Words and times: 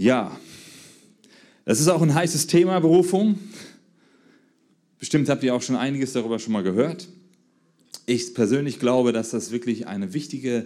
Ja, 0.00 0.40
das 1.66 1.78
ist 1.78 1.88
auch 1.88 2.00
ein 2.00 2.14
heißes 2.14 2.46
Thema, 2.46 2.80
Berufung. 2.80 3.38
Bestimmt 4.98 5.28
habt 5.28 5.42
ihr 5.42 5.54
auch 5.54 5.60
schon 5.60 5.76
einiges 5.76 6.14
darüber 6.14 6.38
schon 6.38 6.54
mal 6.54 6.62
gehört. 6.62 7.06
Ich 8.06 8.32
persönlich 8.32 8.78
glaube, 8.78 9.12
dass 9.12 9.28
das 9.28 9.50
wirklich 9.50 9.88
eine 9.88 10.14
wichtige 10.14 10.64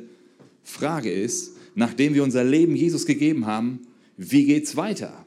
Frage 0.63 1.11
ist, 1.11 1.57
nachdem 1.75 2.15
wir 2.15 2.23
unser 2.23 2.45
Leben 2.45 2.77
Jesus 2.77 3.07
gegeben 3.07 3.45
haben, 3.45 3.89
wie 4.17 4.45
geht 4.45 4.67
es 4.67 4.77
weiter? 4.77 5.27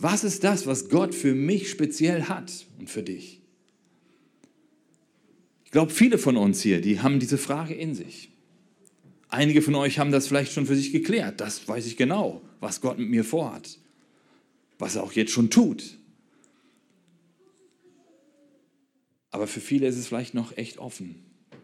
Was 0.00 0.24
ist 0.24 0.42
das, 0.42 0.66
was 0.66 0.88
Gott 0.88 1.14
für 1.14 1.36
mich 1.36 1.70
speziell 1.70 2.24
hat 2.24 2.66
und 2.80 2.90
für 2.90 3.04
dich? 3.04 3.40
Ich 5.64 5.70
glaube, 5.70 5.92
viele 5.92 6.18
von 6.18 6.36
uns 6.36 6.60
hier, 6.60 6.80
die 6.80 6.98
haben 6.98 7.20
diese 7.20 7.38
Frage 7.38 7.74
in 7.74 7.94
sich. 7.94 8.30
Einige 9.28 9.62
von 9.62 9.76
euch 9.76 10.00
haben 10.00 10.10
das 10.10 10.26
vielleicht 10.26 10.52
schon 10.52 10.66
für 10.66 10.74
sich 10.74 10.90
geklärt. 10.90 11.40
Das 11.40 11.68
weiß 11.68 11.86
ich 11.86 11.96
genau, 11.96 12.42
was 12.62 12.80
Gott 12.80 12.98
mit 12.98 13.10
mir 13.10 13.24
vorhat. 13.24 13.76
Was 14.78 14.96
er 14.96 15.02
auch 15.02 15.12
jetzt 15.12 15.32
schon 15.32 15.50
tut. 15.50 15.98
Aber 19.30 19.46
für 19.46 19.60
viele 19.60 19.86
ist 19.88 19.96
es 19.96 20.06
vielleicht 20.06 20.32
noch 20.32 20.56
echt 20.56 20.78
offen, 20.78 21.16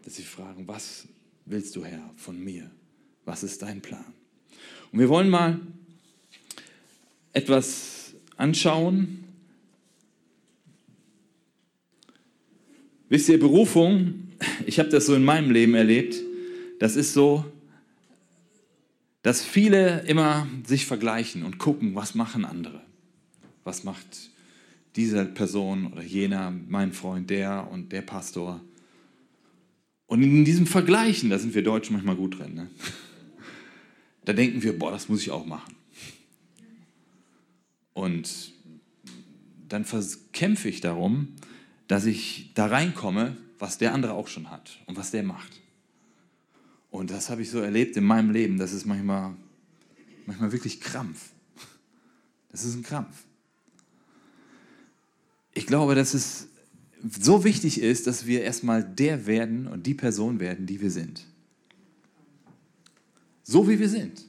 dass 0.03 0.17
sie 0.17 0.23
fragen, 0.23 0.67
was 0.67 1.07
willst 1.45 1.75
du, 1.75 1.85
Herr, 1.85 2.13
von 2.17 2.43
mir? 2.43 2.69
Was 3.25 3.43
ist 3.43 3.61
dein 3.61 3.81
Plan? 3.81 4.13
Und 4.91 4.99
wir 4.99 5.07
wollen 5.07 5.29
mal 5.29 5.59
etwas 7.31 8.13
anschauen. 8.35 9.23
Wisst 13.07 13.29
ihr, 13.29 13.39
Berufung, 13.39 14.29
ich 14.65 14.79
habe 14.79 14.89
das 14.89 15.05
so 15.05 15.15
in 15.15 15.23
meinem 15.23 15.51
Leben 15.51 15.75
erlebt, 15.75 16.15
das 16.79 16.95
ist 16.95 17.13
so, 17.13 17.45
dass 19.21 19.43
viele 19.43 20.01
immer 20.01 20.47
sich 20.65 20.85
vergleichen 20.85 21.43
und 21.43 21.57
gucken, 21.57 21.95
was 21.95 22.15
machen 22.15 22.45
andere. 22.45 22.81
Was 23.63 23.83
macht 23.83 24.29
diese 24.95 25.25
Person 25.25 25.87
oder 25.93 26.01
jener, 26.01 26.51
mein 26.51 26.93
Freund, 26.93 27.29
der 27.29 27.69
und 27.71 27.91
der 27.91 28.01
Pastor. 28.01 28.61
Und 30.07 30.23
in 30.23 30.43
diesem 30.45 30.65
Vergleichen, 30.65 31.29
da 31.29 31.37
sind 31.37 31.53
wir 31.53 31.63
Deutschen 31.63 31.93
manchmal 31.93 32.15
gut 32.15 32.39
drin, 32.39 32.55
ne? 32.55 32.69
da 34.25 34.33
denken 34.33 34.63
wir, 34.63 34.77
boah, 34.77 34.91
das 34.91 35.09
muss 35.09 35.21
ich 35.21 35.31
auch 35.31 35.45
machen. 35.45 35.75
Und 37.93 38.53
dann 39.67 39.85
kämpfe 40.31 40.69
ich 40.69 40.81
darum, 40.81 41.35
dass 41.87 42.05
ich 42.05 42.51
da 42.55 42.67
reinkomme, 42.67 43.37
was 43.59 43.77
der 43.77 43.93
andere 43.93 44.13
auch 44.13 44.27
schon 44.27 44.49
hat 44.49 44.79
und 44.85 44.97
was 44.97 45.11
der 45.11 45.23
macht. 45.23 45.59
Und 46.91 47.11
das 47.11 47.29
habe 47.29 47.41
ich 47.41 47.49
so 47.49 47.59
erlebt 47.59 47.97
in 47.97 48.03
meinem 48.03 48.31
Leben. 48.31 48.57
Das 48.57 48.73
ist 48.73 48.85
manchmal, 48.85 49.35
manchmal 50.25 50.51
wirklich 50.51 50.81
Krampf. 50.81 51.31
Das 52.51 52.65
ist 52.65 52.75
ein 52.75 52.83
Krampf. 52.83 53.23
Ich 55.53 55.67
glaube, 55.67 55.95
dass 55.95 56.13
es 56.13 56.47
so 57.19 57.43
wichtig 57.43 57.81
ist, 57.81 58.07
dass 58.07 58.25
wir 58.25 58.41
erstmal 58.41 58.83
der 58.83 59.27
werden 59.27 59.67
und 59.67 59.85
die 59.85 59.93
Person 59.93 60.39
werden, 60.39 60.65
die 60.65 60.81
wir 60.81 60.91
sind. 60.91 61.25
So 63.43 63.67
wie 63.69 63.79
wir 63.79 63.89
sind. 63.89 64.25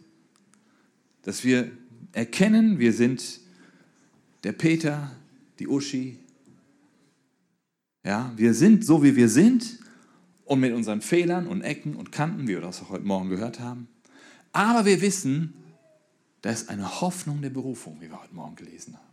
Dass 1.23 1.45
wir 1.45 1.71
erkennen, 2.13 2.79
wir 2.79 2.93
sind 2.93 3.41
der 4.45 4.53
Peter, 4.53 5.15
die 5.59 5.69
Uschi. 5.69 6.19
Ja, 8.05 8.33
wir 8.37 8.55
sind 8.55 8.85
so, 8.85 9.03
wie 9.03 9.17
wir 9.17 9.29
sind 9.29 9.79
und 10.51 10.59
mit 10.59 10.73
unseren 10.73 11.01
Fehlern 11.01 11.47
und 11.47 11.63
Ecken 11.63 11.95
und 11.95 12.11
Kanten, 12.11 12.49
wie 12.49 12.55
wir 12.55 12.61
das 12.61 12.83
auch 12.83 12.89
heute 12.89 13.05
Morgen 13.05 13.29
gehört 13.29 13.61
haben. 13.61 13.87
Aber 14.51 14.85
wir 14.85 15.01
wissen, 15.01 15.55
da 16.43 16.51
ist 16.51 16.69
eine 16.69 17.01
Hoffnung 17.01 17.41
der 17.41 17.51
Berufung, 17.51 18.01
wie 18.01 18.11
wir 18.11 18.21
heute 18.21 18.35
Morgen 18.35 18.57
gelesen 18.57 18.97
haben. 18.97 19.07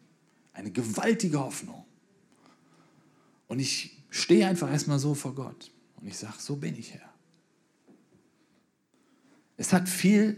Eine 0.53 0.71
gewaltige 0.71 1.39
Hoffnung. 1.39 1.85
Und 3.45 3.59
ich 3.59 4.03
stehe 4.09 4.47
einfach 4.47 4.71
erstmal 4.71 4.97
so 4.97 5.13
vor 5.13 5.35
Gott 5.35 5.71
und 5.97 6.07
ich 6.07 6.17
sage, 6.17 6.33
so 6.39 6.55
bin 6.55 6.75
ich 6.75 6.95
Herr. 6.95 7.13
Es 9.57 9.73
hat 9.73 9.87
viel 9.87 10.37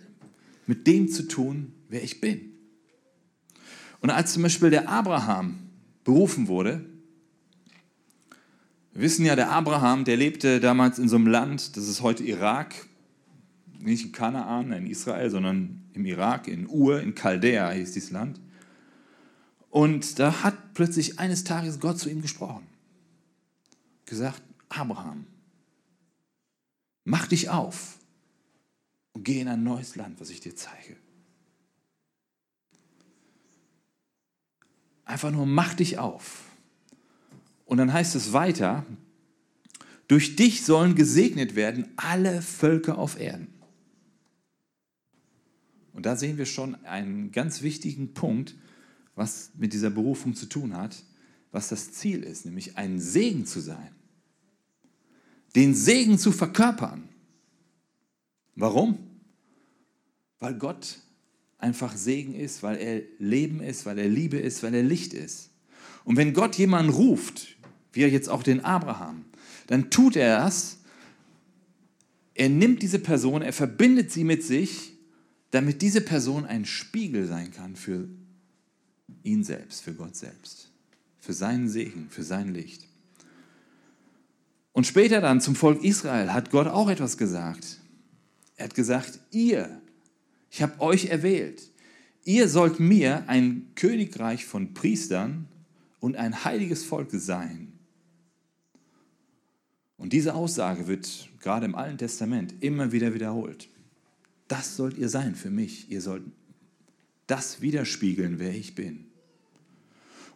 mit 0.67 0.85
dem 0.85 1.07
zu 1.07 1.29
tun, 1.29 1.75
wer 1.87 2.03
ich 2.03 2.19
bin. 2.19 2.51
Und 4.01 4.09
als 4.09 4.33
zum 4.33 4.43
Beispiel 4.43 4.69
der 4.69 4.89
Abraham 4.89 5.69
berufen 6.03 6.49
wurde, 6.49 6.85
wir 8.99 9.05
wissen 9.05 9.23
ja, 9.23 9.37
der 9.37 9.49
Abraham, 9.49 10.03
der 10.03 10.17
lebte 10.17 10.59
damals 10.59 10.99
in 10.99 11.07
so 11.07 11.15
einem 11.15 11.27
Land, 11.27 11.77
das 11.77 11.87
ist 11.87 12.01
heute 12.01 12.21
Irak, 12.25 12.85
nicht 13.79 14.07
in 14.07 14.11
Kanaan, 14.11 14.73
in 14.73 14.87
Israel, 14.87 15.29
sondern 15.29 15.85
im 15.93 16.05
Irak, 16.05 16.49
in 16.49 16.67
Ur, 16.67 16.99
in 16.99 17.15
Chaldea 17.15 17.71
hieß 17.71 17.93
dieses 17.93 18.11
Land. 18.11 18.41
Und 19.69 20.19
da 20.19 20.43
hat 20.43 20.73
plötzlich 20.73 21.17
eines 21.17 21.45
Tages 21.45 21.79
Gott 21.79 21.97
zu 21.97 22.09
ihm 22.09 22.21
gesprochen. 22.21 22.67
Gesagt, 24.05 24.41
Abraham, 24.67 25.27
mach 27.05 27.25
dich 27.27 27.49
auf 27.49 27.99
und 29.13 29.23
geh 29.23 29.39
in 29.39 29.47
ein 29.47 29.63
neues 29.63 29.95
Land, 29.95 30.19
was 30.19 30.29
ich 30.29 30.41
dir 30.41 30.57
zeige. 30.57 30.97
Einfach 35.05 35.31
nur 35.31 35.45
mach 35.45 35.73
dich 35.73 35.99
auf. 35.99 36.48
Und 37.69 37.77
dann 37.77 37.93
heißt 37.93 38.15
es 38.15 38.33
weiter, 38.33 38.83
durch 40.07 40.35
dich 40.35 40.65
sollen 40.65 40.95
gesegnet 40.95 41.55
werden 41.55 41.85
alle 41.97 42.41
Völker 42.41 42.97
auf 42.97 43.19
Erden. 43.19 43.53
Und 45.93 46.07
da 46.07 46.15
sehen 46.15 46.39
wir 46.39 46.47
schon 46.47 46.73
einen 46.83 47.31
ganz 47.31 47.61
wichtigen 47.61 48.15
Punkt, 48.15 48.55
was 49.13 49.51
mit 49.55 49.73
dieser 49.73 49.91
Berufung 49.91 50.33
zu 50.33 50.47
tun 50.47 50.75
hat, 50.75 51.03
was 51.51 51.69
das 51.69 51.91
Ziel 51.91 52.23
ist, 52.23 52.43
nämlich 52.43 52.75
ein 52.75 52.99
Segen 52.99 53.45
zu 53.45 53.59
sein. 53.59 53.91
Den 55.55 55.75
Segen 55.75 56.17
zu 56.17 56.31
verkörpern. 56.31 57.07
Warum? 58.55 58.97
Weil 60.39 60.55
Gott 60.55 60.97
einfach 61.59 61.95
Segen 61.95 62.33
ist, 62.33 62.63
weil 62.63 62.77
er 62.77 63.03
Leben 63.19 63.61
ist, 63.61 63.85
weil 63.85 63.99
er 63.99 64.09
Liebe 64.09 64.39
ist, 64.39 64.63
weil 64.63 64.73
er 64.73 64.81
Licht 64.81 65.13
ist. 65.13 65.51
Und 66.03 66.17
wenn 66.17 66.33
Gott 66.33 66.55
jemanden 66.55 66.91
ruft, 66.91 67.58
wie 67.93 68.03
er 68.03 68.09
jetzt 68.09 68.29
auch 68.29 68.43
den 68.43 68.63
Abraham, 68.63 69.25
dann 69.67 69.89
tut 69.89 70.15
er 70.15 70.45
es. 70.45 70.79
Er 72.33 72.49
nimmt 72.49 72.81
diese 72.81 72.99
Person, 72.99 73.41
er 73.41 73.53
verbindet 73.53 74.11
sie 74.11 74.23
mit 74.23 74.43
sich, 74.43 74.93
damit 75.51 75.81
diese 75.81 76.01
Person 76.01 76.45
ein 76.45 76.65
Spiegel 76.65 77.27
sein 77.27 77.51
kann 77.51 77.75
für 77.75 78.07
ihn 79.23 79.43
selbst, 79.43 79.81
für 79.81 79.93
Gott 79.93 80.15
selbst, 80.15 80.69
für 81.19 81.33
seinen 81.33 81.67
Segen, 81.67 82.07
für 82.09 82.23
sein 82.23 82.53
Licht. 82.53 82.85
Und 84.73 84.87
später 84.87 85.19
dann 85.21 85.41
zum 85.41 85.55
Volk 85.55 85.83
Israel 85.83 86.31
hat 86.31 86.51
Gott 86.51 86.67
auch 86.67 86.89
etwas 86.89 87.17
gesagt. 87.17 87.79
Er 88.55 88.65
hat 88.65 88.75
gesagt, 88.75 89.19
ihr, 89.31 89.81
ich 90.51 90.61
habe 90.61 90.79
euch 90.79 91.07
erwählt, 91.07 91.61
ihr 92.23 92.47
sollt 92.47 92.79
mir 92.79 93.27
ein 93.27 93.71
Königreich 93.75 94.45
von 94.45 94.73
Priestern 94.73 95.47
und 95.99 96.15
ein 96.15 96.43
heiliges 96.45 96.83
Volk 96.83 97.09
sein. 97.11 97.68
Und 99.99 100.13
diese 100.13 100.33
Aussage 100.33 100.87
wird 100.87 101.29
gerade 101.41 101.65
im 101.65 101.75
Alten 101.75 101.97
Testament 101.97 102.55
immer 102.61 102.91
wieder 102.91 103.13
wiederholt. 103.13 103.67
Das 104.47 104.75
sollt 104.75 104.97
ihr 104.97 105.09
sein 105.09 105.35
für 105.35 105.51
mich. 105.51 105.91
Ihr 105.91 106.01
sollt 106.01 106.23
das 107.27 107.61
widerspiegeln, 107.61 108.39
wer 108.39 108.55
ich 108.55 108.73
bin. 108.73 109.05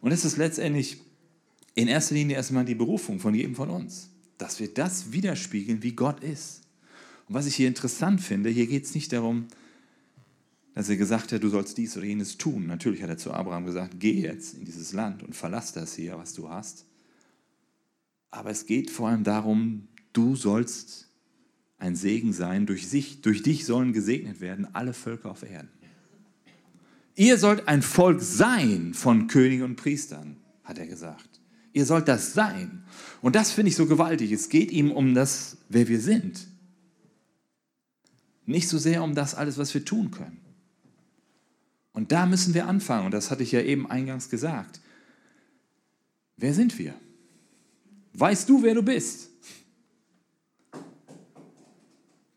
Und 0.02 0.12
es 0.12 0.26
ist 0.26 0.38
letztendlich 0.38 0.98
in 1.76 1.88
erster 1.88 2.14
Linie 2.14 2.36
erstmal 2.36 2.66
die 2.66 2.76
Berufung 2.76 3.20
von 3.20 3.34
jedem 3.34 3.56
von 3.56 3.70
uns, 3.70 4.10
dass 4.38 4.60
wir 4.60 4.72
das 4.72 5.12
widerspiegeln, 5.12 5.82
wie 5.82 5.94
Gott 5.94 6.22
ist. 6.22 6.62
Und 7.28 7.36
was 7.36 7.48
ich 7.48 7.56
hier 7.56 7.68
interessant 7.68 8.22
finde, 8.22 8.50
hier 8.50 8.68
geht 8.68 8.84
es 8.84 8.94
nicht 8.94 9.12
darum, 9.14 9.48
dass 10.76 10.90
er 10.90 10.98
gesagt 10.98 11.32
hat, 11.32 11.42
du 11.42 11.50
sollst 11.50 11.78
dies 11.78 11.96
oder 11.96 12.06
jenes 12.06 12.38
tun. 12.38 12.68
Natürlich 12.68 13.02
hat 13.02 13.10
er 13.10 13.18
zu 13.18 13.32
Abraham 13.32 13.66
gesagt, 13.66 13.96
geh 14.00 14.22
jetzt 14.22 14.56
in 14.56 14.66
dieses 14.66 14.92
Land 14.92 15.24
und 15.24 15.36
verlass 15.36 15.72
das 15.72 15.96
hier, 15.96 16.18
was 16.18 16.34
du 16.34 16.50
hast. 16.50 16.86
Aber 18.34 18.50
es 18.50 18.66
geht 18.66 18.90
vor 18.90 19.10
allem 19.10 19.24
darum, 19.24 19.88
du 20.12 20.36
sollst 20.36 21.08
ein 21.78 21.96
Segen 21.96 22.34
sein. 22.34 22.66
Durch, 22.66 22.88
sich, 22.88 23.22
durch 23.22 23.44
dich 23.44 23.64
sollen 23.64 23.94
gesegnet 23.94 24.42
werden 24.42 24.74
alle 24.74 24.94
Völker 24.94 25.30
auf 25.30 25.44
Erden. 25.44 25.70
Ihr 27.14 27.38
sollt 27.38 27.68
ein 27.68 27.84
Volk 27.84 28.22
sein 28.22 28.96
von 28.96 29.28
Königen 29.28 29.64
und 29.64 29.76
Priestern, 29.76 30.38
hat 30.64 30.80
er 30.80 30.88
gesagt. 30.88 31.42
Ihr 31.74 31.86
sollt 31.86 32.08
das 32.08 32.34
sein. 32.34 32.84
Und 33.22 33.36
das 33.36 33.52
finde 33.52 33.70
ich 33.70 33.76
so 33.76 33.86
gewaltig. 33.86 34.32
Es 34.32 34.50
geht 34.50 34.72
ihm 34.72 34.92
um 34.92 35.14
das, 35.14 35.58
wer 35.70 35.88
wir 35.88 36.02
sind. 36.02 36.48
Nicht 38.48 38.68
so 38.68 38.80
sehr 38.80 39.04
um 39.04 39.14
das 39.14 39.36
alles, 39.36 39.60
was 39.60 39.76
wir 39.76 39.86
tun 39.86 40.10
können. 40.10 40.40
Und 41.92 42.12
da 42.12 42.26
müssen 42.26 42.56
wir 42.56 42.66
anfangen. 42.66 43.06
Und 43.06 43.12
das 43.14 43.30
hatte 43.30 43.44
ich 43.44 43.52
ja 43.52 43.62
eben 43.62 43.88
eingangs 43.88 44.32
gesagt. 44.32 44.82
Wer 46.36 46.56
sind 46.56 46.80
wir? 46.80 46.96
Weißt 48.14 48.48
du, 48.48 48.62
wer 48.62 48.76
du 48.76 48.84
bist? 48.84 49.30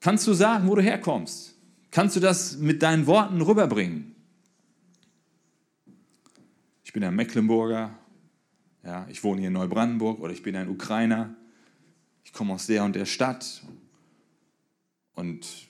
Kannst 0.01 0.27
du 0.27 0.33
sagen, 0.33 0.69
wo 0.69 0.75
du 0.75 0.83
herkommst? 0.83 1.55
Kannst 1.91 2.17
du 2.17 2.21
das 2.21 2.59
mit 2.59 2.83
deinen 2.83 3.07
Worten 3.07 3.41
rüberbringen? 3.41 4.17
bin 6.97 7.05
ein 7.05 7.15
Mecklenburger, 7.15 7.95
ja, 8.83 9.07
ich 9.11 9.23
wohne 9.23 9.41
hier 9.41 9.49
in 9.49 9.53
Neubrandenburg 9.53 10.19
oder 10.19 10.33
ich 10.33 10.43
bin 10.43 10.57
ein 10.57 10.71
Ukrainer, 10.71 11.37
ich 12.25 12.33
komme 12.33 12.55
aus 12.55 12.69
der 12.69 12.85
und 12.85 12.97
der 12.97 13.05
Stadt. 13.05 13.63
Und 15.13 15.69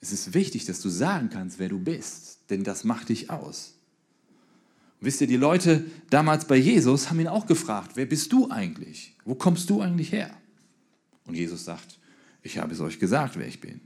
es 0.00 0.12
ist 0.12 0.32
wichtig, 0.32 0.64
dass 0.64 0.80
du 0.80 0.88
sagen 0.88 1.28
kannst, 1.28 1.58
wer 1.58 1.68
du 1.68 1.78
bist, 1.78 2.48
denn 2.48 2.64
das 2.64 2.84
macht 2.84 3.10
dich 3.10 3.28
aus. 3.28 3.74
Wisst 5.02 5.20
ihr, 5.20 5.26
die 5.26 5.36
Leute 5.36 5.84
damals 6.10 6.44
bei 6.44 6.56
Jesus 6.56 7.10
haben 7.10 7.18
ihn 7.18 7.26
auch 7.26 7.46
gefragt, 7.46 7.96
wer 7.96 8.06
bist 8.06 8.32
du 8.32 8.48
eigentlich? 8.50 9.16
Wo 9.24 9.34
kommst 9.34 9.68
du 9.68 9.80
eigentlich 9.80 10.12
her? 10.12 10.30
Und 11.26 11.34
Jesus 11.34 11.64
sagt, 11.64 11.98
ich 12.44 12.58
habe 12.58 12.72
es 12.72 12.80
euch 12.80 13.00
gesagt, 13.00 13.36
wer 13.36 13.48
ich 13.48 13.60
bin. 13.60 13.80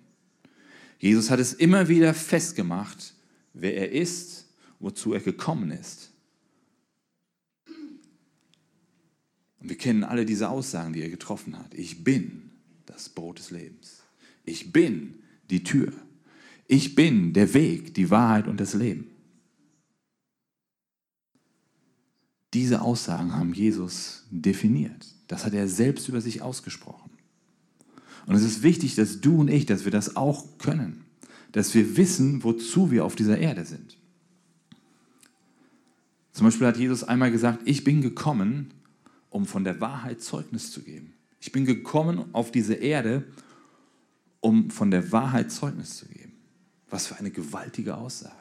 Jesus 0.99 1.31
hat 1.31 1.41
es 1.41 1.55
immer 1.55 1.89
wieder 1.89 2.13
festgemacht, 2.13 3.15
wer 3.55 3.75
er 3.79 3.93
ist, 3.93 4.49
wozu 4.79 5.15
er 5.15 5.21
gekommen 5.21 5.71
ist. 5.71 6.11
Und 9.61 9.71
wir 9.71 9.79
kennen 9.79 10.05
alle 10.05 10.27
diese 10.27 10.51
Aussagen, 10.51 10.93
die 10.93 11.01
er 11.01 11.09
getroffen 11.09 11.59
hat. 11.59 11.73
Ich 11.73 12.05
bin 12.05 12.51
das 12.85 13.09
Brot 13.09 13.39
des 13.39 13.51
Lebens. 13.51 14.03
Ich 14.45 14.71
bin 14.71 15.15
die 15.49 15.65
Tür. 15.65 15.95
Ich 16.69 16.95
bin 16.95 17.33
der 17.33 17.55
Weg, 17.55 17.95
die 17.95 18.11
Wahrheit 18.11 18.49
und 18.49 18.61
das 18.61 18.75
Leben. 18.75 19.16
Diese 22.57 22.81
Aussagen 22.81 23.35
haben 23.35 23.53
Jesus 23.53 24.25
definiert. 24.31 25.09
Das 25.29 25.45
hat 25.45 25.53
er 25.53 25.69
selbst 25.69 26.09
über 26.09 26.23
sich 26.23 26.41
ausgesprochen. 26.41 27.11
Und 28.25 28.35
es 28.35 28.43
ist 28.45 28.63
wichtig, 28.63 28.95
dass 28.95 29.21
du 29.21 29.41
und 29.41 29.49
ich, 29.49 29.67
dass 29.67 29.85
wir 29.85 29.93
das 29.93 30.17
auch 30.17 30.57
können. 30.57 31.05
Dass 31.53 31.75
wir 31.75 31.99
wissen, 31.99 32.45
wozu 32.45 32.91
wir 32.91 33.05
auf 33.05 33.15
dieser 33.15 33.37
Erde 33.37 33.67
sind. 33.67 33.99
Zum 36.33 36.47
Beispiel 36.47 36.67
hat 36.67 36.79
Jesus 36.79 37.05
einmal 37.05 37.31
gesagt, 37.31 37.61
ich 37.67 37.85
bin 37.85 38.01
gekommen, 38.01 38.73
um 39.29 39.45
von 39.45 39.63
der 39.63 39.79
Wahrheit 39.83 40.23
Zeugnis 40.23 40.71
zu 40.71 40.81
geben. 40.81 41.13
Ich 41.41 41.53
bin 41.53 41.67
gekommen 41.67 42.25
auf 42.33 42.53
diese 42.53 42.73
Erde, 42.73 43.25
um 44.41 44.71
von 44.71 44.91
der 44.91 45.13
Wahrheit 45.13 45.53
Zeugnis 45.53 45.99
zu 45.99 46.07
geben. 46.07 46.33
Was 46.89 47.07
für 47.07 47.17
eine 47.17 47.31
gewaltige 47.31 47.99
Aussage. 47.99 48.35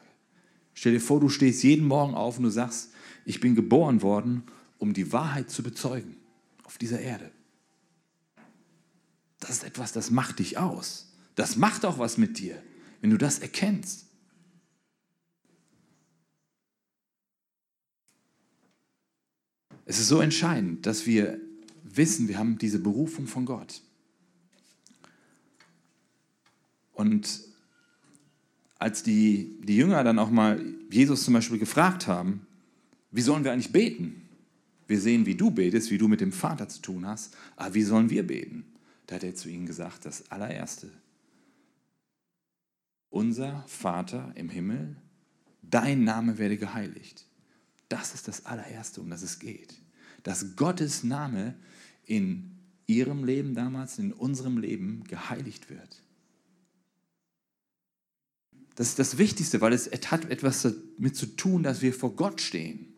Stell 0.73 0.93
dir 0.93 1.01
vor, 1.01 1.19
du 1.19 1.27
stehst 1.27 1.63
jeden 1.63 1.85
Morgen 1.85 2.13
auf 2.13 2.37
und 2.37 2.45
du 2.45 2.49
sagst, 2.49 2.91
ich 3.25 3.39
bin 3.39 3.55
geboren 3.55 4.01
worden, 4.01 4.43
um 4.77 4.93
die 4.93 5.11
Wahrheit 5.11 5.49
zu 5.49 5.63
bezeugen 5.63 6.15
auf 6.63 6.77
dieser 6.77 6.99
Erde. 6.99 7.31
Das 9.39 9.49
ist 9.49 9.63
etwas, 9.63 9.91
das 9.91 10.11
macht 10.11 10.39
dich 10.39 10.57
aus. 10.57 11.11
Das 11.35 11.57
macht 11.57 11.85
auch 11.85 11.99
was 11.99 12.17
mit 12.17 12.39
dir, 12.39 12.61
wenn 13.01 13.09
du 13.09 13.17
das 13.17 13.39
erkennst. 13.39 14.05
Es 19.85 19.99
ist 19.99 20.07
so 20.07 20.19
entscheidend, 20.19 20.85
dass 20.85 21.05
wir 21.05 21.39
wissen, 21.83 22.27
wir 22.27 22.39
haben 22.39 22.57
diese 22.57 22.79
Berufung 22.79 23.27
von 23.27 23.45
Gott. 23.45 23.81
Und 26.93 27.41
als 28.79 29.03
die, 29.03 29.59
die 29.61 29.75
Jünger 29.75 30.03
dann 30.03 30.17
auch 30.17 30.31
mal 30.31 30.63
Jesus 30.89 31.23
zum 31.23 31.33
Beispiel 31.33 31.59
gefragt 31.59 32.07
haben, 32.07 32.47
wie 33.15 33.21
sollen 33.21 33.45
wir 33.45 33.53
eigentlich 33.53 33.71
beten? 33.71 34.27
Wir 34.87 34.99
sehen, 34.99 35.25
wie 35.25 35.35
du 35.35 35.49
betest, 35.49 35.89
wie 35.89 35.97
du 35.97 36.09
mit 36.09 36.19
dem 36.19 36.33
Vater 36.33 36.67
zu 36.67 36.81
tun 36.81 37.07
hast, 37.07 37.35
aber 37.55 37.73
wie 37.73 37.83
sollen 37.83 38.09
wir 38.09 38.27
beten? 38.27 38.65
Da 39.07 39.15
hat 39.15 39.23
er 39.23 39.35
zu 39.35 39.49
ihnen 39.49 39.65
gesagt, 39.65 40.05
das 40.05 40.29
allererste, 40.31 40.91
unser 43.09 43.63
Vater 43.67 44.33
im 44.35 44.49
Himmel, 44.49 44.97
dein 45.61 46.03
Name 46.03 46.37
werde 46.37 46.57
geheiligt. 46.57 47.25
Das 47.87 48.13
ist 48.13 48.27
das 48.27 48.45
allererste, 48.45 48.99
um 48.99 49.09
das 49.09 49.21
es 49.21 49.39
geht. 49.39 49.75
Dass 50.23 50.57
Gottes 50.57 51.03
Name 51.05 51.55
in 52.03 52.57
ihrem 52.85 53.23
Leben 53.23 53.55
damals, 53.55 53.97
in 53.97 54.11
unserem 54.11 54.57
Leben 54.57 55.05
geheiligt 55.05 55.69
wird. 55.69 56.01
Das 58.75 58.89
ist 58.89 58.99
das 58.99 59.17
Wichtigste, 59.17 59.61
weil 59.61 59.71
es 59.71 59.89
hat 59.89 60.25
etwas 60.25 60.63
damit 60.63 61.15
zu 61.15 61.27
tun, 61.27 61.63
dass 61.63 61.81
wir 61.81 61.93
vor 61.93 62.13
Gott 62.17 62.41
stehen. 62.41 62.94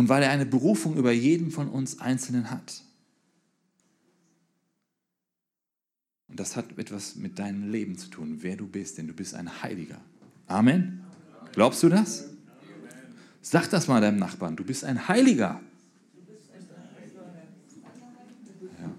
Und 0.00 0.08
weil 0.08 0.22
er 0.22 0.30
eine 0.30 0.46
Berufung 0.46 0.96
über 0.96 1.12
jeden 1.12 1.50
von 1.50 1.68
uns 1.68 2.00
Einzelnen 2.00 2.50
hat. 2.50 2.84
Und 6.26 6.40
das 6.40 6.56
hat 6.56 6.78
etwas 6.78 7.16
mit 7.16 7.38
deinem 7.38 7.70
Leben 7.70 7.98
zu 7.98 8.08
tun, 8.08 8.38
wer 8.40 8.56
du 8.56 8.66
bist, 8.66 8.96
denn 8.96 9.08
du 9.08 9.12
bist 9.12 9.34
ein 9.34 9.62
Heiliger. 9.62 10.00
Amen. 10.46 11.04
Glaubst 11.52 11.82
du 11.82 11.90
das? 11.90 12.30
Sag 13.42 13.68
das 13.68 13.88
mal 13.88 14.00
deinem 14.00 14.18
Nachbarn, 14.18 14.56
du 14.56 14.64
bist 14.64 14.86
ein 14.86 15.06
Heiliger. 15.06 15.60
Ja. 18.80 18.90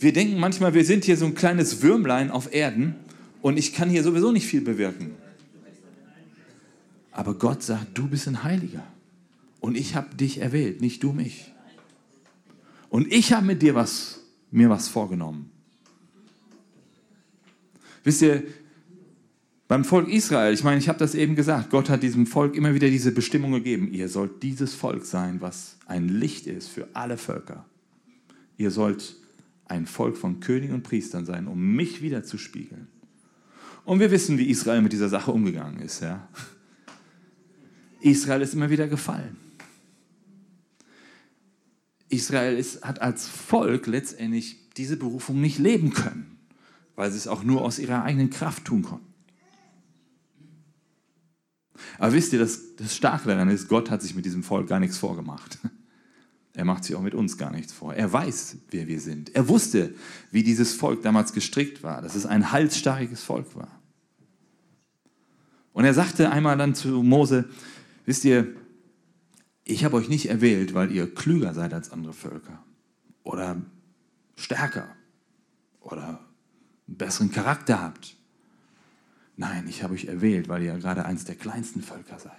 Wir 0.00 0.12
denken 0.12 0.40
manchmal, 0.40 0.74
wir 0.74 0.84
sind 0.84 1.04
hier 1.04 1.16
so 1.16 1.26
ein 1.26 1.36
kleines 1.36 1.80
Würmlein 1.80 2.32
auf 2.32 2.52
Erden 2.52 2.96
und 3.40 3.56
ich 3.56 3.72
kann 3.72 3.88
hier 3.88 4.02
sowieso 4.02 4.32
nicht 4.32 4.48
viel 4.48 4.62
bewirken. 4.62 5.12
Aber 7.12 7.34
Gott 7.34 7.62
sagt, 7.62 7.96
du 7.96 8.08
bist 8.08 8.26
ein 8.26 8.42
Heiliger. 8.42 8.84
Und 9.64 9.78
ich 9.78 9.94
habe 9.94 10.14
dich 10.14 10.42
erwählt, 10.42 10.82
nicht 10.82 11.02
du 11.02 11.14
mich. 11.14 11.50
Und 12.90 13.10
ich 13.10 13.32
habe 13.32 13.46
mit 13.46 13.62
dir 13.62 13.74
was, 13.74 14.20
mir 14.50 14.68
was 14.68 14.88
vorgenommen. 14.88 15.50
Wisst 18.02 18.20
ihr, 18.20 18.42
beim 19.66 19.86
Volk 19.86 20.10
Israel, 20.10 20.52
ich 20.52 20.64
meine, 20.64 20.76
ich 20.76 20.90
habe 20.90 20.98
das 20.98 21.14
eben 21.14 21.34
gesagt, 21.34 21.70
Gott 21.70 21.88
hat 21.88 22.02
diesem 22.02 22.26
Volk 22.26 22.56
immer 22.56 22.74
wieder 22.74 22.90
diese 22.90 23.10
Bestimmung 23.10 23.52
gegeben. 23.52 23.90
Ihr 23.90 24.10
sollt 24.10 24.42
dieses 24.42 24.74
Volk 24.74 25.06
sein, 25.06 25.40
was 25.40 25.78
ein 25.86 26.10
Licht 26.10 26.46
ist 26.46 26.68
für 26.68 26.88
alle 26.92 27.16
Völker. 27.16 27.64
Ihr 28.58 28.70
sollt 28.70 29.16
ein 29.64 29.86
Volk 29.86 30.18
von 30.18 30.40
Königen 30.40 30.74
und 30.74 30.82
Priestern 30.82 31.24
sein, 31.24 31.46
um 31.46 31.74
mich 31.74 32.02
wieder 32.02 32.22
zu 32.22 32.36
spiegeln. 32.36 32.86
Und 33.86 33.98
wir 33.98 34.10
wissen, 34.10 34.36
wie 34.36 34.50
Israel 34.50 34.82
mit 34.82 34.92
dieser 34.92 35.08
Sache 35.08 35.32
umgegangen 35.32 35.80
ist. 35.80 36.02
Ja? 36.02 36.28
Israel 38.02 38.42
ist 38.42 38.52
immer 38.52 38.68
wieder 38.68 38.88
gefallen. 38.88 39.42
Israel 42.08 42.56
ist, 42.56 42.84
hat 42.84 43.00
als 43.00 43.26
Volk 43.26 43.86
letztendlich 43.86 44.70
diese 44.76 44.96
Berufung 44.96 45.40
nicht 45.40 45.58
leben 45.58 45.92
können 45.92 46.34
weil 46.96 47.10
sie 47.10 47.16
es 47.16 47.26
auch 47.26 47.42
nur 47.42 47.62
aus 47.62 47.78
ihrer 47.78 48.02
eigenen 48.02 48.30
Kraft 48.30 48.64
tun 48.64 48.82
konnten. 48.82 49.12
Aber 51.98 52.12
wisst 52.12 52.32
ihr, 52.32 52.38
das, 52.38 52.76
das 52.76 52.94
Starke 52.94 53.28
daran 53.28 53.48
ist, 53.48 53.68
Gott 53.68 53.90
hat 53.90 54.00
sich 54.00 54.14
mit 54.14 54.24
diesem 54.24 54.42
Volk 54.42 54.68
gar 54.68 54.80
nichts 54.80 54.98
vorgemacht. 54.98 55.58
Er 56.56 56.64
macht 56.64 56.84
sich 56.84 56.94
auch 56.94 57.02
mit 57.02 57.16
uns 57.16 57.36
gar 57.36 57.50
nichts 57.50 57.72
vor. 57.72 57.94
Er 57.94 58.12
weiß, 58.12 58.58
wer 58.70 58.86
wir 58.86 59.00
sind. 59.00 59.34
Er 59.34 59.48
wusste, 59.48 59.92
wie 60.30 60.44
dieses 60.44 60.72
Volk 60.72 61.02
damals 61.02 61.32
gestrickt 61.32 61.82
war, 61.82 62.00
dass 62.00 62.14
es 62.14 62.26
ein 62.26 62.52
halsstarriges 62.52 63.24
Volk 63.24 63.56
war. 63.56 63.82
Und 65.72 65.84
er 65.84 65.94
sagte 65.94 66.30
einmal 66.30 66.56
dann 66.56 66.76
zu 66.76 67.02
Mose, 67.02 67.48
wisst 68.06 68.24
ihr, 68.24 68.54
ich 69.64 69.84
habe 69.84 69.96
euch 69.96 70.08
nicht 70.08 70.28
erwählt, 70.28 70.74
weil 70.74 70.92
ihr 70.92 71.12
klüger 71.12 71.54
seid 71.54 71.72
als 71.72 71.90
andere 71.90 72.12
Völker 72.12 72.62
oder 73.22 73.56
stärker 74.36 74.88
oder 75.80 76.20
einen 76.86 76.96
besseren 76.98 77.30
Charakter 77.30 77.80
habt. 77.80 78.16
Nein, 79.36 79.66
ich 79.68 79.82
habe 79.82 79.94
euch 79.94 80.04
erwählt, 80.04 80.48
weil 80.48 80.62
ihr 80.62 80.76
gerade 80.78 81.04
eins 81.04 81.24
der 81.24 81.34
kleinsten 81.34 81.82
Völker 81.82 82.18
seid. 82.18 82.32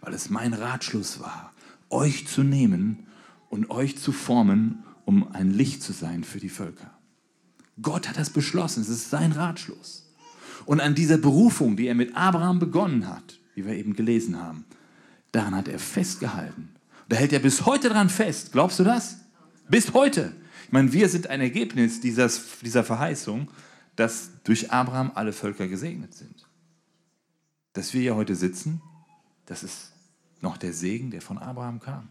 Weil 0.00 0.14
es 0.14 0.30
mein 0.30 0.54
Ratschluss 0.54 1.20
war, 1.20 1.52
euch 1.90 2.26
zu 2.26 2.42
nehmen 2.42 3.06
und 3.50 3.70
euch 3.70 3.98
zu 3.98 4.12
formen, 4.12 4.84
um 5.04 5.30
ein 5.32 5.50
Licht 5.50 5.82
zu 5.82 5.92
sein 5.92 6.24
für 6.24 6.38
die 6.38 6.48
Völker. 6.48 6.90
Gott 7.82 8.08
hat 8.08 8.16
das 8.16 8.30
beschlossen, 8.30 8.82
es 8.82 8.88
ist 8.88 9.10
sein 9.10 9.32
Ratschluss. 9.32 10.06
Und 10.66 10.80
an 10.80 10.94
dieser 10.94 11.18
Berufung, 11.18 11.76
die 11.76 11.88
er 11.88 11.94
mit 11.94 12.16
Abraham 12.16 12.58
begonnen 12.58 13.08
hat, 13.08 13.40
wie 13.54 13.64
wir 13.64 13.74
eben 13.74 13.94
gelesen 13.94 14.40
haben, 14.40 14.64
daran 15.32 15.54
hat 15.54 15.68
er 15.68 15.78
festgehalten. 15.78 16.74
Da 17.08 17.16
hält 17.16 17.32
er 17.32 17.40
bis 17.40 17.66
heute 17.66 17.88
dran 17.88 18.08
fest. 18.08 18.52
Glaubst 18.52 18.78
du 18.78 18.84
das? 18.84 19.16
Bis 19.68 19.92
heute. 19.94 20.32
Ich 20.66 20.72
meine, 20.72 20.92
wir 20.92 21.08
sind 21.08 21.28
ein 21.28 21.40
Ergebnis 21.40 22.00
dieses, 22.00 22.60
dieser 22.62 22.84
Verheißung 22.84 23.50
dass 23.96 24.30
durch 24.44 24.72
Abraham 24.72 25.12
alle 25.14 25.34
Völker 25.34 25.68
gesegnet 25.68 26.14
sind. 26.14 26.48
Dass 27.74 27.92
wir 27.92 28.00
hier 28.00 28.16
heute 28.16 28.34
sitzen, 28.34 28.80
das 29.44 29.62
ist 29.62 29.92
noch 30.40 30.56
der 30.56 30.72
Segen, 30.72 31.10
der 31.10 31.20
von 31.20 31.36
Abraham 31.38 31.80
kam. 31.80 32.08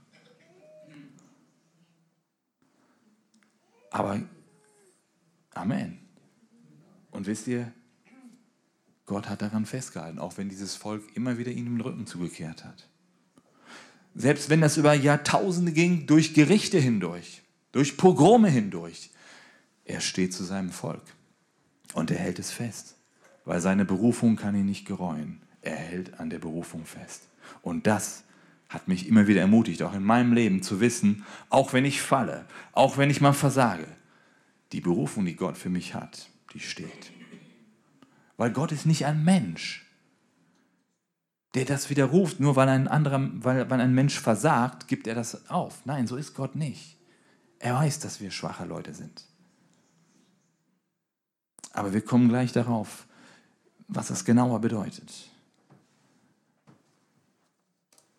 Aber 3.90 4.22
Amen. 5.56 6.00
Und 7.10 7.26
wisst 7.26 7.48
ihr, 7.48 7.74
Gott 9.08 9.28
hat 9.28 9.42
daran 9.42 9.66
festgehalten, 9.66 10.20
auch 10.20 10.38
wenn 10.38 10.48
dieses 10.48 10.76
Volk 10.76 11.04
immer 11.16 11.40
wieder 11.40 11.52
ihm 11.52 11.66
den 11.66 11.82
Rücken 11.82 12.06
zugekehrt 12.06 12.64
hat. 12.64 12.88
Selbst 14.16 14.50
wenn 14.50 14.62
das 14.62 14.78
über 14.78 14.94
Jahrtausende 14.94 15.72
ging, 15.72 16.06
durch 16.06 16.34
Gerichte 16.34 16.80
hindurch, 16.80 17.42
durch 17.72 17.98
Pogrome 17.98 18.50
hindurch, 18.50 19.12
er 19.86 20.02
steht 20.02 20.34
zu 20.34 20.44
seinem 20.44 20.72
Volk. 20.72 21.04
Und 21.94 22.12
er 22.12 22.18
hält 22.18 22.40
es 22.40 22.52
fest, 22.52 22.96
weil 23.46 23.62
seine 23.62 23.86
Berufung 23.86 24.36
kann 24.36 24.56
ihn 24.56 24.66
nicht 24.66 24.86
gereuen. 24.86 25.42
Er 25.62 25.76
hält 25.76 26.20
an 26.20 26.30
der 26.30 26.40
Berufung 26.40 26.86
fest. 26.86 27.24
Und 27.62 27.88
das 27.88 28.24
hat 28.70 28.88
mich 28.88 29.08
immer 29.08 29.28
wieder 29.28 29.42
ermutigt, 29.42 29.82
auch 29.82 29.94
in 29.94 30.04
meinem 30.04 30.34
Leben 30.34 30.62
zu 30.62 30.80
wissen, 30.80 31.26
auch 31.50 31.74
wenn 31.74 31.86
ich 31.86 32.02
falle, 32.02 32.46
auch 32.72 32.98
wenn 32.98 33.10
ich 33.10 33.20
mal 33.20 33.34
versage, 33.34 33.88
die 34.72 34.82
Berufung, 34.82 35.26
die 35.26 35.36
Gott 35.36 35.58
für 35.58 35.70
mich 35.70 35.96
hat, 35.96 36.30
die 36.54 36.60
steht. 36.60 37.12
Weil 38.38 38.52
Gott 38.52 38.72
ist 38.72 38.86
nicht 38.86 39.06
ein 39.08 39.24
Mensch, 39.24 39.89
der 41.56 41.66
das 41.66 41.90
widerruft, 41.90 42.40
nur 42.40 42.56
weil 42.56 42.70
ein 42.70 42.88
anderer, 42.88 43.30
weil, 43.44 43.70
weil 43.70 43.82
ein 43.82 43.94
Mensch 43.94 44.20
versagt, 44.20 44.88
gibt 44.88 45.08
er 45.08 45.16
das 45.16 45.50
auf. 45.50 45.86
Nein, 45.86 46.08
so 46.08 46.16
ist 46.16 46.36
Gott 46.36 46.56
nicht. 46.56 46.98
Er 47.58 47.76
weiß, 47.76 48.00
dass 48.00 48.22
wir 48.22 48.32
schwache 48.32 48.66
Leute 48.66 48.94
sind. 48.94 49.26
Aber 51.74 51.94
wir 51.94 52.02
kommen 52.02 52.30
gleich 52.30 52.52
darauf, 52.52 53.08
was 53.88 54.08
das 54.08 54.26
genauer 54.26 54.62
bedeutet. 54.62 55.30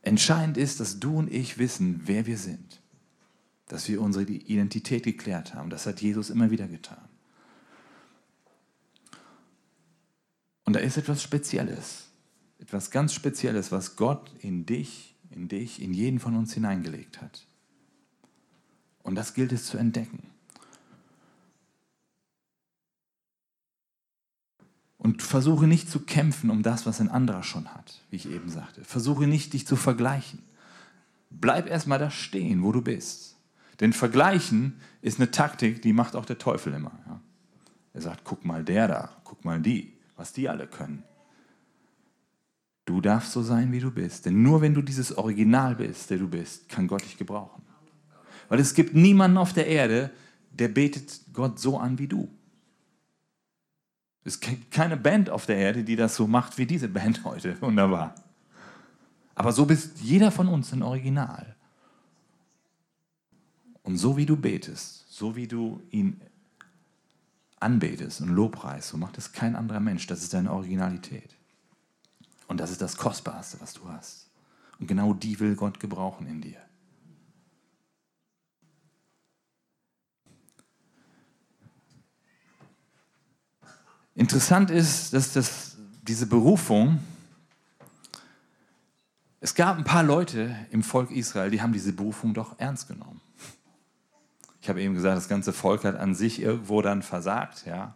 Entscheidend 0.03 0.57
ist, 0.57 0.81
dass 0.81 0.99
du 0.99 1.19
und 1.19 1.33
ich 1.33 1.59
wissen, 1.59 2.03
wer 2.05 2.27
wir 2.27 2.39
sind. 2.39 2.81
Dass 3.69 3.89
wir 3.89 4.01
unsere 4.01 4.25
Identität 4.25 5.05
geklärt 5.05 5.55
haben. 5.55 5.71
Das 5.71 5.87
hat 5.87 6.01
Jesus 6.01 6.31
immer 6.31 6.51
wieder 6.51 6.67
getan. 6.67 7.09
Und 10.65 10.75
da 10.75 10.81
ist 10.81 10.97
etwas 10.97 11.23
Spezielles. 11.23 12.10
Etwas 12.61 12.91
ganz 12.91 13.15
Spezielles, 13.15 13.73
was 13.73 13.97
Gott 13.97 14.31
in 14.41 14.67
dich, 14.67 15.17
in 15.31 15.49
dich, 15.49 15.81
in 15.81 15.95
jeden 15.95 16.21
von 16.21 16.37
uns 16.37 16.53
hineingelegt 16.53 17.21
hat. 17.23 17.47
Und 19.03 19.15
das 19.15 19.35
gilt 19.35 19.53
es 19.53 19.67
zu 19.67 19.79
entdecken. 19.79 20.23
Und 24.99 25.23
versuche 25.23 25.67
nicht 25.67 25.91
zu 25.91 26.01
kämpfen 26.01 26.51
um 26.51 26.63
das, 26.63 26.85
was 26.85 27.01
ein 27.01 27.09
anderer 27.09 27.43
schon 27.43 27.73
hat, 27.73 28.03
wie 28.11 28.17
ich 28.17 28.29
eben 28.29 28.51
sagte. 28.51 28.85
Versuche 28.85 29.27
nicht, 29.27 29.55
dich 29.55 29.67
zu 29.67 29.77
vergleichen. 29.77 30.43
Bleib 31.31 31.67
erstmal 31.67 31.99
da 31.99 32.11
stehen, 32.11 32.63
wo 32.63 32.73
du 32.73 32.83
bist. 32.83 33.37
Denn 33.81 33.95
vergleichen 33.95 34.79
ist 35.01 35.19
eine 35.19 35.31
Taktik, 35.31 35.81
die 35.81 35.95
macht 35.95 36.15
auch 36.15 36.27
der 36.27 36.37
Teufel 36.37 36.75
immer. 36.75 36.93
Ja. 37.07 37.21
Er 37.95 38.03
sagt, 38.03 38.25
guck 38.25 38.45
mal 38.45 38.63
der 38.63 38.89
da, 38.89 39.17
guck 39.25 39.45
mal 39.47 39.61
die, 39.61 39.95
was 40.17 40.35
die 40.35 40.51
alle 40.51 40.67
können. 40.67 41.03
Du 42.91 43.01
darfst 43.01 43.31
so 43.31 43.41
sein, 43.41 43.71
wie 43.71 43.79
du 43.79 43.93
bist. 43.93 44.27
Denn 44.27 44.43
nur 44.43 44.63
wenn 44.63 44.75
du 44.75 44.83
dieses 44.83 45.17
Original 45.17 45.77
bist, 45.77 46.11
der 46.11 46.19
du 46.19 46.27
bist, 46.27 46.69
kann 46.69 46.89
Gott 46.89 47.05
dich 47.05 47.17
gebrauchen. 47.17 47.63
Weil 48.49 48.59
es 48.59 48.75
gibt 48.75 48.95
niemanden 48.95 49.39
auf 49.39 49.53
der 49.53 49.69
Erde, 49.69 50.11
der 50.51 50.67
betet 50.67 51.21
Gott 51.33 51.61
so 51.61 51.79
an 51.79 52.01
wie 52.01 52.09
du. 52.09 52.29
Es 54.25 54.41
gibt 54.41 54.73
keine 54.73 54.97
Band 54.97 55.31
auf 55.31 55.47
der 55.47 55.57
Erde, 55.57 55.85
die 55.85 55.95
das 55.95 56.17
so 56.17 56.27
macht 56.27 56.59
wie 56.59 56.67
diese 56.67 56.89
Band 56.89 57.23
heute. 57.23 57.57
Wunderbar. 57.63 58.13
Aber 59.37 59.53
so 59.53 59.67
bist 59.67 60.01
jeder 60.01 60.33
von 60.33 60.49
uns 60.49 60.73
ein 60.73 60.83
Original. 60.83 61.55
Und 63.85 63.99
so 63.99 64.17
wie 64.17 64.27
du 64.27 64.35
betest, 64.35 65.07
so 65.09 65.37
wie 65.37 65.47
du 65.47 65.81
ihn 65.93 66.21
anbetest 67.61 68.21
und 68.21 68.31
lobpreist, 68.31 68.89
so 68.89 68.97
macht 68.97 69.17
es 69.17 69.31
kein 69.31 69.55
anderer 69.55 69.79
Mensch. 69.79 70.09
Das 70.09 70.25
ist 70.25 70.35
deine 70.35 70.51
Originalität. 70.53 71.37
Und 72.51 72.57
das 72.57 72.73
ist 72.73 72.83
das 72.83 72.97
Kostbarste, 72.97 73.61
was 73.61 73.75
du 73.75 73.89
hast. 73.89 74.29
Und 74.81 74.89
genau 74.89 75.15
die 75.15 75.39
will 75.39 75.55
Gott 75.55 75.79
gebrauchen 75.79 76.27
in 76.27 76.41
dir. 76.41 76.59
Interessant 84.17 84.73
ist, 84.73 85.13
dass 85.13 85.33
das, 85.33 85.77
diese 86.03 86.27
Berufung, 86.27 86.99
es 89.39 89.55
gab 89.55 89.79
ein 89.79 89.85
paar 89.85 90.03
Leute 90.03 90.57
im 90.73 90.83
Volk 90.83 91.13
Israel, 91.13 91.53
die 91.53 91.63
haben 91.63 91.73
diese 91.73 91.93
Berufung 91.93 92.35
doch 92.35 92.59
ernst 92.59 92.89
genommen. 92.89 93.21
Ich 94.61 94.69
habe 94.69 94.83
eben 94.83 94.95
gesagt, 94.95 95.17
das 95.17 95.29
ganze 95.29 95.53
Volk 95.53 95.85
hat 95.85 95.95
an 95.95 96.17
sich 96.17 96.43
irgendwo 96.43 96.83
dann 96.83 97.03
versagt, 97.03 97.65
ja, 97.65 97.95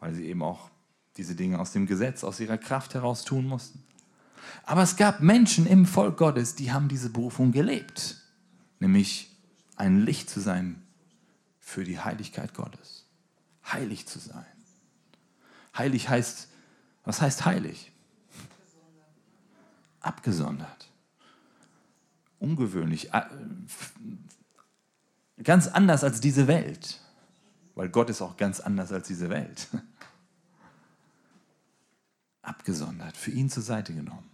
weil 0.00 0.14
sie 0.14 0.24
eben 0.24 0.42
auch 0.42 0.70
diese 1.16 1.34
Dinge 1.34 1.58
aus 1.58 1.72
dem 1.72 1.86
Gesetz, 1.86 2.24
aus 2.24 2.40
ihrer 2.40 2.58
Kraft 2.58 2.94
heraus 2.94 3.24
tun 3.24 3.46
mussten. 3.46 3.82
Aber 4.64 4.82
es 4.82 4.96
gab 4.96 5.20
Menschen 5.20 5.66
im 5.66 5.86
Volk 5.86 6.16
Gottes, 6.16 6.54
die 6.54 6.72
haben 6.72 6.88
diese 6.88 7.10
Berufung 7.10 7.52
gelebt, 7.52 8.16
nämlich 8.78 9.30
ein 9.76 10.00
Licht 10.00 10.30
zu 10.30 10.40
sein 10.40 10.82
für 11.58 11.84
die 11.84 12.00
Heiligkeit 12.00 12.54
Gottes, 12.54 13.06
heilig 13.70 14.06
zu 14.06 14.18
sein. 14.18 14.44
Heilig 15.76 16.08
heißt, 16.08 16.48
was 17.04 17.20
heißt 17.20 17.44
heilig? 17.44 17.92
Abgesondert. 20.00 20.88
Ungewöhnlich. 22.38 23.10
Ganz 25.42 25.66
anders 25.66 26.04
als 26.04 26.20
diese 26.20 26.46
Welt. 26.46 27.00
Weil 27.74 27.88
Gott 27.88 28.10
ist 28.10 28.22
auch 28.22 28.36
ganz 28.36 28.60
anders 28.60 28.92
als 28.92 29.08
diese 29.08 29.30
Welt. 29.30 29.68
Abgesondert, 32.64 33.14
für 33.14 33.30
ihn 33.30 33.50
zur 33.50 33.62
Seite 33.62 33.92
genommen. 33.92 34.26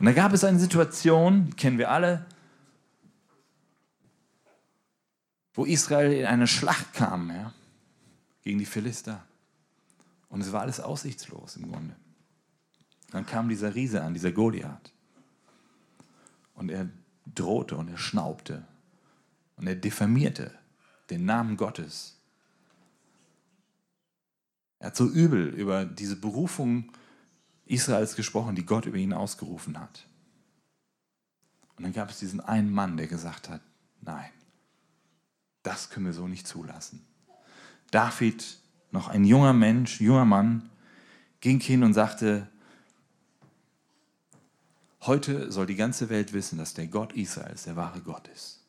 Und 0.00 0.06
da 0.06 0.12
gab 0.12 0.32
es 0.32 0.42
eine 0.42 0.58
Situation, 0.58 1.46
die 1.46 1.52
kennen 1.52 1.78
wir 1.78 1.92
alle, 1.92 2.26
wo 5.54 5.64
Israel 5.64 6.12
in 6.12 6.26
eine 6.26 6.48
Schlacht 6.48 6.94
kam 6.94 7.30
ja, 7.30 7.54
gegen 8.42 8.58
die 8.58 8.66
Philister. 8.66 9.24
Und 10.28 10.40
es 10.40 10.50
war 10.50 10.62
alles 10.62 10.80
aussichtslos 10.80 11.54
im 11.54 11.70
Grunde. 11.70 11.94
Dann 13.12 13.24
kam 13.24 13.48
dieser 13.48 13.76
Riese 13.76 14.02
an, 14.02 14.12
dieser 14.12 14.32
Goliath. 14.32 14.92
Und 16.56 16.68
er 16.68 16.88
drohte 17.32 17.76
und 17.76 17.86
er 17.86 17.98
schnaubte 17.98 18.64
und 19.54 19.68
er 19.68 19.76
diffamierte 19.76 20.52
den 21.10 21.26
Namen 21.26 21.56
Gottes. 21.56 22.17
Er 24.78 24.88
hat 24.88 24.96
so 24.96 25.06
übel 25.08 25.48
über 25.48 25.84
diese 25.84 26.16
Berufung 26.16 26.92
Israels 27.66 28.16
gesprochen, 28.16 28.54
die 28.54 28.64
Gott 28.64 28.86
über 28.86 28.96
ihn 28.96 29.12
ausgerufen 29.12 29.78
hat. 29.78 30.06
Und 31.76 31.84
dann 31.84 31.92
gab 31.92 32.10
es 32.10 32.18
diesen 32.18 32.40
einen 32.40 32.72
Mann, 32.72 32.96
der 32.96 33.06
gesagt 33.06 33.48
hat, 33.48 33.60
nein, 34.00 34.30
das 35.62 35.90
können 35.90 36.06
wir 36.06 36.12
so 36.12 36.26
nicht 36.26 36.46
zulassen. 36.46 37.04
David 37.90 38.58
noch 38.90 39.08
ein 39.08 39.24
junger 39.24 39.52
Mensch, 39.52 40.00
junger 40.00 40.24
Mann, 40.24 40.70
ging 41.40 41.60
hin 41.60 41.84
und 41.84 41.94
sagte, 41.94 42.48
heute 45.02 45.52
soll 45.52 45.66
die 45.66 45.76
ganze 45.76 46.08
Welt 46.08 46.32
wissen, 46.32 46.58
dass 46.58 46.74
der 46.74 46.86
Gott 46.86 47.12
Israels 47.12 47.64
der 47.64 47.76
wahre 47.76 48.00
Gott 48.00 48.28
ist. 48.28 48.64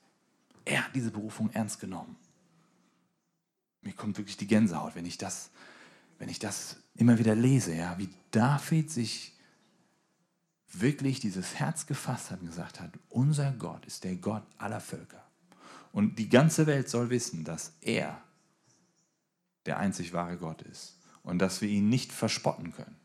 Er 0.66 0.86
hat 0.86 0.94
diese 0.94 1.12
Berufung 1.12 1.50
ernst 1.52 1.80
genommen. 1.80 2.16
Mir 3.82 3.94
kommt 3.94 4.18
wirklich 4.18 4.38
die 4.38 4.48
Gänsehaut, 4.48 4.96
wenn 4.96 5.06
ich 5.06 5.18
das, 5.18 5.50
wenn 6.20 6.30
ich 6.30 6.40
das 6.40 6.76
immer 6.96 7.18
wieder 7.18 7.34
lese, 7.34 7.74
ja, 7.74 7.98
wie 7.98 8.10
David 8.32 8.92
sich 8.92 9.36
wirklich 10.72 11.20
dieses 11.20 11.56
Herz 11.56 11.88
gefasst 11.88 12.30
hat 12.30 12.42
und 12.42 12.48
gesagt 12.48 12.80
hat, 12.80 12.92
unser 13.10 13.52
Gott 13.54 13.86
ist 13.86 14.04
der 14.04 14.16
Gott 14.16 14.44
aller 14.58 14.82
Völker. 14.82 15.24
Und 15.92 16.20
die 16.20 16.30
ganze 16.30 16.68
Welt 16.68 16.90
soll 16.90 17.10
wissen, 17.10 17.44
dass 17.44 17.74
er 17.82 18.22
der 19.66 19.80
einzig 19.80 20.14
wahre 20.14 20.38
Gott 20.38 20.62
ist 20.62 21.00
und 21.24 21.40
dass 21.40 21.62
wir 21.62 21.70
ihn 21.70 21.90
nicht 21.90 22.12
verspotten 22.12 22.74
können. 22.74 22.96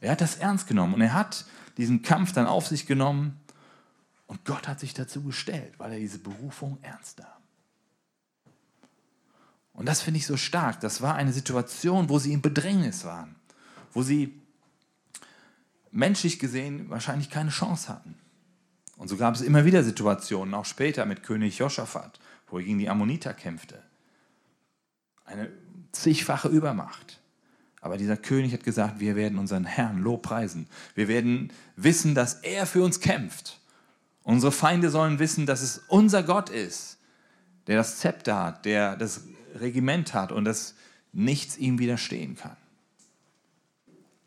Er 0.00 0.12
hat 0.12 0.20
das 0.20 0.36
ernst 0.36 0.66
genommen 0.66 0.94
und 0.94 1.00
er 1.00 1.12
hat 1.12 1.46
diesen 1.76 2.02
Kampf 2.02 2.32
dann 2.32 2.46
auf 2.46 2.66
sich 2.66 2.86
genommen 2.86 3.38
und 4.26 4.44
Gott 4.44 4.66
hat 4.66 4.80
sich 4.80 4.94
dazu 4.94 5.22
gestellt, 5.22 5.74
weil 5.78 5.92
er 5.92 5.98
diese 5.98 6.18
Berufung 6.18 6.78
ernst 6.82 7.20
nahm. 7.20 7.41
Und 9.72 9.86
das 9.86 10.02
finde 10.02 10.18
ich 10.18 10.26
so 10.26 10.36
stark. 10.36 10.80
Das 10.80 11.00
war 11.00 11.14
eine 11.14 11.32
Situation, 11.32 12.08
wo 12.08 12.18
sie 12.18 12.32
in 12.32 12.42
Bedrängnis 12.42 13.04
waren, 13.04 13.34
wo 13.92 14.02
sie 14.02 14.38
menschlich 15.90 16.38
gesehen 16.38 16.90
wahrscheinlich 16.90 17.30
keine 17.30 17.50
Chance 17.50 17.88
hatten. 17.88 18.16
Und 18.96 19.08
so 19.08 19.16
gab 19.16 19.34
es 19.34 19.40
immer 19.40 19.64
wieder 19.64 19.82
Situationen, 19.82 20.54
auch 20.54 20.66
später 20.66 21.06
mit 21.06 21.22
König 21.22 21.58
Josaphat, 21.58 22.20
wo 22.48 22.58
er 22.58 22.64
gegen 22.64 22.78
die 22.78 22.88
Ammoniter 22.88 23.34
kämpfte 23.34 23.82
eine 25.32 25.50
zigfache 25.92 26.48
Übermacht. 26.48 27.20
Aber 27.80 27.96
dieser 27.96 28.16
König 28.16 28.52
hat 28.52 28.62
gesagt, 28.62 29.00
wir 29.00 29.16
werden 29.16 29.38
unseren 29.38 29.64
Herrn 29.64 29.98
lobpreisen. 29.98 30.68
Wir 30.94 31.08
werden 31.08 31.52
wissen, 31.76 32.14
dass 32.14 32.34
er 32.34 32.66
für 32.66 32.82
uns 32.84 33.00
kämpft. 33.00 33.58
Unsere 34.22 34.52
Feinde 34.52 34.90
sollen 34.90 35.18
wissen, 35.18 35.46
dass 35.46 35.62
es 35.62 35.82
unser 35.88 36.22
Gott 36.22 36.48
ist, 36.48 36.98
der 37.66 37.76
das 37.76 37.98
Zepter 37.98 38.40
hat, 38.40 38.64
der 38.64 38.96
das 38.96 39.22
Regiment 39.52 40.14
hat 40.14 40.32
und 40.32 40.44
dass 40.44 40.74
nichts 41.12 41.56
ihm 41.56 41.78
widerstehen 41.78 42.36
kann. 42.36 42.56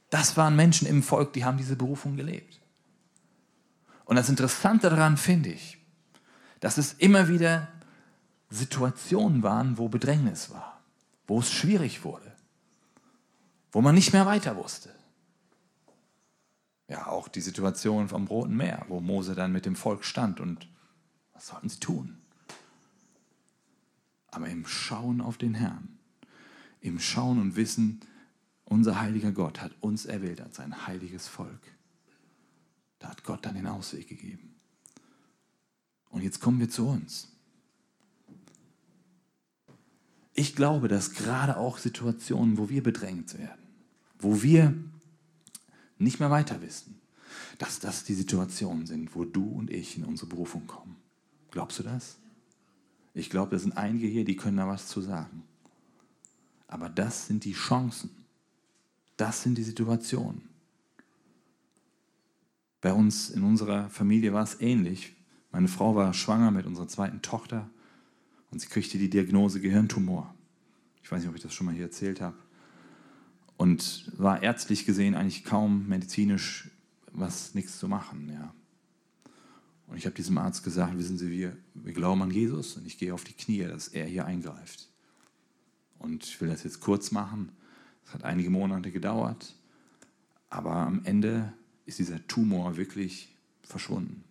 Das 0.10 0.38
waren 0.38 0.56
Menschen 0.56 0.88
im 0.88 1.04
Volk, 1.04 1.34
die 1.34 1.46
haben 1.46 1.58
diese 1.58 1.76
Berufung 1.76 2.16
gelebt. 2.16 2.62
Und 4.06 4.16
das 4.16 4.30
Interessante 4.30 4.90
daran 4.90 5.18
finde 5.18 5.50
ich, 5.50 5.78
dass 6.60 6.78
es 6.78 6.94
immer 6.94 7.28
wieder 7.28 7.68
Situationen 8.50 9.44
waren, 9.44 9.78
wo 9.78 9.90
Bedrängnis 9.90 10.52
war 10.52 10.76
wo 11.28 11.40
es 11.40 11.52
schwierig 11.52 12.04
wurde, 12.04 12.32
wo 13.72 13.82
man 13.82 13.96
nicht 13.96 14.14
mehr 14.14 14.26
weiter 14.26 14.56
wusste. 14.56 14.94
Ja, 16.88 17.08
auch 17.08 17.28
die 17.28 17.42
Situation 17.42 18.10
vom 18.10 18.28
Roten 18.28 18.56
Meer, 18.56 18.86
wo 18.88 19.00
Mose 19.00 19.34
dann 19.34 19.52
mit 19.52 19.66
dem 19.66 19.76
Volk 19.76 20.06
stand 20.06 20.40
und 20.40 20.68
was 21.34 21.48
sollten 21.48 21.70
sie 21.70 21.80
tun? 21.80 22.22
Aber 24.36 24.50
im 24.50 24.68
Schauen 24.68 25.22
auf 25.22 25.38
den 25.38 25.54
Herrn, 25.54 25.98
im 26.82 27.00
Schauen 27.00 27.40
und 27.40 27.56
Wissen, 27.56 28.02
unser 28.66 29.00
heiliger 29.00 29.32
Gott 29.32 29.62
hat 29.62 29.72
uns 29.80 30.06
erwählt 30.06 30.42
als 30.42 30.58
sein 30.58 30.88
heiliges 30.88 31.30
Volk. 31.30 31.62
Da 33.00 33.08
hat 33.08 33.24
Gott 33.24 33.46
dann 33.46 33.56
den 33.56 33.66
Ausweg 33.66 34.10
gegeben. 34.10 34.54
Und 36.10 36.22
jetzt 36.22 36.42
kommen 36.42 36.60
wir 36.60 36.70
zu 36.70 36.86
uns. 36.86 37.30
Ich 40.34 40.54
glaube, 40.54 40.90
dass 40.90 41.14
gerade 41.14 41.56
auch 41.56 41.78
Situationen, 41.78 42.58
wo 42.58 42.68
wir 42.68 42.84
bedrängt 42.84 43.38
werden, 43.40 43.64
wo 44.20 44.42
wir 44.44 44.74
nicht 45.98 46.20
mehr 46.20 46.30
weiter 46.30 46.62
wissen, 46.62 47.00
dass 47.58 47.80
das 47.80 48.04
die 48.04 48.14
Situationen 48.14 48.86
sind, 48.86 49.16
wo 49.16 49.24
du 49.24 49.48
und 49.48 49.70
ich 49.70 49.98
in 49.98 50.04
unsere 50.04 50.28
Berufung 50.28 50.68
kommen. 50.68 50.98
Glaubst 51.52 51.80
du 51.80 51.84
das? 51.84 52.18
Ich 53.16 53.30
glaube, 53.30 53.52
da 53.52 53.60
sind 53.60 53.78
einige 53.78 54.08
hier, 54.08 54.26
die 54.26 54.36
können 54.36 54.58
da 54.58 54.68
was 54.68 54.88
zu 54.88 55.02
sagen. 55.02 55.44
Aber 56.68 56.90
das 56.90 57.28
sind 57.28 57.46
die 57.46 57.54
Chancen. 57.54 58.10
Das 59.16 59.42
sind 59.42 59.58
die 59.58 59.64
Situationen. 59.64 60.42
Bei 62.82 62.94
uns 62.94 63.30
in 63.30 63.44
unserer 63.44 63.90
Familie 63.90 64.34
war 64.34 64.44
es 64.44 64.60
ähnlich. 64.60 65.16
Meine 65.52 65.70
Frau 65.70 65.96
war 65.96 66.14
schwanger 66.14 66.52
mit 66.52 66.66
unserer 66.66 66.90
zweiten 66.90 67.22
Tochter 67.22 67.70
und 68.52 68.60
sie 68.60 68.68
kriegte 68.68 68.98
die 68.98 69.10
Diagnose 69.10 69.62
Gehirntumor. 69.62 70.36
Ich 71.02 71.10
weiß 71.10 71.22
nicht, 71.22 71.30
ob 71.30 71.36
ich 71.36 71.42
das 71.42 71.54
schon 71.54 71.66
mal 71.66 71.74
hier 71.74 71.86
erzählt 71.86 72.20
habe. 72.20 72.38
Und 73.58 74.12
war 74.18 74.44
ärztlich 74.44 74.86
gesehen 74.86 75.16
eigentlich 75.16 75.46
kaum 75.46 75.88
medizinisch 75.88 76.70
was 77.14 77.56
nichts 77.56 77.80
zu 77.80 77.88
machen. 77.88 78.30
Ja. 78.30 78.54
Und 79.88 79.98
ich 79.98 80.06
habe 80.06 80.16
diesem 80.16 80.38
Arzt 80.38 80.64
gesagt, 80.64 80.98
wissen 80.98 81.18
Sie, 81.18 81.30
wir, 81.30 81.56
wir 81.74 81.94
glauben 81.94 82.22
an 82.22 82.32
Jesus 82.32 82.76
und 82.78 82.86
ich 82.88 82.98
gehe 82.98 83.14
auf 83.14 83.24
die 83.24 83.34
Knie, 83.34 83.64
dass 83.66 83.88
er 83.88 84.06
hier 84.06 84.26
eingreift. 84.26 84.88
Und 86.00 86.24
ich 86.24 86.42
will 86.42 86.50
das 86.50 86.64
jetzt 86.64 86.80
kurz 86.80 87.12
machen. 87.12 87.50
Es 88.06 88.14
hat 88.14 88.24
einige 88.24 88.50
Monate 88.50 88.92
gedauert, 88.92 89.54
aber 90.50 90.76
am 90.76 91.02
Ende 91.06 91.54
ist 91.86 92.00
dieser 92.00 92.26
Tumor 92.28 92.78
wirklich 92.78 93.36
verschwunden. 93.64 94.24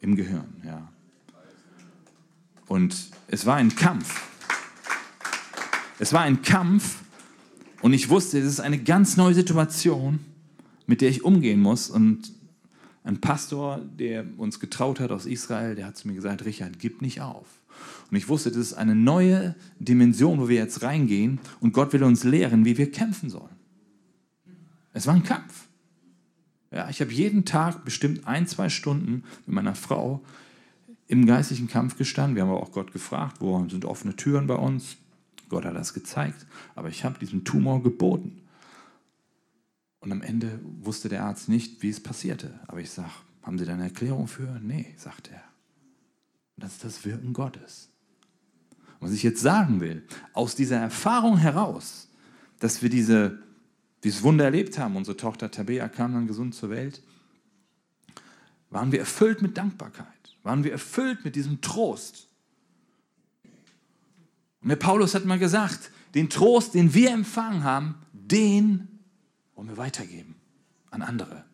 Im 0.00 0.16
Gehirn, 0.16 0.62
ja. 0.64 0.92
Und 2.66 3.10
es 3.28 3.46
war 3.46 3.56
ein 3.56 3.74
Kampf. 3.74 4.20
Es 5.98 6.12
war 6.12 6.22
ein 6.22 6.42
Kampf 6.42 7.02
und 7.80 7.92
ich 7.92 8.08
wusste, 8.08 8.38
es 8.38 8.46
ist 8.46 8.60
eine 8.60 8.82
ganz 8.82 9.16
neue 9.16 9.34
Situation, 9.34 10.20
mit 10.86 11.00
der 11.00 11.10
ich 11.10 11.24
umgehen 11.24 11.60
muss. 11.60 11.90
Und 11.90 12.32
ein 13.04 13.20
Pastor, 13.20 13.80
der 13.98 14.24
uns 14.36 14.60
getraut 14.60 15.00
hat 15.00 15.10
aus 15.10 15.26
Israel, 15.26 15.74
der 15.74 15.86
hat 15.86 15.96
zu 15.96 16.08
mir 16.08 16.14
gesagt, 16.14 16.44
Richard, 16.44 16.78
gib 16.78 17.02
nicht 17.02 17.20
auf. 17.20 17.46
Und 18.10 18.16
ich 18.16 18.28
wusste, 18.28 18.50
das 18.50 18.58
ist 18.58 18.74
eine 18.74 18.94
neue 18.94 19.54
Dimension, 19.78 20.38
wo 20.38 20.48
wir 20.48 20.56
jetzt 20.56 20.82
reingehen 20.82 21.40
und 21.60 21.72
Gott 21.72 21.92
will 21.92 22.04
uns 22.04 22.24
lehren, 22.24 22.64
wie 22.64 22.78
wir 22.78 22.90
kämpfen 22.90 23.30
sollen. 23.30 23.56
Es 24.92 25.06
war 25.06 25.14
ein 25.14 25.22
Kampf. 25.22 25.68
Ja, 26.70 26.88
ich 26.88 27.00
habe 27.00 27.12
jeden 27.12 27.44
Tag 27.44 27.84
bestimmt 27.84 28.26
ein, 28.26 28.46
zwei 28.46 28.68
Stunden 28.68 29.24
mit 29.46 29.54
meiner 29.54 29.74
Frau 29.74 30.22
im 31.06 31.26
geistlichen 31.26 31.68
Kampf 31.68 31.96
gestanden. 31.96 32.36
Wir 32.36 32.42
haben 32.42 32.50
aber 32.50 32.62
auch 32.62 32.72
Gott 32.72 32.92
gefragt, 32.92 33.36
wo 33.40 33.66
sind 33.68 33.84
offene 33.84 34.16
Türen 34.16 34.46
bei 34.46 34.54
uns? 34.54 34.96
Gott 35.48 35.64
hat 35.64 35.76
das 35.76 35.92
gezeigt, 35.92 36.46
aber 36.74 36.88
ich 36.88 37.04
habe 37.04 37.18
diesem 37.18 37.44
Tumor 37.44 37.82
geboten. 37.82 38.41
Und 40.02 40.10
am 40.10 40.20
Ende 40.20 40.58
wusste 40.80 41.08
der 41.08 41.24
Arzt 41.24 41.48
nicht, 41.48 41.80
wie 41.80 41.88
es 41.88 42.02
passierte. 42.02 42.58
Aber 42.66 42.80
ich 42.80 42.90
sage, 42.90 43.12
haben 43.40 43.56
Sie 43.56 43.64
da 43.64 43.72
eine 43.72 43.84
Erklärung 43.84 44.26
für? 44.26 44.58
Nee, 44.60 44.94
sagt 44.98 45.30
er. 45.30 45.42
Das 46.56 46.72
ist 46.72 46.84
das 46.84 47.04
Wirken 47.04 47.32
Gottes. 47.32 47.88
Was 48.98 49.12
ich 49.12 49.22
jetzt 49.22 49.40
sagen 49.40 49.80
will, 49.80 50.04
aus 50.32 50.56
dieser 50.56 50.78
Erfahrung 50.78 51.36
heraus, 51.38 52.08
dass 52.58 52.82
wir 52.82 52.90
diese, 52.90 53.38
dieses 54.02 54.24
Wunder 54.24 54.44
erlebt 54.44 54.76
haben, 54.76 54.96
unsere 54.96 55.16
Tochter 55.16 55.52
Tabea 55.52 55.88
kam 55.88 56.14
dann 56.14 56.26
gesund 56.26 56.56
zur 56.56 56.70
Welt, 56.70 57.00
waren 58.70 58.90
wir 58.90 58.98
erfüllt 58.98 59.40
mit 59.40 59.56
Dankbarkeit, 59.56 60.36
waren 60.42 60.64
wir 60.64 60.72
erfüllt 60.72 61.24
mit 61.24 61.36
diesem 61.36 61.60
Trost. 61.60 62.26
Und 64.62 64.68
der 64.68 64.76
Paulus 64.76 65.14
hat 65.14 65.26
mal 65.26 65.38
gesagt, 65.38 65.92
den 66.16 66.28
Trost, 66.28 66.74
den 66.74 66.92
wir 66.92 67.12
empfangen 67.12 67.62
haben, 67.62 67.94
den 68.12 68.88
wollen 69.62 69.76
wir 69.76 69.76
weitergeben 69.76 70.34
an 70.90 71.02
andere. 71.02 71.44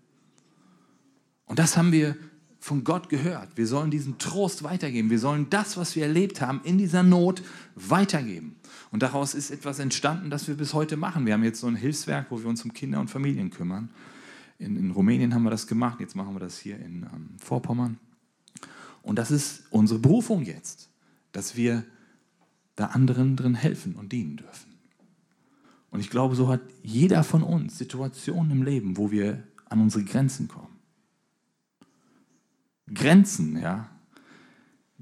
Und 1.44 1.58
das 1.58 1.76
haben 1.76 1.92
wir 1.92 2.16
von 2.58 2.82
Gott 2.82 3.10
gehört. 3.10 3.50
Wir 3.56 3.66
sollen 3.66 3.90
diesen 3.90 4.16
Trost 4.16 4.62
weitergeben. 4.62 5.10
Wir 5.10 5.18
sollen 5.18 5.50
das, 5.50 5.76
was 5.76 5.94
wir 5.94 6.04
erlebt 6.04 6.40
haben 6.40 6.62
in 6.64 6.78
dieser 6.78 7.02
Not, 7.02 7.42
weitergeben. 7.74 8.56
Und 8.90 9.02
daraus 9.02 9.34
ist 9.34 9.50
etwas 9.50 9.78
entstanden, 9.78 10.30
das 10.30 10.48
wir 10.48 10.56
bis 10.56 10.72
heute 10.72 10.96
machen. 10.96 11.26
Wir 11.26 11.34
haben 11.34 11.44
jetzt 11.44 11.60
so 11.60 11.66
ein 11.66 11.76
Hilfswerk, 11.76 12.30
wo 12.30 12.40
wir 12.40 12.46
uns 12.46 12.64
um 12.64 12.72
Kinder 12.72 12.98
und 12.98 13.08
Familien 13.08 13.50
kümmern. 13.50 13.90
In, 14.58 14.76
in 14.76 14.90
Rumänien 14.90 15.34
haben 15.34 15.42
wir 15.42 15.50
das 15.50 15.66
gemacht, 15.66 16.00
jetzt 16.00 16.16
machen 16.16 16.34
wir 16.34 16.40
das 16.40 16.58
hier 16.58 16.76
in 16.76 17.02
ähm, 17.02 17.28
Vorpommern. 17.38 17.98
Und 19.02 19.16
das 19.16 19.30
ist 19.30 19.64
unsere 19.70 20.00
Berufung 20.00 20.42
jetzt, 20.42 20.88
dass 21.32 21.56
wir 21.56 21.84
da 22.74 22.86
anderen 22.86 23.36
drin 23.36 23.54
helfen 23.54 23.94
und 23.96 24.12
dienen 24.12 24.38
dürfen. 24.38 24.67
Und 25.90 26.00
ich 26.00 26.10
glaube, 26.10 26.34
so 26.34 26.48
hat 26.48 26.60
jeder 26.82 27.24
von 27.24 27.42
uns 27.42 27.78
Situationen 27.78 28.52
im 28.52 28.62
Leben, 28.62 28.96
wo 28.96 29.10
wir 29.10 29.42
an 29.68 29.80
unsere 29.80 30.04
Grenzen 30.04 30.48
kommen. 30.48 30.78
Grenzen, 32.92 33.60
ja. 33.60 33.88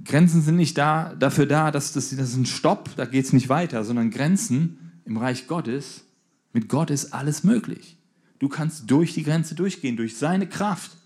Grenzen 0.05 0.43
sind 0.43 0.57
nicht 0.57 0.77
da, 0.77 1.15
dafür 1.15 1.47
da, 1.47 1.71
dass 1.71 1.93
das, 1.93 2.11
das 2.11 2.29
ist 2.31 2.37
ein 2.37 2.47
Stopp, 2.47 2.91
da 2.97 3.07
geht 3.07 3.25
es 3.25 3.33
nicht 3.33 3.49
weiter, 3.49 3.85
sondern 3.85 4.11
Grenzen 4.11 5.01
im 5.05 5.17
Reich 5.17 5.47
Gottes, 5.47 6.05
mit 6.53 6.69
Gott 6.69 6.91
ist 6.91 7.13
alles 7.13 7.45
möglich. 7.45 7.97
Du 8.39 8.49
kannst 8.49 8.91
durch 8.91 9.15
die 9.15 9.23
Grenze 9.23 9.55
durchgehen, 9.55 9.97
durch 9.97 10.17
seine 10.17 10.49
Kraft. 10.49 10.97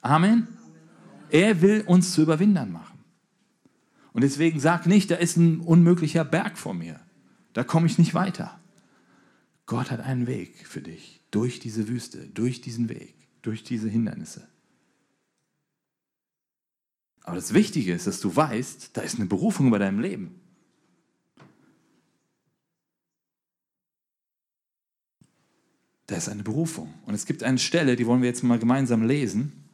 Amen. 0.00 0.48
Er 1.30 1.62
will 1.62 1.84
uns 1.86 2.12
zu 2.12 2.22
Überwindern 2.22 2.72
machen. 2.72 2.98
Und 4.12 4.22
deswegen 4.22 4.60
sag 4.60 4.86
nicht, 4.86 5.10
da 5.10 5.14
ist 5.14 5.36
ein 5.36 5.60
unmöglicher 5.60 6.24
Berg 6.24 6.58
vor 6.58 6.74
mir. 6.74 7.00
Da 7.52 7.64
komme 7.64 7.86
ich 7.86 7.98
nicht 7.98 8.14
weiter. 8.14 8.58
Gott 9.72 9.90
hat 9.90 10.00
einen 10.00 10.26
Weg 10.26 10.66
für 10.66 10.82
dich 10.82 11.22
durch 11.30 11.58
diese 11.58 11.88
Wüste, 11.88 12.26
durch 12.26 12.60
diesen 12.60 12.90
Weg, 12.90 13.14
durch 13.40 13.64
diese 13.64 13.88
Hindernisse. 13.88 14.46
Aber 17.22 17.36
das 17.36 17.54
Wichtige 17.54 17.94
ist, 17.94 18.06
dass 18.06 18.20
du 18.20 18.36
weißt, 18.36 18.94
da 18.94 19.00
ist 19.00 19.16
eine 19.16 19.24
Berufung 19.24 19.68
über 19.68 19.78
deinem 19.78 19.98
Leben. 19.98 20.38
Da 26.06 26.16
ist 26.16 26.28
eine 26.28 26.42
Berufung. 26.42 26.92
Und 27.06 27.14
es 27.14 27.24
gibt 27.24 27.42
eine 27.42 27.58
Stelle, 27.58 27.96
die 27.96 28.06
wollen 28.06 28.20
wir 28.20 28.28
jetzt 28.28 28.42
mal 28.42 28.58
gemeinsam 28.58 29.02
lesen, 29.02 29.64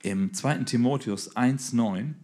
im 0.00 0.32
2. 0.32 0.64
Timotheus 0.64 1.36
1,9. 1.36 2.14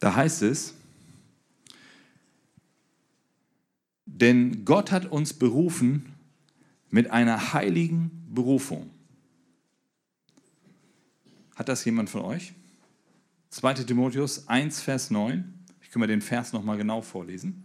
Da 0.00 0.16
heißt 0.16 0.42
es, 0.42 0.74
denn 4.06 4.64
Gott 4.64 4.90
hat 4.90 5.06
uns 5.06 5.34
berufen 5.34 6.14
mit 6.90 7.10
einer 7.10 7.52
heiligen 7.52 8.26
Berufung. 8.34 8.90
Hat 11.54 11.68
das 11.68 11.84
jemand 11.84 12.10
von 12.10 12.22
euch? 12.22 12.54
2 13.50 13.74
Timotheus 13.74 14.48
1, 14.48 14.80
Vers 14.80 15.10
9. 15.10 15.54
Ich 15.82 15.90
kann 15.90 16.00
mir 16.00 16.06
den 16.06 16.22
Vers 16.22 16.52
nochmal 16.52 16.78
genau 16.78 17.02
vorlesen. 17.02 17.64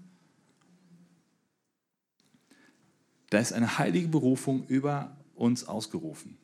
Da 3.29 3.39
ist 3.39 3.53
eine 3.53 3.77
heilige 3.77 4.09
Berufung 4.09 4.67
über 4.67 5.15
uns 5.35 5.67
ausgerufen. 5.67 6.37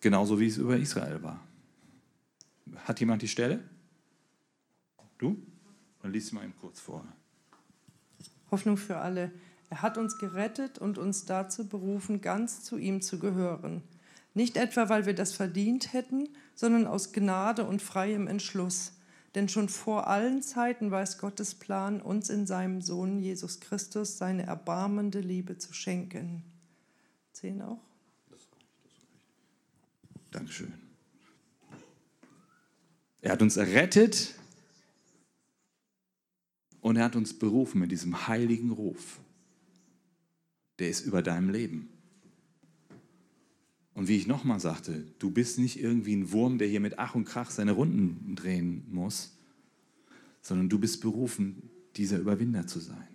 Genauso 0.00 0.38
wie 0.40 0.46
es 0.46 0.58
über 0.58 0.76
Israel 0.76 1.22
war. 1.22 1.40
Hat 2.76 3.00
jemand 3.00 3.22
die 3.22 3.28
Stelle? 3.28 3.62
Du? 5.18 5.40
Dann 6.00 6.12
liest 6.12 6.28
sie 6.28 6.34
mal 6.34 6.44
eben 6.44 6.56
kurz 6.60 6.80
vor. 6.80 7.06
Hoffnung 8.50 8.76
für 8.76 8.98
alle. 8.98 9.30
Er 9.70 9.82
hat 9.82 9.96
uns 9.96 10.18
gerettet 10.18 10.78
und 10.78 10.98
uns 10.98 11.24
dazu 11.24 11.68
berufen, 11.68 12.20
ganz 12.20 12.62
zu 12.62 12.76
ihm 12.76 13.00
zu 13.00 13.18
gehören. 13.18 13.82
Nicht 14.34 14.56
etwa, 14.56 14.88
weil 14.88 15.06
wir 15.06 15.14
das 15.14 15.32
verdient 15.32 15.92
hätten, 15.92 16.28
sondern 16.54 16.86
aus 16.86 17.12
Gnade 17.12 17.64
und 17.64 17.80
freiem 17.82 18.26
Entschluss. 18.26 18.92
Denn 19.34 19.48
schon 19.48 19.68
vor 19.68 20.08
allen 20.08 20.42
Zeiten 20.42 20.90
war 20.90 21.02
es 21.02 21.18
Gottes 21.18 21.54
Plan, 21.54 22.02
uns 22.02 22.28
in 22.28 22.46
seinem 22.46 22.82
Sohn 22.82 23.18
Jesus 23.18 23.60
Christus 23.60 24.18
seine 24.18 24.42
erbarmende 24.42 25.20
Liebe 25.20 25.56
zu 25.56 25.72
schenken. 25.72 26.44
Zehn 27.32 27.62
auch? 27.62 27.80
Dankeschön. 30.30 30.74
Er 33.22 33.32
hat 33.32 33.40
uns 33.40 33.56
errettet 33.56 34.34
und 36.80 36.96
er 36.96 37.04
hat 37.04 37.16
uns 37.16 37.32
berufen 37.32 37.80
mit 37.80 37.92
diesem 37.92 38.26
heiligen 38.26 38.70
Ruf. 38.70 39.20
Der 40.80 40.90
ist 40.90 41.06
über 41.06 41.22
deinem 41.22 41.48
Leben. 41.48 41.88
Und 43.94 44.08
wie 44.08 44.16
ich 44.16 44.26
nochmal 44.26 44.58
sagte, 44.58 45.06
du 45.20 45.30
bist 45.30 45.58
nicht 45.58 45.78
irgendwie 45.78 46.16
ein 46.16 46.32
Wurm, 46.32 46.58
der 46.58 46.66
hier 46.66 46.80
mit 46.80 46.98
Ach 46.98 47.14
und 47.14 47.24
Krach 47.24 47.50
seine 47.50 47.72
Runden 47.72 48.34
drehen 48.34 48.84
muss, 48.90 49.36
sondern 50.40 50.68
du 50.68 50.78
bist 50.80 51.00
berufen, 51.00 51.70
dieser 51.96 52.18
Überwinder 52.18 52.66
zu 52.66 52.80
sein. 52.80 53.06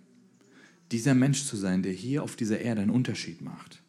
Dieser 0.90 1.14
Mensch 1.14 1.44
zu 1.44 1.56
sein, 1.56 1.82
der 1.82 1.92
hier 1.92 2.22
auf 2.22 2.34
dieser 2.34 2.60
Erde 2.60 2.80
einen 2.80 2.90
Unterschied 2.90 3.42
macht. 3.42 3.82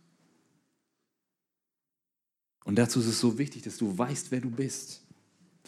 Und 2.65 2.75
dazu 2.75 2.99
ist 2.99 3.05
es 3.05 3.21
so 3.21 3.37
wichtig, 3.37 3.61
dass 3.61 3.77
du 3.77 3.97
weißt, 3.97 4.31
wer 4.31 4.41
du 4.41 4.49
bist, 4.49 5.05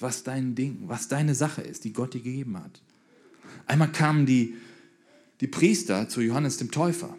was 0.02 0.24
dein 0.24 0.56
Ding, 0.56 0.84
was 0.88 1.08
deine 1.08 1.36
Sache 1.36 1.62
ist, 1.62 1.84
die 1.84 1.94
Gott 1.94 2.14
dir 2.14 2.22
gegeben 2.22 2.58
hat. 2.58 2.82
Einmal 3.68 3.92
kamen 3.92 4.26
die, 4.26 4.56
die 5.40 5.48
Priester 5.48 6.10
zu 6.10 6.22
Johannes 6.22 6.58
dem 6.58 6.72
Täufer. 6.72 7.16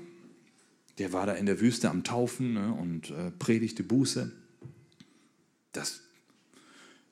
Der 0.98 1.12
war 1.12 1.26
da 1.26 1.32
in 1.32 1.46
der 1.46 1.60
Wüste 1.60 1.90
am 1.90 2.04
Taufen 2.04 2.54
ne, 2.54 2.72
und 2.72 3.10
äh, 3.10 3.30
predigte 3.30 3.82
Buße. 3.82 4.30
Das, 5.72 6.00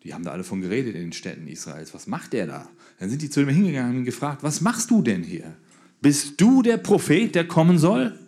die 0.02 0.12
haben 0.12 0.24
da 0.24 0.32
alle 0.32 0.44
von 0.44 0.60
geredet 0.60 0.94
in 0.94 1.00
den 1.02 1.12
Städten 1.12 1.46
Israels. 1.46 1.94
Was 1.94 2.06
macht 2.06 2.32
der 2.32 2.46
da? 2.46 2.70
Dann 2.98 3.08
sind 3.08 3.22
die 3.22 3.30
zu 3.30 3.40
ihm 3.40 3.48
hingegangen 3.48 3.98
und 3.98 4.04
gefragt, 4.04 4.42
was 4.42 4.60
machst 4.60 4.90
du 4.90 5.02
denn 5.02 5.22
hier? 5.22 5.56
Bist 6.02 6.40
du 6.40 6.62
der 6.62 6.76
Prophet, 6.76 7.34
der 7.34 7.48
kommen 7.48 7.78
soll? 7.78 8.18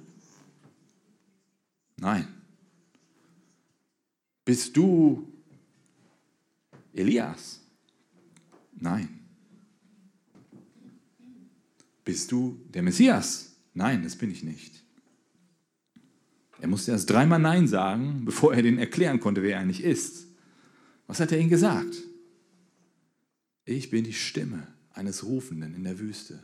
Nein. 1.97 2.27
Bist 4.45 4.77
du 4.77 5.32
Elias? 6.93 7.61
Nein. 8.79 9.21
Bist 12.05 12.33
du 12.33 12.61
der 12.73 12.83
Messias? 12.83 13.57
Nein, 13.75 14.03
das 14.03 14.17
bin 14.17 14.31
ich 14.31 14.43
nicht. 14.43 14.83
Er 16.61 16.69
musste 16.69 16.93
erst 16.93 17.11
dreimal 17.11 17.39
Nein 17.39 17.67
sagen, 17.67 18.25
bevor 18.25 18.55
er 18.55 18.63
denen 18.63 18.79
erklären 18.79 19.21
konnte, 19.21 19.43
wer 19.43 19.57
er 19.57 19.61
eigentlich 19.61 19.83
ist. 19.83 20.27
Was 21.07 21.21
hat 21.21 21.33
er 21.33 21.39
ihnen 21.39 21.51
gesagt? 21.51 21.97
Ich 23.65 23.91
bin 23.91 24.05
die 24.05 24.13
Stimme 24.13 24.67
eines 24.93 25.25
Rufenden 25.25 25.75
in 25.75 25.85
der 25.85 25.99
Wüste, 25.99 26.43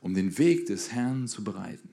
um 0.00 0.14
den 0.14 0.38
Weg 0.38 0.66
des 0.66 0.92
Herrn 0.92 1.28
zu 1.28 1.44
bereiten. 1.44 1.90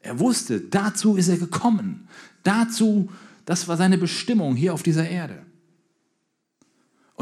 Er 0.00 0.18
wusste, 0.18 0.60
dazu 0.60 1.16
ist 1.16 1.28
er 1.28 1.38
gekommen. 1.38 2.08
Dazu, 2.42 3.10
das 3.44 3.68
war 3.68 3.76
seine 3.76 3.98
Bestimmung 3.98 4.56
hier 4.56 4.74
auf 4.74 4.82
dieser 4.82 5.08
Erde. 5.08 5.46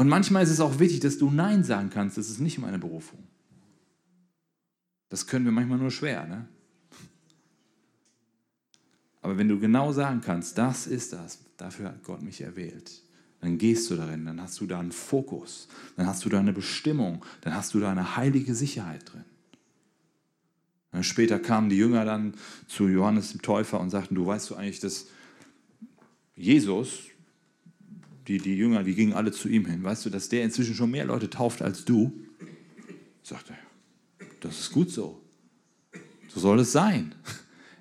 Und 0.01 0.09
manchmal 0.09 0.41
ist 0.41 0.49
es 0.49 0.59
auch 0.59 0.79
wichtig, 0.79 1.01
dass 1.01 1.19
du 1.19 1.29
Nein 1.29 1.63
sagen 1.63 1.91
kannst. 1.91 2.17
Das 2.17 2.27
ist 2.27 2.39
nicht 2.39 2.57
meine 2.57 2.79
Berufung. 2.79 3.19
Das 5.09 5.27
können 5.27 5.45
wir 5.45 5.51
manchmal 5.51 5.77
nur 5.77 5.91
schwer. 5.91 6.25
Ne? 6.25 6.47
Aber 9.21 9.37
wenn 9.37 9.47
du 9.47 9.59
genau 9.59 9.91
sagen 9.91 10.21
kannst, 10.21 10.57
das 10.57 10.87
ist 10.87 11.13
das, 11.13 11.37
dafür 11.55 11.89
hat 11.89 12.03
Gott 12.03 12.23
mich 12.23 12.41
erwählt, 12.41 13.03
dann 13.41 13.59
gehst 13.59 13.91
du 13.91 13.95
darin, 13.95 14.25
dann 14.25 14.41
hast 14.41 14.59
du 14.59 14.65
da 14.65 14.79
einen 14.79 14.91
Fokus, 14.91 15.67
dann 15.97 16.07
hast 16.07 16.25
du 16.25 16.29
da 16.29 16.39
eine 16.39 16.53
Bestimmung, 16.53 17.23
dann 17.41 17.53
hast 17.53 17.75
du 17.75 17.79
da 17.79 17.91
eine 17.91 18.15
heilige 18.17 18.55
Sicherheit 18.55 19.03
drin. 19.13 21.03
Später 21.03 21.37
kamen 21.37 21.69
die 21.69 21.77
Jünger 21.77 22.05
dann 22.05 22.33
zu 22.67 22.87
Johannes 22.87 23.33
dem 23.33 23.43
Täufer 23.43 23.79
und 23.79 23.91
sagten, 23.91 24.15
du 24.15 24.25
weißt 24.25 24.49
du 24.49 24.55
eigentlich, 24.55 24.79
dass 24.79 25.09
Jesus, 26.35 27.10
die, 28.27 28.37
die 28.37 28.55
Jünger, 28.55 28.83
die 28.83 28.95
gingen 28.95 29.13
alle 29.13 29.31
zu 29.31 29.49
ihm 29.49 29.65
hin, 29.65 29.83
weißt 29.83 30.05
du, 30.05 30.09
dass 30.09 30.29
der 30.29 30.43
inzwischen 30.43 30.75
schon 30.75 30.91
mehr 30.91 31.05
Leute 31.05 31.29
tauft 31.29 31.61
als 31.61 31.85
du? 31.85 32.11
Sagte 33.23 33.53
er, 33.53 34.27
das 34.39 34.59
ist 34.59 34.71
gut 34.71 34.89
so. 34.91 35.21
So 36.27 36.39
soll 36.39 36.59
es 36.59 36.71
sein. 36.71 37.15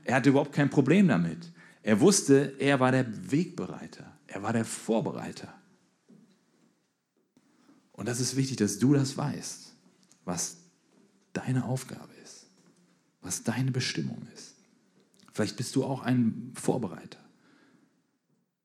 Er 0.04 0.16
hatte 0.16 0.30
überhaupt 0.30 0.52
kein 0.52 0.70
Problem 0.70 1.08
damit. 1.08 1.52
Er 1.82 2.00
wusste, 2.00 2.54
er 2.58 2.80
war 2.80 2.90
der 2.90 3.30
Wegbereiter. 3.30 4.18
Er 4.26 4.42
war 4.42 4.52
der 4.52 4.64
Vorbereiter. 4.64 5.54
Und 7.92 8.08
das 8.08 8.18
ist 8.18 8.34
wichtig, 8.34 8.56
dass 8.56 8.78
du 8.78 8.94
das 8.94 9.16
weißt, 9.16 9.74
was 10.24 10.56
deine 11.32 11.64
Aufgabe 11.64 12.12
ist, 12.24 12.46
was 13.20 13.44
deine 13.44 13.70
Bestimmung 13.70 14.26
ist. 14.34 14.56
Vielleicht 15.32 15.56
bist 15.56 15.76
du 15.76 15.84
auch 15.84 16.02
ein 16.02 16.52
Vorbereiter. 16.54 17.18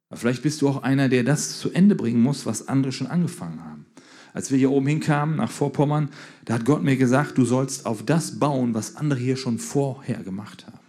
Aber 0.10 0.20
vielleicht 0.20 0.44
bist 0.44 0.62
du 0.62 0.70
auch 0.70 0.84
einer, 0.84 1.10
der 1.10 1.24
das 1.24 1.60
zu 1.60 1.72
Ende 1.72 1.96
bringen 1.96 2.22
muss, 2.22 2.46
was 2.46 2.68
andere 2.68 2.91
schon 2.91 3.08
angefangen 3.08 3.63
haben. 3.63 3.86
Als 4.34 4.52
wir 4.52 4.58
hier 4.58 4.72
oben 4.72 4.88
hinkamen, 4.88 5.38
nach 5.38 5.52
Vorpommern, 5.52 6.10
da 6.44 6.56
hat 6.56 6.65
Gott 6.65 6.84
mir 6.84 6.98
gesagt, 6.98 7.38
du 7.38 7.46
sollst 7.46 7.86
auf 7.86 8.04
das 8.04 8.38
bauen, 8.38 8.74
was 8.74 8.98
andere 8.98 9.20
hier 9.20 9.38
schon 9.38 9.60
vorher 9.60 10.24
gemacht 10.24 10.68
haben. 10.68 10.80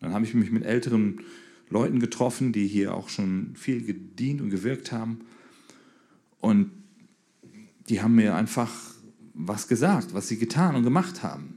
Dann 0.00 0.12
habe 0.12 0.24
ich 0.24 0.34
mich 0.34 0.50
mit 0.50 0.64
älteren 0.64 1.20
Leuten 1.70 2.00
getroffen, 2.00 2.52
die 2.52 2.66
hier 2.66 2.94
auch 2.94 3.08
schon 3.08 3.54
viel 3.54 3.82
gedient 3.82 4.40
und 4.40 4.50
gewirkt 4.50 4.92
haben. 4.92 5.20
Und 6.40 6.70
die 7.88 8.02
haben 8.02 8.14
mir 8.14 8.34
einfach 8.34 8.70
was 9.34 9.68
gesagt, 9.68 10.14
was 10.14 10.28
sie 10.28 10.38
getan 10.38 10.76
und 10.76 10.84
gemacht 10.84 11.22
haben. 11.22 11.56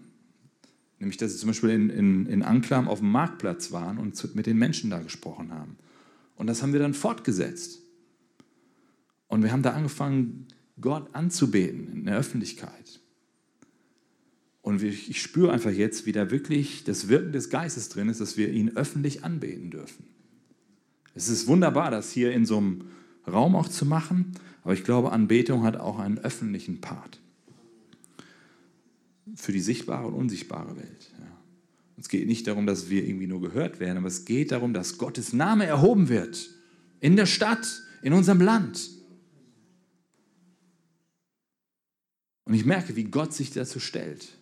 Nämlich, 0.99 1.17
dass 1.17 1.33
sie 1.33 1.37
zum 1.37 1.47
Beispiel 1.47 1.71
in, 1.71 1.89
in, 1.89 2.25
in 2.27 2.43
Anklam 2.43 2.87
auf 2.87 2.99
dem 2.99 3.11
Marktplatz 3.11 3.71
waren 3.71 3.97
und 3.97 4.35
mit 4.35 4.45
den 4.45 4.57
Menschen 4.57 4.89
da 4.89 4.99
gesprochen 4.99 5.51
haben. 5.51 5.77
Und 6.35 6.47
das 6.47 6.61
haben 6.61 6.73
wir 6.73 6.79
dann 6.79 6.93
fortgesetzt. 6.93 7.81
Und 9.27 9.43
wir 9.43 9.51
haben 9.51 9.63
da 9.63 9.71
angefangen, 9.71 10.47
Gott 10.79 11.13
anzubeten 11.13 11.91
in 11.91 12.05
der 12.05 12.17
Öffentlichkeit. 12.17 12.99
Und 14.61 14.81
ich 14.81 15.21
spüre 15.21 15.51
einfach 15.51 15.71
jetzt, 15.71 16.05
wie 16.05 16.13
da 16.13 16.31
wirklich 16.31 16.83
das 16.83 17.09
Wirken 17.09 17.33
des 17.33 17.49
Geistes 17.49 17.89
drin 17.89 18.09
ist, 18.09 18.21
dass 18.21 18.37
wir 18.37 18.49
ihn 18.49 18.75
öffentlich 18.77 19.23
anbeten 19.23 19.71
dürfen. 19.71 20.05
Es 21.15 21.29
ist 21.29 21.47
wunderbar, 21.47 21.91
das 21.91 22.11
hier 22.11 22.31
in 22.31 22.45
so 22.45 22.57
einem 22.57 22.87
Raum 23.27 23.55
auch 23.55 23.67
zu 23.67 23.85
machen, 23.85 24.31
aber 24.63 24.73
ich 24.73 24.83
glaube, 24.83 25.11
Anbetung 25.11 25.63
hat 25.63 25.77
auch 25.77 25.99
einen 25.99 26.17
öffentlichen 26.17 26.81
Part 26.81 27.19
für 29.35 29.51
die 29.51 29.59
sichtbare 29.59 30.07
und 30.07 30.13
unsichtbare 30.13 30.75
Welt. 30.77 31.12
Es 31.97 32.09
geht 32.09 32.27
nicht 32.27 32.47
darum, 32.47 32.65
dass 32.65 32.89
wir 32.89 33.05
irgendwie 33.05 33.27
nur 33.27 33.41
gehört 33.41 33.79
werden, 33.79 33.97
aber 33.97 34.07
es 34.07 34.25
geht 34.25 34.51
darum, 34.51 34.73
dass 34.73 34.97
Gottes 34.97 35.33
Name 35.33 35.65
erhoben 35.65 36.09
wird 36.09 36.49
in 36.99 37.15
der 37.15 37.25
Stadt, 37.25 37.83
in 38.01 38.13
unserem 38.13 38.41
Land. 38.41 38.89
Und 42.45 42.53
ich 42.53 42.65
merke, 42.65 42.95
wie 42.95 43.05
Gott 43.05 43.33
sich 43.33 43.51
dazu 43.51 43.79
stellt 43.79 44.37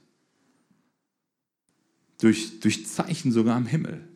durch, 2.21 2.59
durch 2.59 2.87
Zeichen 2.87 3.31
sogar 3.31 3.55
am 3.55 3.65
Himmel. 3.65 4.07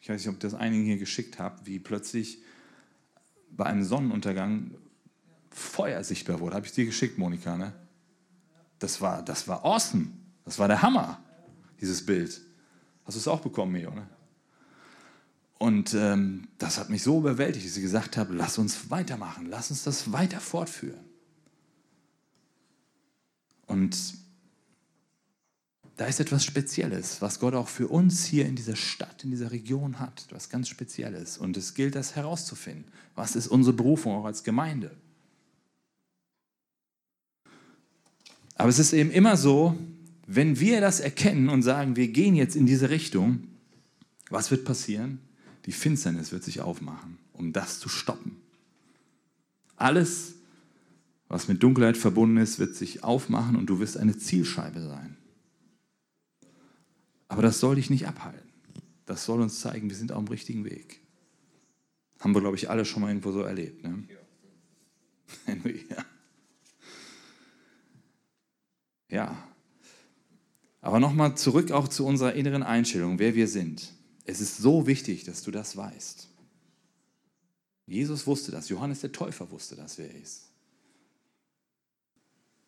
Ich 0.00 0.08
weiß 0.08 0.20
nicht, 0.20 0.28
ob 0.28 0.34
ich 0.34 0.40
das 0.40 0.54
einigen 0.54 0.84
hier 0.84 0.98
geschickt 0.98 1.38
habe, 1.38 1.64
wie 1.64 1.78
plötzlich 1.78 2.38
bei 3.50 3.66
einem 3.66 3.84
Sonnenuntergang 3.84 4.74
Feuer 5.50 6.02
sichtbar 6.02 6.40
wurde. 6.40 6.56
Habe 6.56 6.66
ich 6.66 6.72
dir 6.72 6.84
geschickt, 6.84 7.18
Monika, 7.18 7.56
ne? 7.56 7.72
Das 8.78 9.00
war, 9.00 9.22
das 9.22 9.46
war 9.46 9.64
awesome. 9.64 10.08
Das 10.44 10.58
war 10.58 10.68
der 10.68 10.82
Hammer, 10.82 11.22
dieses 11.80 12.04
Bild. 12.04 12.40
Hast 13.04 13.14
du 13.16 13.20
es 13.20 13.28
auch 13.28 13.40
bekommen, 13.40 13.72
Mio, 13.72 13.90
ne? 13.90 14.06
Und 15.58 15.94
ähm, 15.94 16.48
das 16.58 16.78
hat 16.78 16.90
mich 16.90 17.02
so 17.02 17.18
überwältigt, 17.18 17.64
dass 17.64 17.76
ich 17.76 17.82
gesagt 17.82 18.16
habe, 18.16 18.34
lass 18.34 18.58
uns 18.58 18.90
weitermachen, 18.90 19.46
lass 19.46 19.70
uns 19.70 19.84
das 19.84 20.12
weiter 20.12 20.40
fortführen. 20.40 21.04
Und 23.66 23.96
da 25.96 26.06
ist 26.06 26.18
etwas 26.18 26.44
Spezielles, 26.44 27.22
was 27.22 27.38
Gott 27.38 27.54
auch 27.54 27.68
für 27.68 27.88
uns 27.88 28.24
hier 28.24 28.46
in 28.46 28.56
dieser 28.56 28.76
Stadt, 28.76 29.22
in 29.22 29.30
dieser 29.30 29.52
Region 29.52 30.00
hat. 30.00 30.24
Etwas 30.26 30.50
ganz 30.50 30.68
Spezielles. 30.68 31.38
Und 31.38 31.56
es 31.56 31.74
gilt, 31.74 31.94
das 31.94 32.16
herauszufinden. 32.16 32.90
Was 33.14 33.36
ist 33.36 33.46
unsere 33.46 33.76
Berufung 33.76 34.16
auch 34.16 34.24
als 34.24 34.42
Gemeinde? 34.42 34.90
Aber 38.56 38.68
es 38.68 38.78
ist 38.78 38.92
eben 38.92 39.10
immer 39.10 39.36
so, 39.36 39.78
wenn 40.26 40.58
wir 40.60 40.80
das 40.80 41.00
erkennen 41.00 41.48
und 41.48 41.62
sagen, 41.62 41.96
wir 41.96 42.08
gehen 42.08 42.34
jetzt 42.34 42.56
in 42.56 42.66
diese 42.66 42.90
Richtung, 42.90 43.48
was 44.30 44.50
wird 44.50 44.64
passieren? 44.64 45.20
Die 45.66 45.72
Finsternis 45.72 46.32
wird 46.32 46.44
sich 46.44 46.60
aufmachen, 46.60 47.18
um 47.32 47.52
das 47.52 47.78
zu 47.78 47.88
stoppen. 47.88 48.36
Alles, 49.76 50.34
was 51.28 51.48
mit 51.48 51.62
Dunkelheit 51.62 51.96
verbunden 51.96 52.36
ist, 52.36 52.58
wird 52.58 52.74
sich 52.74 53.04
aufmachen 53.04 53.56
und 53.56 53.66
du 53.66 53.80
wirst 53.80 53.96
eine 53.96 54.16
Zielscheibe 54.16 54.80
sein. 54.80 55.16
Aber 57.28 57.42
das 57.42 57.60
soll 57.60 57.76
dich 57.76 57.90
nicht 57.90 58.06
abhalten. 58.06 58.48
Das 59.06 59.24
soll 59.24 59.40
uns 59.40 59.60
zeigen, 59.60 59.90
wir 59.90 59.96
sind 59.96 60.12
auf 60.12 60.24
dem 60.24 60.28
richtigen 60.28 60.64
Weg. 60.64 61.00
Haben 62.20 62.34
wir, 62.34 62.40
glaube 62.40 62.56
ich, 62.56 62.70
alle 62.70 62.84
schon 62.84 63.02
mal 63.02 63.08
irgendwo 63.08 63.32
so 63.32 63.42
erlebt. 63.42 63.82
Ne? 63.84 64.04
Ja. 65.90 66.04
ja. 69.10 69.53
Aber 70.84 71.00
nochmal 71.00 71.34
zurück 71.34 71.72
auch 71.72 71.88
zu 71.88 72.04
unserer 72.04 72.34
inneren 72.34 72.62
Einstellung, 72.62 73.18
wer 73.18 73.34
wir 73.34 73.48
sind. 73.48 73.94
Es 74.26 74.42
ist 74.42 74.58
so 74.58 74.86
wichtig, 74.86 75.24
dass 75.24 75.42
du 75.42 75.50
das 75.50 75.78
weißt. 75.78 76.28
Jesus 77.86 78.26
wusste 78.26 78.52
das, 78.52 78.68
Johannes 78.68 79.00
der 79.00 79.10
Täufer 79.10 79.50
wusste 79.50 79.76
das, 79.76 79.96
wer 79.96 80.10
er 80.10 80.20
ist. 80.20 80.50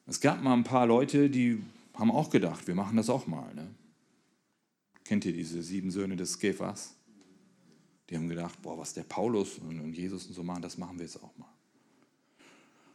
Es 0.07 0.19
gab 0.19 0.43
mal 0.43 0.55
ein 0.55 0.65
paar 0.65 0.87
Leute, 0.87 1.29
die 1.29 1.63
haben 1.93 2.11
auch 2.11 2.31
gedacht, 2.31 2.67
wir 2.67 2.75
machen 2.75 2.97
das 2.97 3.11
auch 3.11 3.27
mal. 3.27 3.55
Ne? 3.55 3.67
Kennt 5.05 5.27
ihr 5.27 5.35
diese 5.35 5.63
sieben 5.63 5.91
Söhne 5.91 6.17
des 6.17 6.33
Skephas? 6.33 6.95
Die 8.09 8.17
haben 8.17 8.31
gedacht, 8.31 8.63
boah, 8.63 8.79
was 8.79 8.95
der 8.95 9.03
Paulus 9.03 9.59
und 9.59 9.93
Jesus 9.93 10.27
und 10.27 10.33
so 10.33 10.43
machen, 10.43 10.63
das 10.63 10.79
machen 10.79 10.99
wir 10.99 11.05
jetzt 11.05 11.23
auch 11.23 11.37
mal. 11.37 11.53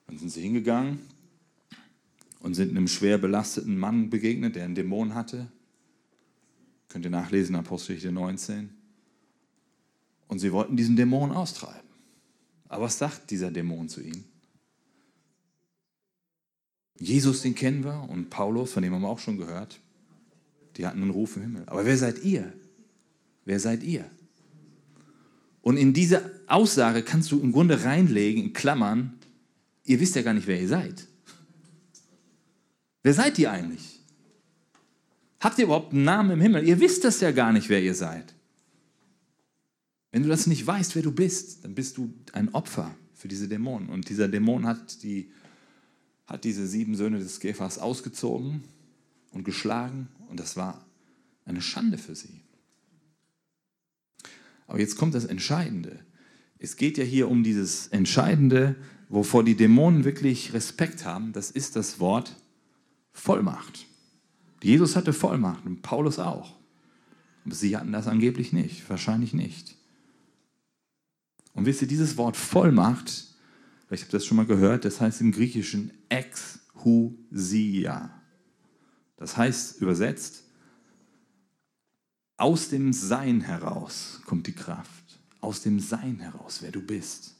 Dann 0.08 0.18
sind 0.18 0.32
sie 0.32 0.42
hingegangen 0.42 1.00
und 2.42 2.56
sind 2.56 2.72
einem 2.72 2.88
schwer 2.88 3.18
belasteten 3.18 3.78
Mann 3.78 4.10
begegnet, 4.10 4.56
der 4.56 4.66
einen 4.66 4.76
Dämon 4.76 5.14
hatte. 5.14 5.48
Könnt 6.90 7.06
ihr 7.06 7.12
nachlesen, 7.12 7.56
Apostelgeschichte 7.56 8.12
19. 8.12 8.70
Und 10.28 10.40
sie 10.40 10.52
wollten 10.52 10.76
diesen 10.76 10.96
Dämon 10.96 11.32
austreiben. 11.32 11.90
Aber 12.68 12.86
was 12.86 12.98
sagt 12.98 13.32
dieser 13.32 13.52
Dämon 13.52 13.90
zu 13.90 14.02
ihnen? 14.02 14.26
Jesus, 16.98 17.42
den 17.42 17.56
kennen 17.56 17.84
wir, 17.84 18.08
und 18.10 18.30
Paulus, 18.30 18.74
von 18.74 18.84
dem 18.84 18.94
haben 18.94 19.02
wir 19.02 19.10
auch 19.10 19.20
schon 19.20 19.38
gehört. 19.38 19.80
Die 20.78 20.86
hatten 20.86 21.02
einen 21.02 21.12
Ruf 21.12 21.36
im 21.36 21.44
Himmel. 21.44 21.64
Aber 21.68 21.86
wer 21.86 21.98
seid 21.98 22.24
ihr? 22.24 22.54
Wer 23.46 23.60
seid 23.60 23.84
ihr? 23.84 24.10
Und 25.62 25.78
in 25.78 25.94
diese 25.94 26.42
Aussage 26.48 27.04
kannst 27.04 27.32
du 27.32 27.40
im 27.40 27.52
Grunde 27.52 27.84
reinlegen, 27.84 28.44
in 28.44 28.54
Klammern, 28.54 29.20
ihr 29.84 30.00
wisst 30.00 30.16
ja 30.16 30.22
gar 30.22 30.34
nicht, 30.34 30.48
wer 30.48 30.62
ihr 30.62 30.68
seid. 30.68 31.08
Wer 33.04 33.14
seid 33.14 33.40
ihr 33.40 33.52
eigentlich? 33.52 34.00
Habt 35.40 35.58
ihr 35.58 35.66
überhaupt 35.66 35.94
einen 35.94 36.04
Namen 36.04 36.32
im 36.32 36.42
Himmel? 36.42 36.68
Ihr 36.68 36.80
wisst 36.80 37.04
das 37.04 37.20
ja 37.20 37.32
gar 37.32 37.52
nicht, 37.52 37.68
wer 37.70 37.82
ihr 37.82 37.96
seid. 37.96 38.36
Wenn 40.12 40.24
du 40.24 40.30
das 40.30 40.46
nicht 40.46 40.66
weißt, 40.66 40.96
wer 40.96 41.02
du 41.02 41.12
bist, 41.12 41.64
dann 41.64 41.74
bist 41.74 41.98
du 41.98 42.14
ein 42.34 42.54
Opfer 42.54 42.96
für 43.14 43.28
diese 43.28 43.48
Dämonen. 43.48 43.90
Und 43.90 44.10
dieser 44.10 44.28
Dämon 44.28 44.68
hat, 44.68 45.02
die, 45.04 45.32
hat 46.28 46.44
diese 46.44 46.68
sieben 46.68 46.96
Söhne 46.96 47.18
des 47.18 47.40
Käfers 47.40 47.80
ausgezogen 47.80 48.64
und 49.32 49.44
geschlagen. 49.44 50.10
Und 50.30 50.40
das 50.40 50.58
war 50.58 50.86
eine 51.46 51.62
Schande 51.62 51.98
für 51.98 52.14
sie. 52.14 52.42
Aber 54.68 54.80
jetzt 54.80 54.96
kommt 54.96 55.16
das 55.16 55.26
Entscheidende. 55.26 56.00
Es 56.60 56.76
geht 56.76 56.98
ja 56.98 57.04
hier 57.04 57.30
um 57.30 57.44
dieses 57.44 57.88
Entscheidende, 57.88 58.76
wovor 59.10 59.44
die 59.44 59.56
Dämonen 59.56 60.04
wirklich 60.04 60.54
Respekt 60.54 61.04
haben. 61.04 61.34
Das 61.34 61.50
ist 61.50 61.76
das 61.76 62.00
Wort 62.00 62.36
Vollmacht. 63.14 63.86
Jesus 64.64 64.96
hatte 64.96 65.14
Vollmacht 65.14 65.66
und 65.66 65.82
Paulus 65.82 66.20
auch. 66.20 66.56
Aber 67.46 67.56
sie 67.56 67.76
hatten 67.76 67.92
das 67.92 68.08
angeblich 68.08 68.54
nicht, 68.54 68.88
wahrscheinlich 68.90 69.34
nicht. 69.34 69.76
Und 71.54 71.66
wisst 71.66 71.82
ihr, 71.82 71.88
dieses 71.88 72.18
Wort 72.18 72.38
Vollmacht, 72.38 73.26
vielleicht 73.88 74.04
habt 74.04 74.14
ihr 74.14 74.20
das 74.20 74.26
schon 74.26 74.38
mal 74.38 74.46
gehört, 74.46 74.86
das 74.86 75.02
heißt 75.02 75.22
im 75.22 75.32
Griechischen 75.32 75.92
exhusia. 76.10 78.22
Das 79.18 79.38
heißt 79.38 79.82
übersetzt, 79.82 80.44
aus 82.38 82.70
dem 82.70 82.94
Sein 82.94 83.42
heraus 83.42 84.22
kommt 84.26 84.48
die 84.48 84.56
Kraft. 84.56 85.20
Aus 85.42 85.62
dem 85.62 85.80
Sein 85.80 86.20
heraus, 86.20 86.60
wer 86.62 86.72
du 86.72 86.82
bist. 86.82 87.36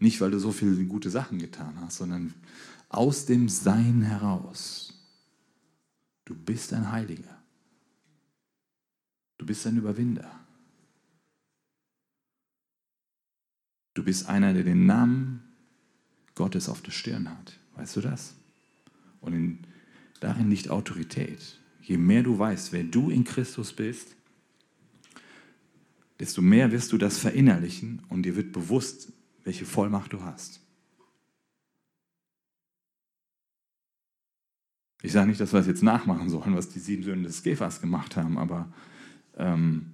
Nicht, 0.00 0.20
weil 0.20 0.30
du 0.30 0.38
so 0.38 0.52
viele 0.52 0.84
gute 0.84 1.10
Sachen 1.10 1.38
getan 1.38 1.80
hast, 1.80 1.96
sondern 1.96 2.34
aus 2.88 3.26
dem 3.26 3.48
Sein 3.48 4.02
heraus. 4.02 4.94
Du 6.24 6.34
bist 6.34 6.72
ein 6.72 6.90
Heiliger. 6.90 7.38
Du 9.38 9.46
bist 9.46 9.66
ein 9.66 9.76
Überwinder. 9.76 10.30
Du 13.94 14.04
bist 14.04 14.28
einer, 14.28 14.52
der 14.52 14.64
den 14.64 14.86
Namen 14.86 15.42
Gottes 16.34 16.68
auf 16.68 16.82
der 16.82 16.92
Stirn 16.92 17.28
hat. 17.28 17.58
Weißt 17.74 17.96
du 17.96 18.00
das? 18.00 18.34
Und 19.20 19.32
in, 19.32 19.58
darin 20.20 20.50
liegt 20.50 20.70
Autorität. 20.70 21.58
Je 21.82 21.96
mehr 21.96 22.22
du 22.22 22.38
weißt, 22.38 22.72
wer 22.72 22.84
du 22.84 23.10
in 23.10 23.24
Christus 23.24 23.72
bist, 23.72 24.14
desto 26.20 26.42
mehr 26.42 26.70
wirst 26.72 26.92
du 26.92 26.98
das 26.98 27.18
verinnerlichen 27.18 28.02
und 28.08 28.22
dir 28.22 28.36
wird 28.36 28.52
bewusst, 28.52 29.12
welche 29.44 29.64
Vollmacht 29.64 30.12
du 30.12 30.22
hast. 30.22 30.60
Ich 35.02 35.12
sage 35.12 35.28
nicht, 35.28 35.40
dass 35.40 35.52
wir 35.52 35.60
es 35.60 35.66
jetzt 35.66 35.82
nachmachen 35.82 36.28
sollen, 36.28 36.56
was 36.56 36.68
die 36.68 36.80
sieben 36.80 37.04
Söhne 37.04 37.22
des 37.22 37.42
Käfers 37.42 37.80
gemacht 37.80 38.16
haben, 38.16 38.36
aber 38.36 38.72
ähm, 39.36 39.92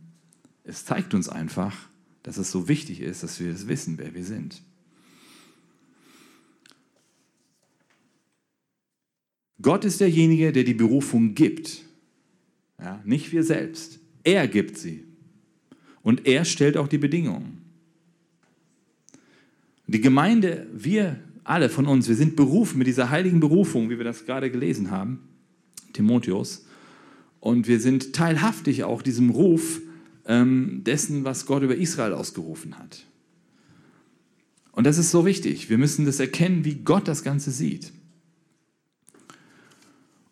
es 0.65 0.85
zeigt 0.85 1.13
uns 1.13 1.29
einfach, 1.29 1.77
dass 2.23 2.39
es 2.39 2.51
so 2.51 2.69
wichtig 2.69 3.01
ist, 3.01 3.23
dass 3.23 3.39
wir 3.39 3.53
es 3.53 3.69
wissen, 3.69 3.99
wer 3.99 4.15
wir 4.15 4.25
sind. 4.25 4.63
Gott 9.61 9.85
ist 9.85 10.01
derjenige, 10.01 10.53
der 10.53 10.65
die 10.65 10.75
Berufung 10.75 11.35
gibt. 11.35 11.85
Ja, 12.79 13.01
nicht 13.05 13.33
wir 13.33 13.45
selbst. 13.45 14.01
Er 14.23 14.49
gibt 14.49 14.79
sie. 14.79 15.05
Und 16.03 16.27
er 16.27 16.45
stellt 16.45 16.77
auch 16.77 16.89
die 16.89 16.99
Bedingungen. 16.99 17.63
Die 19.87 20.01
Gemeinde, 20.01 20.67
wir 20.73 21.19
alle 21.45 21.69
von 21.69 21.87
uns, 21.87 22.09
wir 22.09 22.17
sind 22.17 22.37
berufen 22.37 22.79
mit 22.79 22.87
dieser 22.87 23.11
heiligen 23.11 23.41
Berufung, 23.41 23.91
wie 23.91 23.99
wir 23.99 24.05
das 24.05 24.25
gerade 24.25 24.51
gelesen 24.51 24.91
haben, 24.91 25.21
Timotheus. 25.93 26.67
Und 27.41 27.69
wir 27.69 27.79
sind 27.79 28.15
teilhaftig 28.15 28.85
auch 28.85 29.03
diesem 29.03 29.31
Ruf 29.31 29.81
ähm, 30.27 30.83
dessen, 30.85 31.25
was 31.25 31.45
Gott 31.45 31.63
über 31.63 31.77
Israel 31.77 32.15
ausgerufen 32.15 32.79
hat. 32.79 33.07
Und 34.73 34.85
das 34.85 34.99
ist 34.99 35.11
so 35.11 35.25
wichtig. 35.27 35.71
Wir 35.71 35.79
müssen 35.79 36.07
das 36.07 36.19
erkennen, 36.19 36.65
wie 36.65 36.77
Gott 36.77 37.07
das 37.07 37.23
Ganze 37.23 37.51
sieht. 37.51 37.93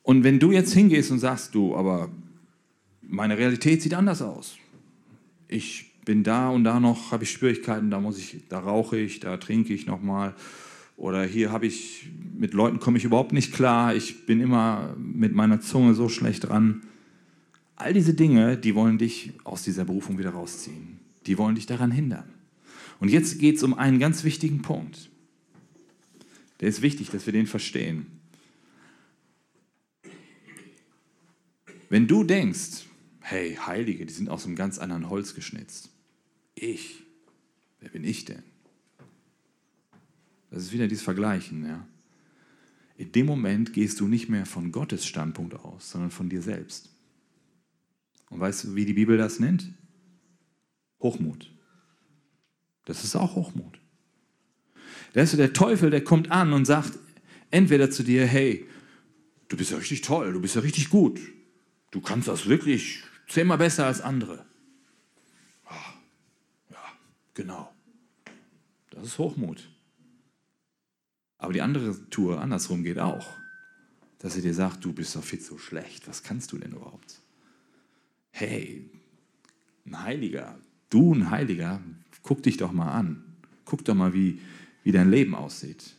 Und 0.03 0.25
wenn 0.25 0.41
du 0.41 0.51
jetzt 0.51 0.73
hingehst 0.73 1.11
und 1.11 1.21
sagst, 1.21 1.55
du, 1.55 1.77
aber 1.77 2.11
meine 3.03 3.39
Realität 3.39 3.83
sieht 3.83 3.95
anders 3.95 4.23
aus. 4.23 4.57
Ich 5.47 5.93
bin 6.05 6.25
da 6.25 6.49
und 6.49 6.65
da 6.65 6.81
noch, 6.81 7.13
habe 7.13 7.25
ich 7.25 7.31
Schwierigkeiten, 7.31 7.91
da 7.91 8.01
muss 8.01 8.19
ich, 8.19 8.49
da 8.49 8.59
rauche 8.59 8.99
ich, 8.99 9.21
da 9.21 9.37
trinke 9.37 9.73
ich 9.75 9.87
noch 9.87 10.03
mal 10.03 10.35
oder 11.03 11.25
hier 11.25 11.51
habe 11.51 11.67
ich, 11.67 12.11
mit 12.33 12.55
Leuten 12.55 12.79
komme 12.79 12.97
ich 12.97 13.03
überhaupt 13.03 13.33
nicht 13.33 13.53
klar, 13.53 13.93
ich 13.93 14.25
bin 14.25 14.41
immer 14.41 14.95
mit 14.97 15.35
meiner 15.35 15.61
Zunge 15.61 15.95
so 15.95 16.09
schlecht 16.09 16.49
dran. 16.49 16.83
All 17.75 17.93
diese 17.93 18.15
Dinge, 18.15 18.57
die 18.57 18.77
wollen 18.77 18.99
dich 18.99 19.33
aus 19.43 19.65
dieser 19.65 19.85
Berufung 19.85 20.17
wieder 20.19 20.31
rausziehen. 20.31 21.01
Die 21.27 21.39
wollen 21.39 21.57
dich 21.57 21.67
daran 21.67 21.91
hindern. 21.91 22.33
Und 23.01 23.09
jetzt 23.09 23.41
geht 23.41 23.57
es 23.57 23.65
um 23.65 23.75
einen 23.75 23.99
ganz 23.99 24.23
wichtigen 24.23 24.63
Punkt. 24.63 25.11
Der 26.61 26.69
ist 26.69 26.83
wichtig, 26.83 27.11
dass 27.11 27.27
wir 27.27 27.33
den 27.33 27.49
verstehen. 27.49 28.07
Wenn 31.89 32.07
du 32.07 32.23
denkst, 32.23 32.85
hey, 33.19 33.57
Heilige, 33.57 34.07
die 34.07 34.15
sind 34.15 34.29
aus 34.29 34.47
einem 34.47 34.55
ganz 34.55 34.79
anderen 34.79 35.11
Holz 35.11 35.35
geschnitzt. 35.35 35.91
Ich, 36.55 37.03
wer 37.81 37.91
bin 37.91 38.05
ich 38.05 38.25
denn? 38.25 38.52
Das 40.53 40.65
ist 40.65 40.73
wieder 40.73 40.87
dieses 40.87 41.03
Vergleichen. 41.03 41.65
Ja? 41.67 41.87
In 42.97 43.11
dem 43.11 43.25
Moment 43.25 43.73
gehst 43.73 43.99
du 44.01 44.07
nicht 44.07 44.29
mehr 44.29 44.45
von 44.45 44.71
Gottes 44.71 45.07
Standpunkt 45.07 45.55
aus, 45.55 45.91
sondern 45.91 46.11
von 46.11 46.29
dir 46.29 46.43
selbst. 46.43 46.91
Und 48.29 48.39
weißt 48.39 48.65
du, 48.65 48.75
wie 48.75 48.85
die 48.85 48.93
Bibel 48.93 49.17
das 49.17 49.41
nennt? 49.41 49.73
Hochmut. 51.01 51.51
Das 52.85 53.03
ist 53.03 53.17
auch 53.17 53.35
Hochmut. 53.35 53.81
Da 55.15 55.23
ist 55.23 55.37
der 55.37 55.55
Teufel, 55.55 55.91
der 55.91 56.05
kommt 56.05 56.31
an 56.31 56.53
und 56.53 56.67
sagt 56.67 56.99
entweder 57.51 57.91
zu 57.91 58.03
dir, 58.03 58.27
hey, 58.27 58.69
du 59.49 59.57
bist 59.57 59.71
ja 59.71 59.79
richtig 59.79 60.03
toll, 60.03 60.35
du 60.35 60.41
bist 60.41 60.55
ja 60.55 60.61
richtig 60.61 60.91
gut, 60.91 61.19
du 61.91 62.01
kannst 62.01 62.29
das 62.29 62.47
wirklich 62.47 63.03
zehnmal 63.27 63.59
besser 63.59 63.87
als 63.87 64.03
andere. 64.03 64.45
Ah, 65.65 65.95
ja, 66.71 66.83
genau. 67.35 67.73
Das 68.91 69.07
ist 69.07 69.19
Hochmut. 69.19 69.72
Aber 71.43 71.53
die 71.53 71.61
andere 71.61 72.09
Tour 72.09 72.41
andersrum 72.41 72.85
geht 72.85 73.01
auch. 73.01 73.37
Dass 74.21 74.37
er 74.37 74.43
dir 74.43 74.55
sagt, 74.55 74.85
du 74.85 74.93
bist 74.93 75.17
doch 75.17 75.25
viel 75.25 75.41
zu 75.41 75.59
schlecht. 75.59 76.07
Was 76.07 76.23
kannst 76.23 76.53
du 76.53 76.59
denn 76.59 76.71
überhaupt? 76.71 77.21
Hey, 78.31 78.89
ein 79.85 80.05
Heiliger, 80.05 80.57
du 80.89 81.13
ein 81.13 81.31
Heiliger, 81.31 81.81
guck 82.23 82.45
dich 82.45 82.59
doch 82.59 82.71
mal 82.71 82.93
an. 82.93 83.25
Guck 83.65 83.85
doch 83.85 83.97
mal, 83.97 84.15
wie, 84.15 84.41
wie 84.85 84.93
dein 84.93 85.11
Leben 85.11 85.35
aussieht. 85.35 85.97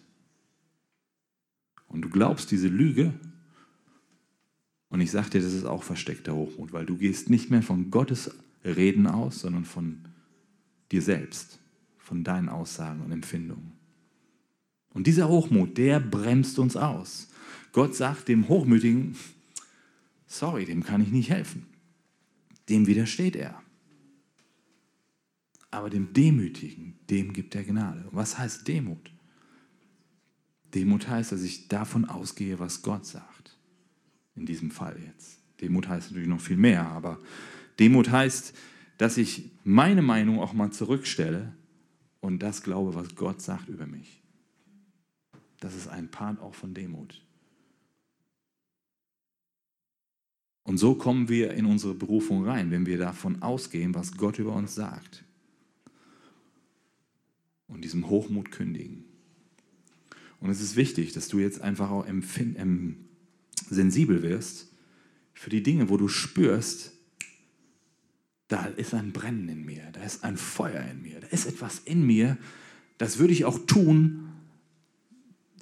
Und 1.90 2.04
du 2.04 2.10
glaubst 2.10 2.50
diese 2.50 2.70
Lüge. 2.70 3.14
Und 4.88 5.02
ich 5.02 5.12
sage 5.12 5.32
dir, 5.32 5.42
das 5.42 5.52
ist 5.52 5.66
auch 5.66 5.84
versteckter 5.84 6.34
Hochmut, 6.34 6.72
weil 6.72 6.86
du 6.86 6.96
gehst 6.96 7.30
nicht 7.30 7.52
mehr 7.52 7.64
von 7.64 7.92
Gottes 7.92 8.34
Reden 8.64 9.08
aus, 9.08 9.42
sondern 9.42 9.66
von 9.66 10.06
dir 10.90 11.02
selbst, 11.02 11.60
von 11.98 12.24
deinen 12.24 12.48
Aussagen 12.48 13.02
und 13.02 13.12
Empfindungen. 13.12 13.83
Und 14.94 15.08
dieser 15.08 15.28
Hochmut, 15.28 15.78
der 15.78 16.00
bremst 16.00 16.60
uns 16.60 16.76
aus. 16.76 17.30
Gott 17.72 17.96
sagt 17.96 18.28
dem 18.28 18.48
Hochmütigen, 18.48 19.16
sorry, 20.28 20.66
dem 20.66 20.84
kann 20.84 21.02
ich 21.02 21.10
nicht 21.10 21.30
helfen. 21.30 21.66
Dem 22.70 22.88
widersteht 22.88 23.36
er. 23.36 23.62
Aber 25.72 25.90
dem 25.90 26.14
Demütigen, 26.14 27.00
dem 27.10 27.34
gibt 27.34 27.56
er 27.56 27.64
Gnade. 27.64 28.06
Was 28.12 28.38
heißt 28.38 28.68
Demut? 28.68 29.12
Demut 30.74 31.08
heißt, 31.08 31.32
dass 31.32 31.42
ich 31.42 31.68
davon 31.68 32.06
ausgehe, 32.06 32.60
was 32.60 32.84
Gott 32.84 33.06
sagt. 33.06 33.58
In 34.36 34.46
diesem 34.46 34.72
Fall 34.72 34.98
jetzt. 35.08 35.40
Demut 35.62 35.88
heißt 35.88 36.12
natürlich 36.12 36.30
noch 36.30 36.42
viel 36.42 36.58
mehr, 36.58 36.88
aber 36.88 37.20
Demut 37.80 38.12
heißt, 38.12 38.54
dass 38.98 39.18
ich 39.18 39.50
meine 39.64 40.02
Meinung 40.02 40.40
auch 40.40 40.54
mal 40.54 40.72
zurückstelle 40.72 41.54
und 42.22 42.40
das 42.40 42.64
glaube, 42.64 42.96
was 42.96 43.16
Gott 43.16 43.42
sagt 43.42 43.68
über 43.68 43.86
mich. 43.86 44.23
Das 45.64 45.76
ist 45.76 45.88
ein 45.88 46.12
Part 46.12 46.42
auch 46.42 46.54
von 46.54 46.74
Demut. 46.74 47.22
Und 50.64 50.78
so 50.78 50.96
kommen 50.96 51.30
wir 51.30 51.54
in 51.54 51.66
unsere 51.66 51.94
Berufung 51.94 52.44
rein, 52.44 52.70
wenn 52.70 52.86
wir 52.86 52.98
davon 52.98 53.42
ausgehen, 53.42 53.96
was 53.96 54.18
Gott 54.18 54.40
über 54.40 54.54
uns 54.54 54.76
sagt. 54.76 55.24
Und 57.68 57.86
diesem 57.86 58.10
Hochmut 58.10 58.52
kündigen. 58.52 59.06
Und 60.42 60.50
es 60.50 60.60
ist 60.60 60.76
wichtig, 60.76 61.14
dass 61.14 61.30
du 61.30 61.40
jetzt 61.40 61.62
einfach 61.62 61.92
auch 61.92 62.06
ähm, 62.06 62.98
sensibel 63.70 64.22
wirst 64.22 64.70
für 65.34 65.50
die 65.50 65.64
Dinge, 65.64 65.88
wo 65.88 65.96
du 65.96 66.10
spürst, 66.10 66.92
da 68.50 68.66
ist 68.66 68.94
ein 68.94 69.14
Brennen 69.14 69.48
in 69.48 69.64
mir, 69.64 69.92
da 69.94 70.04
ist 70.04 70.26
ein 70.26 70.36
Feuer 70.36 70.84
in 70.92 71.02
mir, 71.02 71.22
da 71.22 71.28
ist 71.28 71.46
etwas 71.46 71.80
in 71.80 72.06
mir, 72.06 72.38
das 72.98 73.18
würde 73.18 73.32
ich 73.32 73.46
auch 73.46 73.60
tun. 73.60 74.33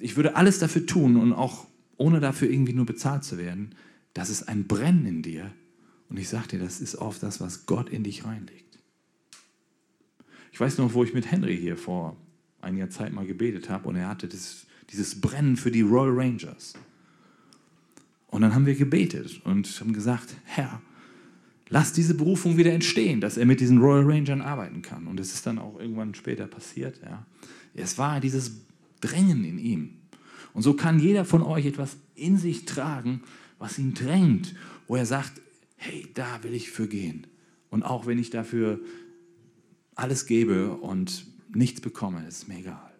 Ich 0.02 0.16
würde 0.16 0.36
alles 0.36 0.58
dafür 0.58 0.84
tun 0.84 1.16
und 1.16 1.32
auch 1.32 1.66
ohne 1.96 2.18
dafür 2.18 2.50
irgendwie 2.50 2.72
nur 2.72 2.86
bezahlt 2.86 3.22
zu 3.22 3.38
werden. 3.38 3.74
Das 4.14 4.30
ist 4.30 4.48
ein 4.48 4.66
Brennen 4.66 5.06
in 5.06 5.22
dir. 5.22 5.52
Und 6.08 6.18
ich 6.18 6.28
sage 6.28 6.48
dir, 6.48 6.58
das 6.58 6.80
ist 6.80 6.96
oft 6.96 7.22
das, 7.22 7.40
was 7.40 7.66
Gott 7.66 7.88
in 7.88 8.02
dich 8.02 8.24
reinlegt. 8.24 8.78
Ich 10.50 10.60
weiß 10.60 10.78
noch, 10.78 10.92
wo 10.92 11.04
ich 11.04 11.14
mit 11.14 11.30
Henry 11.30 11.56
hier 11.56 11.76
vor 11.76 12.16
einiger 12.60 12.90
Zeit 12.90 13.12
mal 13.12 13.26
gebetet 13.26 13.70
habe 13.70 13.88
und 13.88 13.96
er 13.96 14.08
hatte 14.08 14.28
das, 14.28 14.66
dieses 14.90 15.20
Brennen 15.20 15.56
für 15.56 15.70
die 15.70 15.80
Royal 15.80 16.12
Rangers. 16.12 16.74
Und 18.26 18.42
dann 18.42 18.54
haben 18.54 18.66
wir 18.66 18.74
gebetet 18.74 19.40
und 19.44 19.68
haben 19.80 19.92
gesagt, 19.92 20.36
Herr, 20.44 20.82
lass 21.68 21.92
diese 21.92 22.14
Berufung 22.14 22.56
wieder 22.56 22.72
entstehen, 22.72 23.20
dass 23.20 23.36
er 23.36 23.46
mit 23.46 23.60
diesen 23.60 23.78
Royal 23.78 24.04
Rangers 24.04 24.40
arbeiten 24.40 24.82
kann. 24.82 25.06
Und 25.06 25.20
es 25.20 25.32
ist 25.32 25.46
dann 25.46 25.58
auch 25.58 25.78
irgendwann 25.78 26.14
später 26.14 26.46
passiert. 26.46 27.00
Ja. 27.02 27.24
Es 27.74 27.96
war 27.98 28.20
dieses 28.20 28.52
Drängen 29.02 29.44
in 29.44 29.58
ihm. 29.58 29.98
Und 30.54 30.62
so 30.62 30.74
kann 30.74 30.98
jeder 30.98 31.26
von 31.26 31.42
euch 31.42 31.66
etwas 31.66 31.98
in 32.14 32.38
sich 32.38 32.64
tragen, 32.64 33.22
was 33.58 33.78
ihn 33.78 33.92
drängt, 33.92 34.54
wo 34.86 34.96
er 34.96 35.06
sagt, 35.06 35.42
hey, 35.76 36.08
da 36.14 36.42
will 36.42 36.54
ich 36.54 36.70
für 36.70 36.88
gehen. 36.88 37.26
Und 37.68 37.82
auch 37.82 38.06
wenn 38.06 38.18
ich 38.18 38.30
dafür 38.30 38.80
alles 39.94 40.26
gebe 40.26 40.74
und 40.74 41.26
nichts 41.54 41.80
bekomme, 41.80 42.26
ist 42.26 42.48
mir 42.48 42.58
egal. 42.58 42.92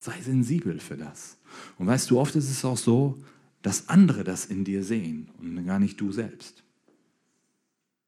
Sei 0.00 0.20
sensibel 0.20 0.78
für 0.78 0.96
das. 0.96 1.36
Und 1.78 1.86
weißt 1.86 2.10
du, 2.10 2.18
oft 2.18 2.36
ist 2.36 2.50
es 2.50 2.64
auch 2.64 2.76
so, 2.76 3.22
dass 3.62 3.88
andere 3.88 4.22
das 4.22 4.46
in 4.46 4.64
dir 4.64 4.84
sehen 4.84 5.28
und 5.38 5.64
gar 5.66 5.78
nicht 5.78 6.00
du 6.00 6.12
selbst. 6.12 6.62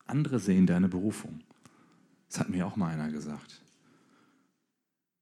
Andere 0.07 0.39
sehen 0.39 0.67
deine 0.67 0.89
Berufung. 0.89 1.41
Das 2.29 2.41
hat 2.41 2.49
mir 2.49 2.67
auch 2.67 2.77
mal 2.77 2.93
einer 2.93 3.11
gesagt. 3.11 3.61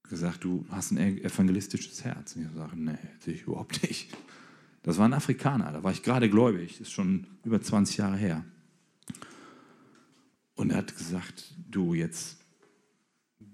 Gesagt, 0.09 0.43
du 0.43 0.65
hast 0.69 0.91
ein 0.91 0.97
evangelistisches 0.97 2.03
Herz. 2.03 2.35
Und 2.35 2.43
ich 2.43 2.55
sage, 2.55 2.77
nee, 2.77 2.97
sehe 3.19 3.33
ich 3.33 3.43
überhaupt 3.43 3.81
nicht. 3.83 4.15
Das 4.83 4.97
war 4.97 5.05
ein 5.05 5.13
Afrikaner, 5.13 5.71
da 5.71 5.83
war 5.83 5.91
ich 5.91 6.01
gerade 6.01 6.29
gläubig, 6.29 6.77
das 6.77 6.87
ist 6.87 6.93
schon 6.93 7.27
über 7.43 7.61
20 7.61 7.97
Jahre 7.97 8.15
her. 8.15 8.45
Und 10.55 10.71
er 10.71 10.77
hat 10.77 10.95
gesagt, 10.95 11.53
du 11.69 11.93
jetzt 11.93 12.37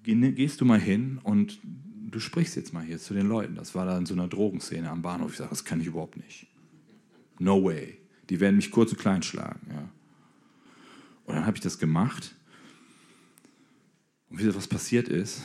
gehst 0.04 0.62
du 0.62 0.66
mal 0.66 0.80
hin 0.80 1.20
und 1.24 1.60
du 1.64 2.20
sprichst 2.20 2.56
jetzt 2.56 2.74
mal 2.74 2.84
hier 2.84 3.00
zu 3.00 3.14
den 3.14 3.28
Leuten. 3.28 3.56
Das 3.56 3.74
war 3.74 3.86
da 3.86 3.98
in 3.98 4.06
so 4.06 4.14
einer 4.14 4.28
Drogenszene 4.28 4.90
am 4.90 5.02
Bahnhof. 5.02 5.32
Ich 5.32 5.38
sage, 5.38 5.50
das 5.50 5.66
kann 5.66 5.82
ich 5.82 5.88
überhaupt 5.88 6.18
nicht. 6.18 6.48
No 7.40 7.64
way. 7.64 7.98
Die 8.30 8.40
werden 8.40 8.58
mich 8.58 8.72
kurz 8.72 8.92
und 8.92 9.00
klein 9.00 9.24
schlagen. 9.24 9.68
Ja. 9.70 9.90
Und 11.26 11.36
dann 11.36 11.46
habe 11.46 11.58
ich 11.58 11.64
das 11.64 11.80
gemacht. 11.80 12.36
Und 14.30 14.40
wieder 14.40 14.56
was 14.56 14.68
passiert 14.68 15.08
ist, 15.08 15.42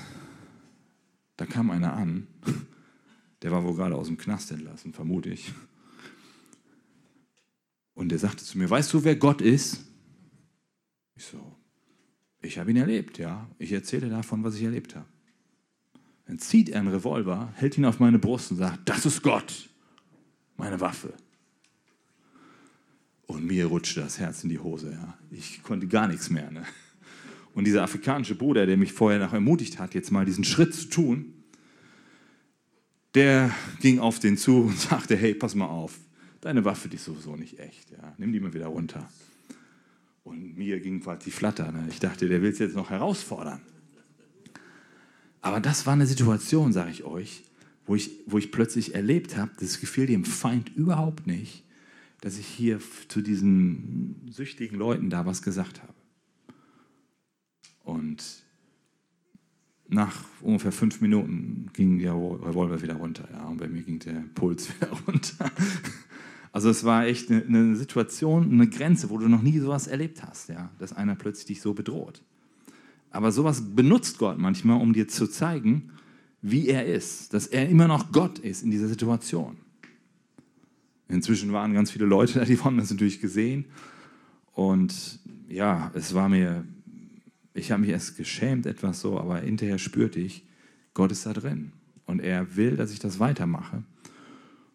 da 1.39 1.47
kam 1.47 1.71
einer 1.71 1.95
an, 1.95 2.27
der 3.43 3.53
war 3.53 3.65
wohl 3.65 3.77
gerade 3.77 3.95
aus 3.95 4.09
dem 4.09 4.19
Knast 4.19 4.51
entlassen, 4.51 4.93
vermute 4.93 5.31
ich. 5.31 5.53
Und 7.95 8.11
der 8.11 8.19
sagte 8.19 8.45
zu 8.45 8.59
mir, 8.59 8.69
weißt 8.69 8.93
du, 8.93 9.05
wer 9.05 9.17
Gott 9.17 9.41
ist? 9.41 9.85
Ich 11.15 11.25
so, 11.25 11.57
ich 12.43 12.59
habe 12.59 12.71
ihn 12.73 12.77
erlebt, 12.77 13.19
ja. 13.19 13.49
Ich 13.59 13.73
erzähle 13.73 14.11
davon, 14.11 14.43
was 14.43 14.57
ich 14.57 14.65
erlebt 14.65 14.97
habe. 14.97 15.07
Dann 16.27 16.41
zieht 16.41 16.69
er 16.69 16.81
einen 16.81 16.89
Revolver, 16.89 17.53
hält 17.55 17.79
ihn 17.79 17.85
auf 17.85 18.01
meine 18.01 18.19
Brust 18.19 18.51
und 18.51 18.59
sagt, 18.59 18.89
das 18.89 19.07
ist 19.07 19.23
Gott, 19.23 19.71
meine 20.57 20.81
Waffe. 20.81 21.15
Und 23.27 23.47
mir 23.47 23.67
rutschte 23.67 24.01
das 24.01 24.19
Herz 24.19 24.43
in 24.43 24.51
die 24.51 24.59
Hose. 24.59 24.91
Ja. 24.91 25.17
Ich 25.31 25.63
konnte 25.63 25.87
gar 25.87 26.09
nichts 26.09 26.31
mehr. 26.31 26.51
Ne? 26.51 26.65
Und 27.55 27.67
dieser 27.67 27.83
afrikanische 27.83 28.35
Bruder, 28.35 28.67
der 28.67 28.77
mich 28.77 28.93
vorher 28.93 29.19
noch 29.19 29.33
ermutigt 29.33 29.79
hat, 29.79 29.95
jetzt 29.95 30.11
mal 30.11 30.25
diesen 30.25 30.45
Schritt 30.45 30.75
zu 30.75 30.89
tun, 30.89 31.35
der 33.15 33.51
ging 33.81 33.99
auf 33.99 34.19
den 34.19 34.37
zu 34.37 34.63
und 34.63 34.79
sagte, 34.79 35.17
hey, 35.17 35.35
pass 35.35 35.55
mal 35.55 35.67
auf, 35.67 35.99
deine 36.41 36.65
Waffe, 36.65 36.89
die 36.89 36.97
ist 36.97 37.05
sowieso 37.05 37.37
nicht 37.37 37.59
echt. 37.59 37.91
Ja. 37.91 38.15
Nimm 38.19 38.33
die 38.33 38.41
mal 38.41 38.55
wieder 38.55 38.67
runter. 38.67 39.09
Und 40.25 40.57
mir 40.57 40.79
ging 40.81 41.01
quasi 41.01 41.25
die 41.27 41.31
Flatter. 41.31 41.73
Ne? 41.73 41.87
Ich 41.91 42.01
dachte, 42.01 42.29
der 42.29 42.43
will 42.43 42.51
es 42.51 42.59
jetzt 42.59 42.77
noch 42.77 42.91
herausfordern. 42.91 43.61
Aber 45.41 45.61
das 45.61 45.87
war 45.87 45.95
eine 45.95 46.07
Situation, 46.07 46.73
sage 46.73 46.91
ich 46.91 47.05
euch, 47.05 47.45
wo 47.87 47.95
ich, 47.95 48.11
wo 48.27 48.39
ich 48.39 48.53
plötzlich 48.53 48.95
erlebt 48.95 49.37
habe, 49.37 49.51
das 49.59 49.81
gefiel 49.81 50.07
dem 50.07 50.25
Feind 50.25 50.77
überhaupt 50.77 51.27
nicht 51.27 51.65
dass 52.21 52.39
ich 52.39 52.47
hier 52.47 52.81
zu 53.09 53.21
diesen 53.21 54.29
süchtigen 54.31 54.79
Leuten 54.79 55.11
da 55.11 55.27
was 55.27 55.43
gesagt 55.43 55.83
habe. 55.83 55.95
Und 57.89 58.45
nach 59.89 60.15
ungefähr 60.43 60.73
fünf 60.73 61.01
Minuten 61.01 61.71
ging 61.73 61.99
der 61.99 62.13
Revolver 62.13 62.83
wieder 62.83 62.97
runter. 62.97 63.27
Ja, 63.33 63.47
und 63.47 63.57
bei 63.57 63.67
mir 63.67 63.83
ging 63.83 63.99
der 63.99 64.25
Puls 64.35 64.69
wieder 64.77 64.93
runter. 65.07 65.51
Also 66.53 66.69
es 66.69 66.85
war 66.85 67.07
echt 67.07 67.31
eine, 67.31 67.43
eine, 67.45 67.77
Situation, 67.77 68.53
eine 68.53 68.69
Grenze, 68.69 69.09
wo 69.09 69.17
du 69.17 69.27
noch 69.29 69.41
nie 69.41 69.59
sowas 69.59 69.87
erlebt 69.87 70.23
hast, 70.23 70.51
ja, 70.51 70.71
dass 70.79 70.93
einer 70.93 71.15
plötzlich 71.15 71.47
dich 71.47 71.61
so 71.63 71.73
bedroht. 71.73 72.23
Aber 73.11 73.33
sowas 73.33 73.75
benutzt 73.75 74.19
Gott 74.19 74.39
manchmal, 74.39 74.81
um 74.81 74.93
dir 74.93 75.09
zu 75.09 75.27
zeigen, 75.27 75.91
wie 76.43 76.69
er 76.69 76.85
ist, 76.85 77.33
dass 77.33 77.47
er 77.47 77.71
immer 77.71 77.89
noch 77.89 78.13
Gott 78.13 78.39
ist 78.39 78.63
in 78.63 78.71
dieser 78.71 78.89
Situation. 78.89 79.57
Inzwischen 81.09 81.53
waren 81.53 81.73
ganz 81.73 81.91
viele 81.91 82.05
Leute 82.05 82.39
da, 82.39 82.45
die 82.45 82.59
haben 82.61 82.77
das 82.77 82.91
natürlich 82.91 83.21
gesehen. 83.21 83.65
Und 84.53 85.21
ja, 85.49 85.91
es 85.95 86.13
war 86.13 86.29
mir, 86.29 86.65
ich 87.59 87.71
habe 87.71 87.83
mich 87.83 87.91
erst 87.91 88.17
geschämt 88.17 88.67
etwas 88.67 89.01
so, 89.01 89.19
aber 89.19 89.39
hinterher 89.41 89.79
spürte 89.79 90.21
ich, 90.21 90.45
Gott 90.95 91.13
ist 91.13 91.27
da 91.27 91.33
drin. 91.33 91.73
Und 92.07 92.21
er 92.21 92.57
will, 92.57 92.77
dass 92.77 92.93
ich 92.93 92.99
das 92.99 93.21
weitermache. 93.21 93.85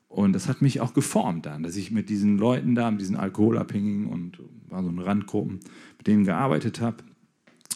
Und 0.07 0.33
das 0.33 0.47
hat 0.47 0.61
mich 0.61 0.79
auch 0.79 0.93
geformt 0.93 1.47
dann, 1.47 1.63
dass 1.63 1.75
ich 1.75 1.89
mit 1.89 2.09
diesen 2.09 2.37
Leuten 2.37 2.75
da, 2.75 2.91
mit 2.91 3.01
diesen 3.01 3.15
Alkoholabhängigen 3.15 4.07
und 4.07 4.37
war 4.69 4.83
so 4.83 4.89
ein 4.89 4.99
Randgruppen, 4.99 5.59
mit 5.97 6.05
denen 6.05 6.23
gearbeitet 6.23 6.81
habe. 6.81 6.97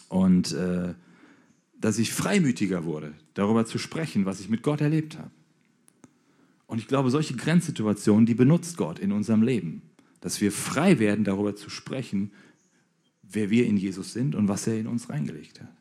Und 0.09 0.53
äh, 0.53 0.93
dass 1.79 1.97
ich 1.97 2.13
freimütiger 2.13 2.85
wurde, 2.85 3.13
darüber 3.33 3.65
zu 3.65 3.77
sprechen, 3.79 4.25
was 4.25 4.39
ich 4.39 4.49
mit 4.49 4.61
Gott 4.61 4.81
erlebt 4.81 5.17
habe. 5.17 5.31
Und 6.67 6.79
ich 6.79 6.87
glaube, 6.87 7.09
solche 7.09 7.35
Grenzsituationen, 7.35 8.25
die 8.25 8.35
benutzt 8.35 8.77
Gott 8.77 8.99
in 8.99 9.11
unserem 9.11 9.41
Leben, 9.41 9.81
dass 10.21 10.41
wir 10.41 10.51
frei 10.51 10.99
werden, 10.99 11.23
darüber 11.23 11.55
zu 11.55 11.69
sprechen, 11.69 12.31
wer 13.29 13.49
wir 13.49 13.65
in 13.65 13.77
Jesus 13.77 14.13
sind 14.13 14.35
und 14.35 14.47
was 14.47 14.67
er 14.67 14.79
in 14.79 14.87
uns 14.87 15.09
reingelegt 15.09 15.61
hat. 15.61 15.71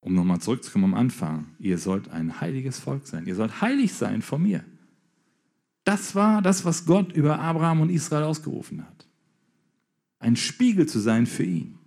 Um 0.00 0.14
nochmal 0.14 0.40
zurückzukommen 0.40 0.84
am 0.84 0.94
Anfang, 0.94 1.46
ihr 1.58 1.78
sollt 1.78 2.08
ein 2.08 2.40
heiliges 2.40 2.78
Volk 2.78 3.06
sein. 3.06 3.26
Ihr 3.26 3.34
sollt 3.34 3.60
heilig 3.60 3.92
sein 3.92 4.22
vor 4.22 4.38
mir. 4.38 4.64
Das 5.84 6.14
war 6.14 6.42
das, 6.42 6.64
was 6.64 6.86
Gott 6.86 7.12
über 7.12 7.40
Abraham 7.40 7.80
und 7.80 7.90
Israel 7.90 8.24
ausgerufen 8.24 8.86
hat. 8.86 9.06
Ein 10.18 10.36
Spiegel 10.36 10.86
zu 10.86 10.98
sein 10.98 11.26
für 11.26 11.44
ihn. 11.44 11.78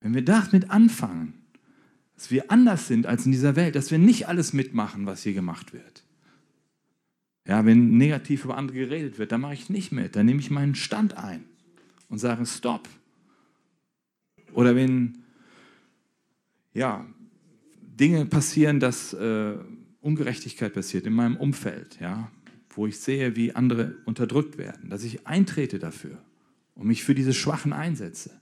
Wenn 0.00 0.14
wir 0.14 0.24
damit 0.24 0.70
anfangen, 0.70 1.34
dass 2.14 2.30
wir 2.30 2.50
anders 2.50 2.86
sind 2.86 3.06
als 3.06 3.26
in 3.26 3.32
dieser 3.32 3.56
Welt, 3.56 3.74
dass 3.74 3.90
wir 3.90 3.98
nicht 3.98 4.28
alles 4.28 4.52
mitmachen, 4.52 5.06
was 5.06 5.22
hier 5.22 5.34
gemacht 5.34 5.72
wird. 5.72 6.03
Ja, 7.46 7.66
wenn 7.66 7.98
negativ 7.98 8.44
über 8.44 8.56
andere 8.56 8.78
geredet 8.78 9.18
wird, 9.18 9.32
dann 9.32 9.42
mache 9.42 9.54
ich 9.54 9.68
nicht 9.68 9.92
mit, 9.92 10.16
dann 10.16 10.26
nehme 10.26 10.40
ich 10.40 10.50
meinen 10.50 10.74
Stand 10.74 11.16
ein 11.16 11.44
und 12.08 12.18
sage 12.18 12.46
Stopp. 12.46 12.88
Oder 14.52 14.74
wenn 14.74 15.18
ja, 16.72 17.06
Dinge 17.82 18.24
passieren, 18.26 18.80
dass 18.80 19.12
äh, 19.12 19.56
Ungerechtigkeit 20.00 20.72
passiert 20.72 21.06
in 21.06 21.12
meinem 21.12 21.36
Umfeld, 21.36 21.98
ja, 22.00 22.30
wo 22.70 22.86
ich 22.86 22.98
sehe, 22.98 23.36
wie 23.36 23.54
andere 23.54 23.96
unterdrückt 24.04 24.58
werden, 24.58 24.90
dass 24.90 25.04
ich 25.04 25.26
eintrete 25.26 25.78
dafür 25.78 26.18
und 26.74 26.86
mich 26.86 27.04
für 27.04 27.14
diese 27.14 27.32
Schwachen 27.32 27.72
einsetze. 27.72 28.40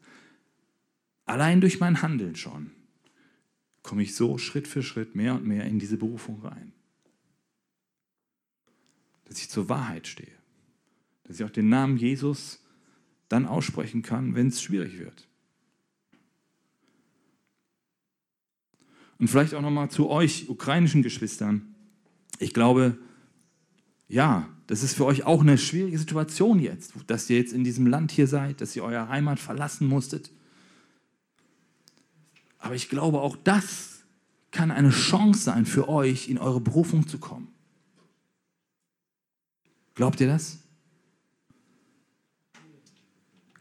Allein 1.25 1.61
durch 1.61 1.81
mein 1.81 2.03
Handeln 2.03 2.37
schon 2.37 2.71
komme 3.83 4.03
ich 4.03 4.15
so 4.15 4.39
Schritt 4.39 4.69
für 4.69 4.83
Schritt 4.83 5.15
mehr 5.15 5.35
und 5.35 5.47
mehr 5.47 5.65
in 5.65 5.79
diese 5.79 5.97
Berufung 5.97 6.41
rein. 6.41 6.73
Dass 9.33 9.41
ich 9.41 9.49
zur 9.49 9.71
Wahrheit 9.71 10.07
stehe. 10.07 10.37
Dass 11.25 11.41
ich 11.41 11.47
auch 11.47 11.51
den 11.51 11.71
Namen 11.71 11.97
Jesus 11.97 12.61
dann 13.31 13.47
aussprechen 13.47 14.03
kann, 14.03 14.35
wenn 14.35 14.49
es 14.49 14.61
schwierig 14.61 14.99
wird. 14.99 15.27
Und 19.17 19.29
vielleicht 19.29 19.55
auch 19.55 19.63
nochmal 19.63 19.91
zu 19.91 20.11
euch, 20.11 20.51
ukrainischen 20.51 21.01
Geschwistern. 21.01 21.75
Ich 22.41 22.53
glaube, 22.53 22.99
ja, 24.07 24.51
das 24.67 24.83
ist 24.83 24.97
für 24.97 25.07
euch 25.07 25.25
auch 25.25 25.41
eine 25.41 25.57
schwierige 25.57 25.99
Situation 25.99 26.59
jetzt, 26.59 26.93
dass 27.07 27.31
ihr 27.31 27.39
jetzt 27.39 27.55
in 27.55 27.65
diesem 27.65 27.87
Land 27.87 28.13
hier 28.13 28.27
seid, 28.27 28.61
dass 28.61 28.77
ihr 28.77 28.85
eure 28.85 29.09
Heimat 29.09 29.41
verlassen 29.41 29.89
musstet. 29.89 30.31
Aber 32.59 32.75
ich 32.75 32.91
glaube, 32.91 33.23
auch 33.23 33.37
das 33.37 34.03
kann 34.51 34.71
eine 34.71 34.91
Chance 34.91 35.41
sein 35.41 35.65
für 35.65 35.89
euch, 35.89 36.29
in 36.29 36.37
eure 36.37 36.61
Berufung 36.61 37.09
zu 37.09 37.17
kommen. 37.17 37.49
Glaubt 39.95 40.21
ihr 40.21 40.27
das? 40.27 40.59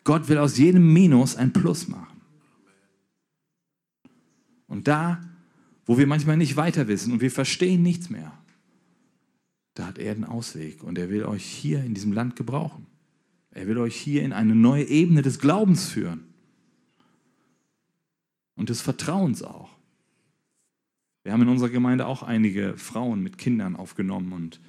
Gott 0.03 0.29
will 0.29 0.37
aus 0.37 0.57
jedem 0.57 0.93
Minus 0.93 1.35
ein 1.35 1.53
Plus 1.53 1.87
machen. 1.87 2.21
Und 4.67 4.87
da, 4.87 5.21
wo 5.85 5.97
wir 5.97 6.07
manchmal 6.07 6.37
nicht 6.37 6.55
weiter 6.55 6.87
wissen 6.87 7.13
und 7.13 7.21
wir 7.21 7.31
verstehen 7.31 7.83
nichts 7.83 8.09
mehr, 8.09 8.31
da 9.73 9.85
hat 9.87 9.97
er 9.97 10.15
den 10.15 10.25
Ausweg 10.25 10.83
und 10.83 10.97
er 10.97 11.09
will 11.09 11.23
euch 11.23 11.45
hier 11.45 11.83
in 11.83 11.93
diesem 11.93 12.13
Land 12.13 12.35
gebrauchen. 12.35 12.87
Er 13.51 13.67
will 13.67 13.77
euch 13.77 13.95
hier 13.95 14.23
in 14.23 14.33
eine 14.33 14.55
neue 14.55 14.85
Ebene 14.85 15.21
des 15.21 15.39
Glaubens 15.39 15.89
führen 15.89 16.23
und 18.55 18.69
des 18.69 18.81
Vertrauens 18.81 19.43
auch. 19.43 19.69
Wir 21.23 21.33
haben 21.33 21.41
in 21.41 21.49
unserer 21.49 21.69
Gemeinde 21.69 22.07
auch 22.07 22.23
einige 22.23 22.77
Frauen 22.77 23.21
mit 23.21 23.37
Kindern 23.37 23.75
aufgenommen 23.75 24.33
und 24.33 24.59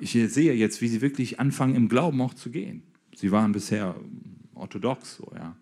ich 0.00 0.12
sehe 0.12 0.54
jetzt, 0.54 0.80
wie 0.80 0.88
sie 0.88 1.00
wirklich 1.00 1.40
anfangen, 1.40 1.74
im 1.74 1.88
Glauben 1.88 2.20
auch 2.20 2.34
zu 2.34 2.50
gehen. 2.50 2.82
Sie 3.14 3.32
waren 3.32 3.52
bisher 3.52 3.96
orthodox, 4.54 5.16
so, 5.16 5.32
ja. 5.34 5.56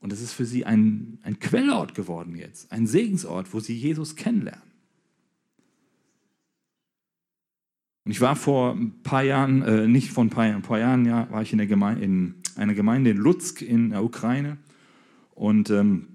Und 0.00 0.12
es 0.12 0.20
ist 0.20 0.32
für 0.32 0.44
sie 0.44 0.64
ein, 0.64 1.18
ein 1.22 1.38
Quellort 1.38 1.94
geworden 1.94 2.34
jetzt, 2.34 2.72
ein 2.72 2.88
Segensort, 2.88 3.54
wo 3.54 3.60
sie 3.60 3.76
Jesus 3.76 4.16
kennenlernen. 4.16 4.72
Und 8.04 8.10
ich 8.10 8.20
war 8.20 8.34
vor 8.34 8.72
ein 8.72 9.00
paar 9.04 9.22
Jahren, 9.22 9.62
äh, 9.62 9.86
nicht 9.86 10.10
vor 10.10 10.24
ein 10.24 10.30
paar 10.30 10.46
Jahren, 10.46 10.56
ein 10.56 10.62
paar 10.62 10.80
Jahren 10.80 11.04
ja, 11.04 11.30
war 11.30 11.42
ich 11.42 11.52
in, 11.52 11.58
der 11.58 11.68
Gemeinde, 11.68 12.02
in 12.02 12.34
einer 12.56 12.74
Gemeinde 12.74 13.10
in 13.10 13.16
Lutsk 13.16 13.62
in 13.62 13.90
der 13.90 14.02
Ukraine. 14.02 14.58
Und 15.36 15.70
ähm, 15.70 16.08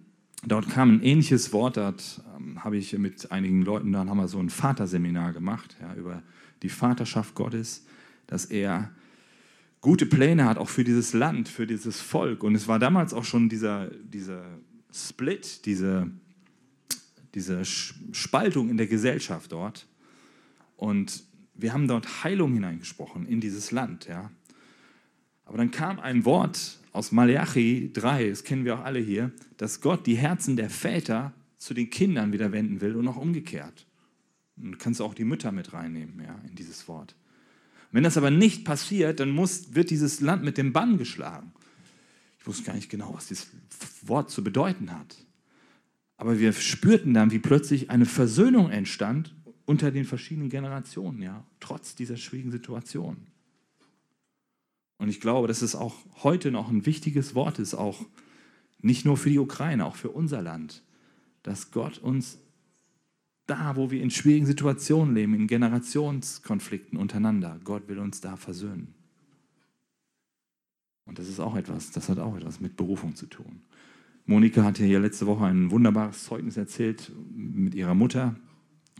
dort 0.46 0.70
kam 0.70 0.96
ein 0.96 1.02
ähnliches 1.02 1.54
Wort, 1.54 1.78
dort 1.78 2.22
ähm, 2.38 2.62
habe 2.66 2.76
ich 2.76 2.98
mit 2.98 3.32
einigen 3.32 3.62
Leuten, 3.62 3.94
dann 3.94 4.10
haben 4.10 4.18
wir 4.18 4.28
so 4.28 4.40
ein 4.40 4.50
Vaterseminar 4.50 5.32
gemacht, 5.32 5.78
ja, 5.80 5.94
über 5.96 6.24
die 6.64 6.70
Vaterschaft 6.70 7.36
Gottes, 7.36 7.86
dass 8.28 8.46
er 8.46 8.92
gute 9.82 10.06
Pläne 10.06 10.46
hat, 10.46 10.58
auch 10.58 10.70
für 10.70 10.84
dieses 10.84 11.14
Land, 11.14 11.50
für 11.50 11.68
dieses 11.68 12.02
Volk. 12.02 12.44
Und 12.44 12.56
es 12.56 12.68
war 12.68 12.80
damals 12.80 13.14
auch 13.14 13.24
schon 13.24 13.50
dieser, 13.50 13.88
dieser 13.88 14.44
Split, 14.92 15.66
diese, 15.66 16.12
diese 17.34 17.64
Spaltung 17.66 18.70
in 18.70 18.78
der 18.78 18.88
Gesellschaft 18.88 19.52
dort. 19.52 19.88
Und 20.76 21.24
wir 21.54 21.74
haben 21.74 21.88
dort 21.88 22.24
Heilung 22.24 22.54
hineingesprochen 22.54 23.26
in 23.26 23.42
dieses 23.42 23.72
Land. 23.72 24.08
Ja. 24.08 24.32
Aber 25.46 25.58
dann 25.58 25.72
kam 25.72 26.00
ein 26.00 26.26
Wort 26.26 26.80
aus 26.92 27.12
Malachi 27.12 27.92
3, 27.94 28.30
das 28.30 28.44
kennen 28.44 28.66
wir 28.66 28.76
auch 28.76 28.84
alle 28.84 29.00
hier, 29.00 29.32
dass 29.58 29.82
Gott 29.82 30.06
die 30.06 30.18
Herzen 30.18 30.56
der 30.56 30.70
Väter 30.70 31.34
zu 31.58 31.74
den 31.74 31.90
Kindern 31.90 32.34
wieder 32.34 32.52
wenden 32.52 32.82
will 32.82 32.96
und 32.96 33.08
auch 33.08 33.18
umgekehrt. 33.18 33.87
Und 34.62 34.74
du 34.74 34.78
kannst 34.78 35.02
auch 35.02 35.14
die 35.14 35.24
Mütter 35.24 35.52
mit 35.52 35.74
reinnehmen 35.74 36.20
ja, 36.24 36.40
in 36.48 36.56
dieses 36.56 36.88
Wort. 36.88 37.16
Wenn 37.92 38.04
das 38.04 38.18
aber 38.18 38.32
nicht 38.32 38.66
passiert, 38.66 39.20
dann 39.20 39.32
muss, 39.32 39.74
wird 39.76 39.90
dieses 39.90 40.20
Land 40.20 40.44
mit 40.44 40.58
dem 40.58 40.74
Bann 40.74 40.98
geschlagen. 40.98 41.54
Ich 42.40 42.48
wusste 42.48 42.64
gar 42.64 42.76
nicht 42.76 42.90
genau, 42.90 43.14
was 43.14 43.28
dieses 43.28 43.48
Wort 44.04 44.30
zu 44.30 44.44
bedeuten 44.44 44.92
hat. 44.92 45.16
Aber 46.18 46.40
wir 46.40 46.52
spürten 46.54 47.14
dann, 47.14 47.32
wie 47.32 47.40
plötzlich 47.40 47.90
eine 47.90 48.06
Versöhnung 48.06 48.70
entstand 48.70 49.36
unter 49.66 49.92
den 49.92 50.06
verschiedenen 50.06 50.50
Generationen, 50.50 51.22
ja, 51.22 51.46
trotz 51.60 51.96
dieser 51.96 52.18
schwierigen 52.18 52.52
Situation. 52.52 53.28
Und 54.98 55.10
ich 55.10 55.22
glaube, 55.22 55.48
dass 55.48 55.62
es 55.62 55.76
auch 55.76 55.96
heute 56.24 56.52
noch 56.52 56.70
ein 56.70 56.86
wichtiges 56.86 57.36
Wort 57.36 57.60
ist, 57.60 57.76
auch 57.76 58.06
nicht 58.82 59.06
nur 59.06 59.18
für 59.18 59.30
die 59.30 59.40
Ukraine, 59.40 59.86
auch 59.86 59.96
für 59.96 60.10
unser 60.10 60.42
Land, 60.42 60.84
dass 61.44 61.72
Gott 61.72 62.00
uns 62.00 62.40
da, 63.48 63.76
wo 63.76 63.90
wir 63.92 64.02
in 64.02 64.12
schwierigen 64.12 64.46
Situationen 64.46 65.16
leben, 65.16 65.34
in 65.34 65.48
Generationskonflikten 65.48 66.98
untereinander, 66.98 67.60
Gott 67.64 67.88
will 67.88 68.00
uns 68.00 68.22
da 68.22 68.36
versöhnen. 68.36 68.94
Und 71.06 71.20
das 71.20 71.30
ist 71.30 71.40
auch 71.40 71.56
etwas, 71.56 71.92
das 71.92 72.10
hat 72.10 72.20
auch 72.20 72.36
etwas 72.36 72.60
mit 72.60 72.76
Berufung 72.76 73.16
zu 73.16 73.26
tun. 73.28 73.62
Monika 74.26 74.64
hat 74.64 74.78
ja 74.78 75.00
letzte 75.00 75.26
Woche 75.26 75.46
ein 75.46 75.72
wunderbares 75.72 76.26
Zeugnis 76.26 76.58
erzählt 76.58 77.12
mit 77.34 77.74
ihrer 77.74 77.96
Mutter, 77.96 78.36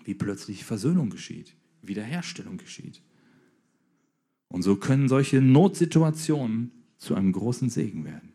wie 0.06 0.14
plötzlich 0.14 0.64
Versöhnung 0.64 1.10
geschieht, 1.10 1.58
Wiederherstellung 1.82 2.56
geschieht. 2.56 3.02
Und 4.48 4.62
so 4.62 4.78
können 4.78 5.10
solche 5.10 5.42
Notsituationen 5.42 6.72
zu 6.98 7.14
einem 7.14 7.34
großen 7.34 7.70
Segen 7.70 8.06
werden. 8.06 8.32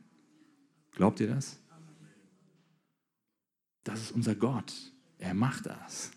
Glaubt 0.91 1.21
ihr 1.21 1.29
das? 1.29 1.59
Das 3.85 4.03
ist 4.03 4.13
unser 4.13 4.35
Gott. 4.35 4.92
Er 5.23 5.35
macht 5.35 5.67
das. 5.67 6.11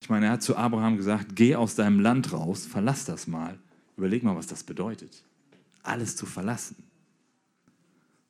Ich 0.00 0.08
meine, 0.08 0.26
er 0.26 0.32
hat 0.32 0.42
zu 0.42 0.56
Abraham 0.56 0.96
gesagt, 0.96 1.36
geh 1.36 1.56
aus 1.56 1.74
deinem 1.74 2.00
Land 2.00 2.32
raus, 2.32 2.66
verlass 2.66 3.04
das 3.04 3.26
mal. 3.26 3.58
Überleg 3.96 4.22
mal, 4.22 4.36
was 4.36 4.46
das 4.46 4.64
bedeutet. 4.64 5.24
Alles 5.82 6.16
zu 6.16 6.26
verlassen. 6.26 6.76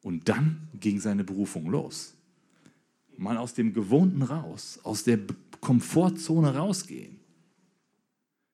Und 0.03 0.28
dann 0.28 0.68
ging 0.74 1.01
seine 1.01 1.24
Berufung 1.24 1.66
los 1.70 2.16
mal 3.18 3.36
aus 3.36 3.55
dem 3.55 3.72
Gewohnten 3.72 4.22
raus, 4.22 4.78
aus 4.82 5.05
der 5.05 5.18
Komfortzone 5.61 6.55
rausgehen. 6.55 7.18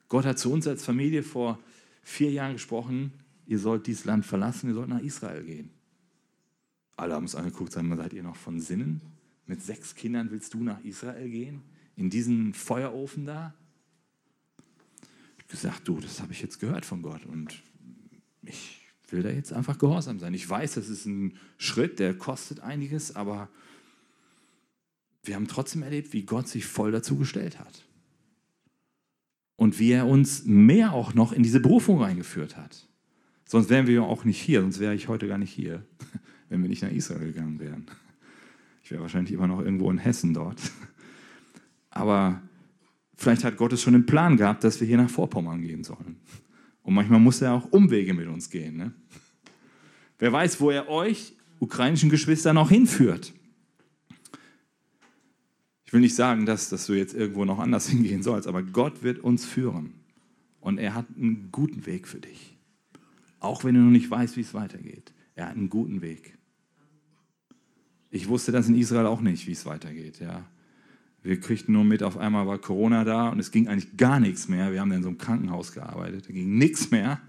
Gott 0.08 0.24
hat 0.24 0.38
zu 0.38 0.52
uns 0.52 0.66
als 0.66 0.84
Familie 0.84 1.22
vor 1.22 1.58
vier 2.02 2.30
Jahren 2.30 2.54
gesprochen, 2.54 3.12
ihr 3.46 3.58
sollt 3.58 3.86
dieses 3.86 4.04
Land 4.04 4.26
verlassen, 4.26 4.68
ihr 4.68 4.74
sollt 4.74 4.88
nach 4.88 5.00
Israel 5.00 5.42
gehen. 5.42 5.70
Alle 6.96 7.14
haben 7.14 7.24
uns 7.24 7.34
angeguckt, 7.34 7.72
sagen, 7.72 7.94
seid 7.96 8.12
ihr 8.12 8.22
noch 8.22 8.36
von 8.36 8.60
Sinnen? 8.60 9.00
Mit 9.46 9.62
sechs 9.62 9.94
Kindern 9.94 10.30
willst 10.30 10.54
du 10.54 10.62
nach 10.62 10.82
Israel 10.84 11.28
gehen? 11.28 11.62
In 11.96 12.10
diesen 12.10 12.54
Feuerofen 12.54 13.26
da? 13.26 13.54
Ich 15.38 15.46
gesagt, 15.48 15.86
du, 15.88 16.00
das 16.00 16.20
habe 16.20 16.32
ich 16.32 16.40
jetzt 16.40 16.60
gehört 16.60 16.84
von 16.86 17.02
Gott 17.02 17.26
und 17.26 17.62
ich 18.42 18.80
will 19.10 19.22
da 19.22 19.30
jetzt 19.30 19.52
einfach 19.52 19.78
gehorsam 19.78 20.18
sein. 20.18 20.34
Ich 20.34 20.48
weiß, 20.48 20.74
das 20.74 20.88
ist 20.88 21.06
ein 21.06 21.36
Schritt, 21.58 21.98
der 21.98 22.16
kostet 22.16 22.60
einiges, 22.60 23.14
aber 23.14 23.48
wir 25.22 25.34
haben 25.36 25.48
trotzdem 25.48 25.82
erlebt, 25.82 26.12
wie 26.12 26.22
Gott 26.22 26.48
sich 26.48 26.66
voll 26.66 26.90
dazu 26.90 27.16
gestellt 27.16 27.58
hat. 27.58 27.84
Und 29.56 29.78
wie 29.78 29.92
er 29.92 30.06
uns 30.06 30.44
mehr 30.44 30.92
auch 30.92 31.14
noch 31.14 31.32
in 31.32 31.42
diese 31.42 31.60
Berufung 31.60 32.00
reingeführt 32.00 32.56
hat. 32.56 32.88
Sonst 33.46 33.68
wären 33.68 33.86
wir 33.86 33.94
ja 33.94 34.00
auch 34.02 34.24
nicht 34.24 34.40
hier, 34.40 34.62
sonst 34.62 34.80
wäre 34.80 34.94
ich 34.94 35.08
heute 35.08 35.28
gar 35.28 35.38
nicht 35.38 35.52
hier, 35.52 35.84
wenn 36.52 36.60
wir 36.60 36.68
nicht 36.68 36.82
nach 36.82 36.90
Israel 36.90 37.32
gegangen 37.32 37.58
wären. 37.58 37.86
Ich 38.84 38.90
wäre 38.90 39.00
wahrscheinlich 39.00 39.32
immer 39.32 39.46
noch 39.46 39.60
irgendwo 39.60 39.90
in 39.90 39.96
Hessen 39.96 40.34
dort. 40.34 40.60
Aber 41.90 42.42
vielleicht 43.16 43.42
hat 43.42 43.56
Gott 43.56 43.72
es 43.72 43.80
schon 43.80 43.94
im 43.94 44.04
Plan 44.04 44.36
gehabt, 44.36 44.62
dass 44.62 44.78
wir 44.78 44.86
hier 44.86 44.98
nach 44.98 45.08
Vorpommern 45.08 45.62
gehen 45.62 45.82
sollen. 45.82 46.16
Und 46.82 46.92
manchmal 46.92 47.20
muss 47.20 47.40
er 47.40 47.54
auch 47.54 47.72
Umwege 47.72 48.12
mit 48.12 48.28
uns 48.28 48.50
gehen. 48.50 48.76
Ne? 48.76 48.92
Wer 50.18 50.30
weiß, 50.30 50.60
wo 50.60 50.70
er 50.70 50.90
euch, 50.90 51.34
ukrainischen 51.58 52.10
Geschwister, 52.10 52.52
noch 52.52 52.68
hinführt. 52.68 53.32
Ich 55.86 55.92
will 55.94 56.00
nicht 56.00 56.14
sagen, 56.14 56.44
dass, 56.44 56.68
dass 56.68 56.84
du 56.86 56.92
jetzt 56.92 57.14
irgendwo 57.14 57.46
noch 57.46 57.60
anders 57.60 57.88
hingehen 57.90 58.22
sollst, 58.22 58.46
aber 58.46 58.62
Gott 58.62 59.02
wird 59.02 59.20
uns 59.20 59.46
führen. 59.46 59.94
Und 60.60 60.76
er 60.76 60.94
hat 60.94 61.06
einen 61.16 61.50
guten 61.50 61.86
Weg 61.86 62.06
für 62.06 62.20
dich. 62.20 62.58
Auch 63.40 63.64
wenn 63.64 63.74
du 63.74 63.80
noch 63.80 63.90
nicht 63.90 64.10
weißt, 64.10 64.36
wie 64.36 64.42
es 64.42 64.52
weitergeht. 64.52 65.12
Er 65.34 65.46
hat 65.46 65.56
einen 65.56 65.70
guten 65.70 66.02
Weg. 66.02 66.38
Ich 68.14 68.28
wusste 68.28 68.52
das 68.52 68.68
in 68.68 68.74
Israel 68.74 69.06
auch 69.06 69.22
nicht, 69.22 69.46
wie 69.46 69.52
es 69.52 69.64
weitergeht. 69.64 70.20
Ja. 70.20 70.44
Wir 71.22 71.40
kriegten 71.40 71.72
nur 71.72 71.82
mit, 71.82 72.02
auf 72.02 72.18
einmal 72.18 72.46
war 72.46 72.58
Corona 72.58 73.04
da 73.04 73.30
und 73.30 73.38
es 73.38 73.50
ging 73.50 73.68
eigentlich 73.68 73.96
gar 73.96 74.20
nichts 74.20 74.48
mehr. 74.48 74.70
Wir 74.70 74.82
haben 74.82 74.92
in 74.92 75.02
so 75.02 75.08
einem 75.08 75.16
Krankenhaus 75.16 75.72
gearbeitet, 75.72 76.28
da 76.28 76.32
ging 76.32 76.58
nichts 76.58 76.90
mehr. 76.90 77.22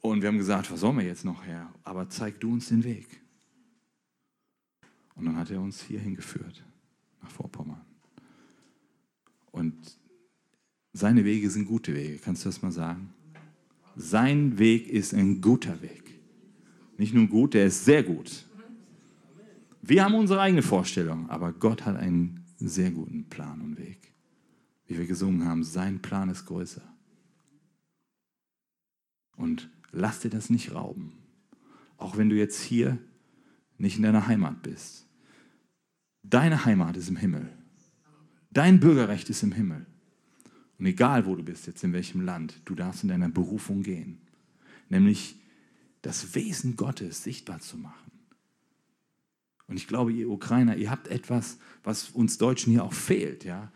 Und 0.00 0.20
wir 0.20 0.28
haben 0.28 0.38
gesagt, 0.38 0.72
was 0.72 0.80
sollen 0.80 0.96
wir 0.98 1.04
jetzt 1.04 1.24
noch 1.24 1.46
her? 1.46 1.72
Aber 1.84 2.08
zeig 2.08 2.40
du 2.40 2.52
uns 2.52 2.68
den 2.68 2.82
Weg. 2.82 3.06
Und 5.14 5.26
dann 5.26 5.36
hat 5.36 5.50
er 5.52 5.60
uns 5.60 5.80
hier 5.80 6.00
hingeführt 6.00 6.64
nach 7.22 7.30
Vorpommern. 7.30 7.80
Und 9.52 9.76
seine 10.92 11.24
Wege 11.24 11.50
sind 11.50 11.66
gute 11.66 11.94
Wege. 11.94 12.18
Kannst 12.18 12.44
du 12.44 12.48
das 12.48 12.62
mal 12.62 12.72
sagen? 12.72 13.12
Sein 13.94 14.58
Weg 14.58 14.88
ist 14.88 15.14
ein 15.14 15.40
guter 15.40 15.80
Weg. 15.82 16.18
Nicht 16.96 17.14
nur 17.14 17.28
gut, 17.28 17.54
der 17.54 17.66
ist 17.66 17.84
sehr 17.84 18.02
gut. 18.02 18.47
Wir 19.88 20.04
haben 20.04 20.14
unsere 20.14 20.42
eigene 20.42 20.60
Vorstellung, 20.60 21.30
aber 21.30 21.50
Gott 21.50 21.86
hat 21.86 21.96
einen 21.96 22.44
sehr 22.58 22.90
guten 22.90 23.24
Plan 23.30 23.62
und 23.62 23.78
Weg. 23.78 24.12
Wie 24.86 24.98
wir 24.98 25.06
gesungen 25.06 25.46
haben, 25.46 25.64
sein 25.64 26.02
Plan 26.02 26.28
ist 26.28 26.44
größer. 26.44 26.82
Und 29.36 29.70
lass 29.90 30.20
dir 30.20 30.28
das 30.28 30.50
nicht 30.50 30.74
rauben. 30.74 31.14
Auch 31.96 32.18
wenn 32.18 32.28
du 32.28 32.36
jetzt 32.36 32.60
hier 32.60 32.98
nicht 33.78 33.96
in 33.96 34.02
deiner 34.02 34.26
Heimat 34.26 34.62
bist. 34.62 35.06
Deine 36.22 36.66
Heimat 36.66 36.98
ist 36.98 37.08
im 37.08 37.16
Himmel. 37.16 37.48
Dein 38.50 38.80
Bürgerrecht 38.80 39.30
ist 39.30 39.42
im 39.42 39.52
Himmel. 39.52 39.86
Und 40.78 40.84
egal, 40.84 41.24
wo 41.24 41.34
du 41.34 41.42
bist, 41.42 41.66
jetzt 41.66 41.82
in 41.82 41.94
welchem 41.94 42.20
Land, 42.20 42.60
du 42.66 42.74
darfst 42.74 43.04
in 43.04 43.08
deiner 43.08 43.30
Berufung 43.30 43.82
gehen. 43.82 44.20
Nämlich 44.90 45.40
das 46.02 46.34
Wesen 46.34 46.76
Gottes 46.76 47.22
sichtbar 47.22 47.60
zu 47.60 47.78
machen. 47.78 48.07
Und 49.68 49.76
ich 49.76 49.86
glaube, 49.86 50.12
ihr 50.12 50.28
Ukrainer, 50.28 50.76
ihr 50.76 50.90
habt 50.90 51.08
etwas, 51.08 51.58
was 51.84 52.08
uns 52.10 52.38
Deutschen 52.38 52.72
hier 52.72 52.84
auch 52.84 52.94
fehlt. 52.94 53.44
Ja? 53.44 53.70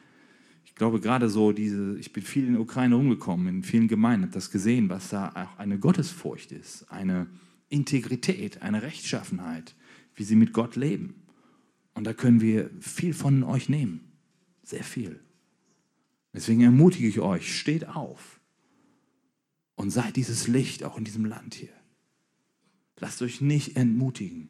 Ich 0.65 0.75
glaube 0.75 1.01
gerade 1.01 1.29
so, 1.29 1.53
diese, 1.53 1.99
ich 1.99 2.13
bin 2.13 2.23
viel 2.23 2.47
in 2.47 2.55
der 2.55 2.63
Ukraine 2.63 2.95
rumgekommen, 2.95 3.47
in 3.47 3.63
vielen 3.63 3.89
Gemeinden, 3.89 4.25
habe 4.25 4.33
das 4.33 4.51
gesehen, 4.51 4.89
was 4.89 5.11
da 5.11 5.29
auch 5.31 5.59
eine 5.59 5.79
Gottesfurcht 5.79 6.51
ist, 6.51 6.91
eine 6.91 7.27
Integrität, 7.69 8.63
eine 8.63 8.83
Rechtschaffenheit, 8.83 9.75
wie 10.15 10.25
sie 10.25 10.35
mit 10.35 10.55
Gott 10.55 10.77
leben. 10.77 11.23
Und 11.95 12.05
da 12.05 12.15
können 12.15 12.41
wir 12.41 12.71
viel 12.81 13.13
von 13.13 13.43
euch 13.43 13.69
nehmen. 13.69 14.13
Sehr 14.63 14.85
viel. 14.85 15.21
Deswegen 16.33 16.63
ermutige 16.63 17.07
ich 17.07 17.21
euch, 17.21 17.59
steht 17.59 17.87
auf 17.87 18.41
und 19.75 19.91
seid 19.91 20.17
dieses 20.17 20.49
Licht 20.49 20.85
auch 20.85 20.97
in 20.97 21.05
diesem 21.05 21.27
Land 21.27 21.55
hier. 21.55 21.69
Lasst 22.99 23.21
euch 23.21 23.43
nicht 23.43 23.77
entmutigen 23.77 24.49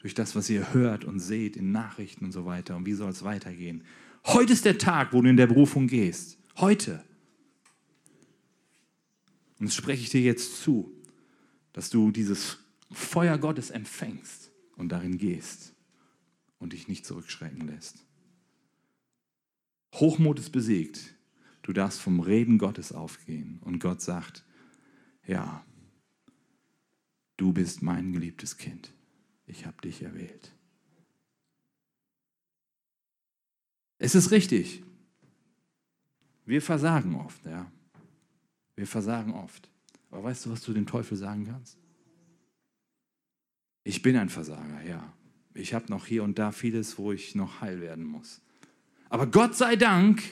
durch 0.00 0.14
das, 0.14 0.34
was 0.34 0.50
ihr 0.50 0.72
hört 0.72 1.04
und 1.04 1.20
seht 1.20 1.56
in 1.56 1.72
Nachrichten 1.72 2.24
und 2.24 2.32
so 2.32 2.46
weiter. 2.46 2.76
Und 2.76 2.86
wie 2.86 2.94
soll 2.94 3.10
es 3.10 3.22
weitergehen? 3.22 3.84
Heute 4.24 4.54
ist 4.54 4.64
der 4.64 4.78
Tag, 4.78 5.12
wo 5.12 5.22
du 5.22 5.28
in 5.28 5.36
der 5.36 5.46
Berufung 5.46 5.86
gehst. 5.86 6.38
Heute. 6.56 7.04
Und 9.58 9.66
das 9.66 9.74
spreche 9.74 10.02
ich 10.02 10.10
dir 10.10 10.22
jetzt 10.22 10.62
zu, 10.62 10.90
dass 11.74 11.90
du 11.90 12.10
dieses 12.10 12.58
Feuer 12.90 13.38
Gottes 13.38 13.70
empfängst 13.70 14.50
und 14.76 14.88
darin 14.88 15.18
gehst 15.18 15.74
und 16.58 16.72
dich 16.72 16.88
nicht 16.88 17.04
zurückschrecken 17.04 17.68
lässt. 17.68 18.04
Hochmut 19.94 20.38
ist 20.38 20.50
besiegt. 20.50 21.14
Du 21.60 21.74
darfst 21.74 22.00
vom 22.00 22.20
Reden 22.20 22.56
Gottes 22.56 22.92
aufgehen. 22.92 23.58
Und 23.62 23.80
Gott 23.80 24.00
sagt, 24.00 24.46
ja, 25.26 25.62
du 27.36 27.52
bist 27.52 27.82
mein 27.82 28.12
geliebtes 28.12 28.56
Kind 28.56 28.94
ich 29.50 29.66
habe 29.66 29.80
dich 29.82 30.02
erwählt. 30.02 30.52
Es 33.98 34.14
ist 34.14 34.30
richtig. 34.30 34.82
Wir 36.46 36.62
versagen 36.62 37.14
oft, 37.16 37.44
ja. 37.44 37.70
Wir 38.76 38.86
versagen 38.86 39.34
oft. 39.34 39.68
Aber 40.10 40.24
weißt 40.24 40.46
du, 40.46 40.50
was 40.50 40.62
du 40.62 40.72
dem 40.72 40.86
Teufel 40.86 41.16
sagen 41.16 41.46
kannst? 41.46 41.76
Ich 43.84 44.02
bin 44.02 44.16
ein 44.16 44.28
Versager, 44.28 44.82
ja. 44.82 45.12
Ich 45.54 45.74
habe 45.74 45.86
noch 45.90 46.06
hier 46.06 46.22
und 46.22 46.38
da 46.38 46.52
vieles, 46.52 46.96
wo 46.96 47.12
ich 47.12 47.34
noch 47.34 47.60
heil 47.60 47.80
werden 47.80 48.04
muss. 48.04 48.40
Aber 49.08 49.26
Gott 49.26 49.56
sei 49.56 49.76
Dank 49.76 50.22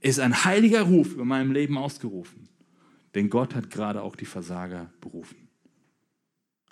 ist 0.00 0.18
ein 0.18 0.44
heiliger 0.44 0.82
Ruf 0.82 1.12
über 1.12 1.24
meinem 1.24 1.52
Leben 1.52 1.76
ausgerufen. 1.78 2.48
Denn 3.14 3.28
Gott 3.28 3.54
hat 3.54 3.70
gerade 3.70 4.02
auch 4.02 4.16
die 4.16 4.24
Versager 4.24 4.90
berufen. 5.00 5.48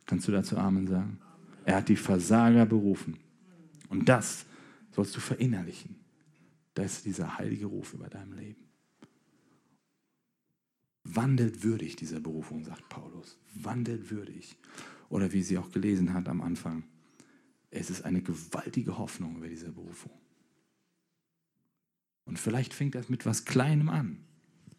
Kannst 0.07 0.26
du 0.26 0.32
dazu 0.32 0.57
Amen 0.57 0.86
sagen? 0.86 1.20
Er 1.64 1.76
hat 1.76 1.88
die 1.88 1.96
Versager 1.96 2.66
berufen. 2.66 3.18
Und 3.88 4.08
das 4.08 4.46
sollst 4.92 5.14
du 5.16 5.20
verinnerlichen. 5.20 5.96
Das 6.74 6.94
ist 6.94 7.06
dieser 7.06 7.38
heilige 7.38 7.66
Ruf 7.66 7.94
über 7.94 8.08
deinem 8.08 8.32
Leben. 8.32 8.64
Wandelt 11.04 11.64
würdig 11.64 11.96
dieser 11.96 12.20
Berufung, 12.20 12.64
sagt 12.64 12.88
Paulus. 12.88 13.38
Wandelt 13.54 14.11
würdig. 14.11 14.56
Oder 15.08 15.32
wie 15.32 15.42
sie 15.42 15.58
auch 15.58 15.70
gelesen 15.72 16.14
hat 16.14 16.28
am 16.28 16.40
Anfang. 16.40 16.84
Es 17.70 17.90
ist 17.90 18.04
eine 18.04 18.22
gewaltige 18.22 18.98
Hoffnung 18.98 19.36
über 19.36 19.48
diese 19.48 19.72
Berufung. 19.72 20.12
Und 22.24 22.38
vielleicht 22.38 22.74
fängt 22.74 22.94
das 22.94 23.08
mit 23.08 23.26
was 23.26 23.44
Kleinem 23.44 23.88
an. 23.88 24.18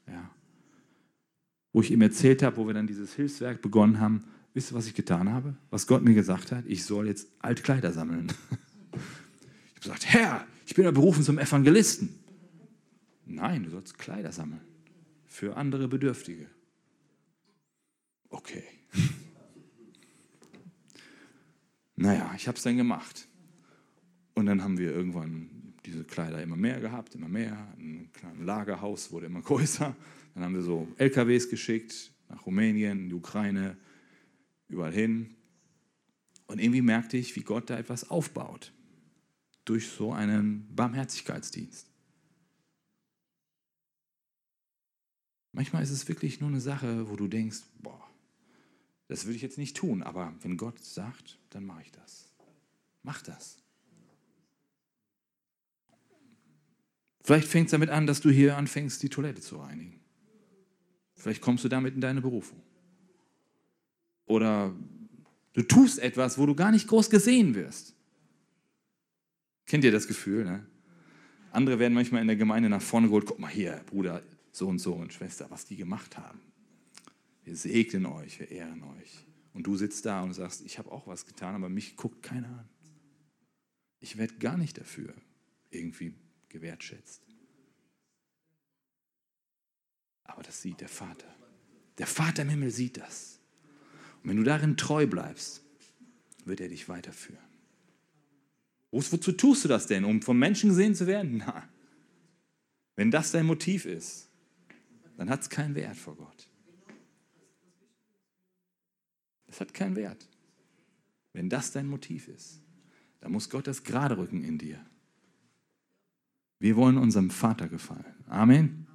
Ja. 0.07 0.34
Wo 1.73 1.82
ich 1.82 1.91
ihm 1.91 2.01
erzählt 2.01 2.43
habe, 2.43 2.57
wo 2.57 2.67
wir 2.67 2.73
dann 2.73 2.88
dieses 2.88 3.13
Hilfswerk 3.13 3.61
begonnen 3.61 3.99
haben, 3.99 4.25
Wisst 4.54 4.72
ihr, 4.72 4.76
was 4.76 4.88
ich 4.88 4.93
getan 4.93 5.32
habe? 5.32 5.56
Was 5.70 5.88
Gott 5.88 6.04
mir 6.04 6.14
gesagt 6.14 6.52
hat? 6.52 6.66
Ich 6.68 6.84
soll 6.84 7.08
jetzt 7.08 7.28
Altkleider 7.39 7.91
sammeln. 7.91 8.32
Ich 9.84 9.88
habe 9.89 9.95
gesagt, 9.95 10.14
Herr, 10.14 10.47
ich 10.68 10.76
bin 10.76 10.86
ja 10.86 10.91
berufen 10.91 11.24
zum 11.24 11.39
Evangelisten. 11.39 12.20
Nein, 13.26 13.64
du 13.64 13.72
sollst 13.72 13.97
Kleider 13.97 14.32
sammeln. 14.32 14.62
Für 15.26 15.58
andere 15.58 15.88
Bedürftige. 15.88 16.47
Okay. 18.30 18.64
Naja, 21.95 22.34
ich 22.36 22.47
habe 22.47 22.58
es 22.58 22.64
dann 22.64 22.78
gemacht. 22.78 23.28
Und 24.34 24.47
dann 24.47 24.64
haben 24.64 24.80
wir 24.80 24.91
irgendwann 24.91 25.74
diese 25.86 26.04
Kleider 26.04 26.41
immer 26.41 26.56
mehr 26.56 26.80
gehabt, 26.80 27.14
immer 27.14 27.28
mehr. 27.28 27.56
Ein 27.78 28.10
kleines 28.12 28.43
Lagerhaus 28.43 29.12
wurde 29.12 29.28
immer 29.28 29.41
größer. 29.43 29.95
Dann 30.34 30.43
haben 30.43 30.56
wir 30.56 30.64
so 30.64 30.88
LKWs 30.97 31.49
geschickt 31.49 32.12
nach 32.30 32.45
Rumänien, 32.45 33.10
die 33.10 33.16
Ukraine, 33.16 33.78
überall 34.72 34.93
hin. 34.93 35.36
Und 36.47 36.59
irgendwie 36.59 36.82
merkte 36.82 37.17
ich, 37.17 37.36
wie 37.36 37.43
Gott 37.43 37.69
da 37.69 37.78
etwas 37.78 38.09
aufbaut 38.09 38.74
durch 39.65 39.89
so 39.89 40.11
einen 40.11 40.67
Barmherzigkeitsdienst. 40.76 41.88
Manchmal 45.53 45.84
ist 45.84 45.91
es 45.91 46.07
wirklich 46.07 46.39
nur 46.39 46.49
eine 46.49 46.61
Sache, 46.61 47.09
wo 47.09 47.15
du 47.15 47.28
denkst, 47.28 47.59
boah, 47.80 48.01
das 49.07 49.26
würde 49.26 49.36
ich 49.36 49.41
jetzt 49.41 49.57
nicht 49.57 49.76
tun, 49.76 50.01
aber 50.03 50.34
wenn 50.41 50.55
Gott 50.55 50.80
sagt, 50.80 51.38
dann 51.49 51.65
mache 51.65 51.82
ich 51.82 51.91
das. 51.91 52.32
Mach 53.03 53.22
das. 53.22 53.57
Vielleicht 57.24 57.47
fängt 57.47 57.67
es 57.67 57.72
damit 57.72 57.89
an, 57.89 58.07
dass 58.07 58.22
du 58.22 58.30
hier 58.30 58.57
anfängst, 58.57 59.03
die 59.03 59.09
Toilette 59.09 59.41
zu 59.41 59.57
reinigen. 59.57 59.99
Vielleicht 61.15 61.41
kommst 61.41 61.63
du 61.63 61.69
damit 61.69 61.93
in 61.93 62.01
deine 62.01 62.22
Berufung. 62.22 62.63
Oder 64.32 64.73
du 65.51 65.61
tust 65.63 65.99
etwas, 65.99 66.38
wo 66.38 66.45
du 66.45 66.55
gar 66.55 66.71
nicht 66.71 66.88
groß 66.88 67.09
gesehen 67.09 67.53
wirst. 67.53 67.93
Kennt 69.65 69.84
ihr 69.84 69.91
das 69.91 70.07
Gefühl? 70.07 70.45
Ne? 70.45 70.65
Andere 71.51 71.79
werden 71.79 71.93
manchmal 71.93 72.21
in 72.21 72.27
der 72.27 72.38
Gemeinde 72.38 72.69
nach 72.69 72.82
vorne 72.82 73.07
geholt. 73.07 73.25
Guck 73.25 73.39
mal 73.39 73.51
hier, 73.51 73.84
Bruder, 73.88 74.21
so 74.53 74.69
und 74.69 74.79
so 74.79 74.93
und 74.93 75.11
Schwester, 75.11 75.47
was 75.49 75.65
die 75.65 75.75
gemacht 75.75 76.17
haben. 76.17 76.39
Wir 77.43 77.57
segnen 77.57 78.05
euch, 78.05 78.39
wir 78.39 78.49
ehren 78.49 78.82
euch. 78.84 79.25
Und 79.53 79.67
du 79.67 79.75
sitzt 79.75 80.05
da 80.05 80.23
und 80.23 80.34
sagst, 80.34 80.61
ich 80.61 80.77
habe 80.79 80.89
auch 80.93 81.07
was 81.07 81.25
getan, 81.25 81.53
aber 81.53 81.67
mich 81.67 81.97
guckt 81.97 82.23
keiner 82.23 82.47
an. 82.47 82.69
Ich 83.99 84.17
werde 84.17 84.36
gar 84.36 84.55
nicht 84.55 84.77
dafür 84.77 85.13
irgendwie 85.71 86.15
gewertschätzt. 86.47 87.21
Aber 90.23 90.41
das 90.41 90.61
sieht 90.61 90.79
der 90.79 90.88
Vater. 90.88 91.27
Der 91.97 92.07
Vater 92.07 92.43
im 92.43 92.49
Himmel 92.49 92.71
sieht 92.71 92.95
das. 92.95 93.40
Und 94.24 94.30
wenn 94.30 94.38
du 94.38 94.43
darin 94.43 94.78
treu 94.78 95.07
bleibst, 95.07 95.61
wird 96.45 96.61
er 96.61 96.69
dich 96.69 96.89
weiterführen. 96.89 97.43
Wozu 98.91 99.17
tust 99.32 99.63
du 99.63 99.67
das 99.69 99.88
denn? 99.88 100.03
Um 100.03 100.22
von 100.22 100.38
Menschen 100.38 100.69
gesehen 100.69 100.95
zu 100.95 101.07
werden? 101.07 101.43
Na, 101.45 101.67
wenn 102.95 103.09
das 103.09 103.32
dein 103.32 103.45
Motiv 103.45 103.86
ist, 103.86 104.30
dann 105.17 105.30
hat 105.30 105.41
es 105.41 105.49
keinen 105.49 105.76
Wert 105.76 105.95
vor 105.95 106.15
Gott. 106.15 106.49
Es 109.47 109.59
hat 109.59 109.74
keinen 109.74 109.95
Wert. 109.95 110.28
Wenn 111.34 111.49
das 111.49 111.72
dein 111.72 111.88
Motiv 111.88 112.28
ist, 112.28 112.61
dann 113.22 113.32
muss 113.32 113.49
Gott 113.49 113.67
das 113.67 113.84
gerade 113.84 114.17
rücken 114.17 114.43
in 114.43 114.57
dir. 114.57 114.80
Wir 116.59 116.76
wollen 116.76 116.97
unserem 116.97 117.30
Vater 117.30 117.67
gefallen. 117.67 118.05
Amen. 118.28 118.88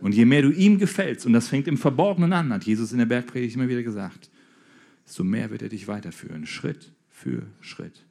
Und 0.00 0.14
je 0.14 0.24
mehr 0.24 0.42
du 0.42 0.50
ihm 0.50 0.78
gefällst, 0.78 1.26
und 1.26 1.32
das 1.32 1.48
fängt 1.48 1.68
im 1.68 1.76
Verborgenen 1.76 2.32
an, 2.32 2.52
hat 2.52 2.64
Jesus 2.64 2.92
in 2.92 2.98
der 2.98 3.06
Bergpredigt 3.06 3.56
immer 3.56 3.68
wieder 3.68 3.82
gesagt, 3.82 4.30
desto 5.10 5.24
mehr 5.24 5.50
wird 5.50 5.62
er 5.62 5.68
dich 5.68 5.88
weiterführen, 5.88 6.46
Schritt 6.46 6.92
für 7.08 7.44
Schritt. 7.60 8.06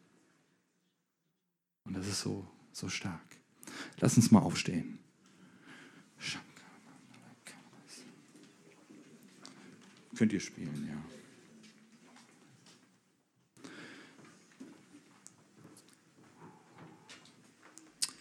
Und 1.85 1.93
das 1.93 2.05
ist 2.05 2.19
so, 2.19 2.45
so 2.73 2.89
stark. 2.89 3.37
Lass 4.01 4.17
uns 4.17 4.31
mal 4.31 4.41
aufstehen. 4.41 4.99
Könnt 10.17 10.33
ihr 10.33 10.41
spielen, 10.41 10.89
ja. 10.89 11.01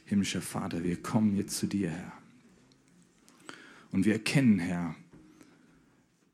Himmlischer 0.05 0.41
Vater, 0.41 0.85
wir 0.85 1.03
kommen 1.03 1.35
jetzt 1.35 1.59
zu 1.59 1.66
dir, 1.66 1.91
Herr. 1.91 2.12
Und 3.91 4.05
wir 4.05 4.12
erkennen, 4.12 4.61
Herr, 4.61 4.95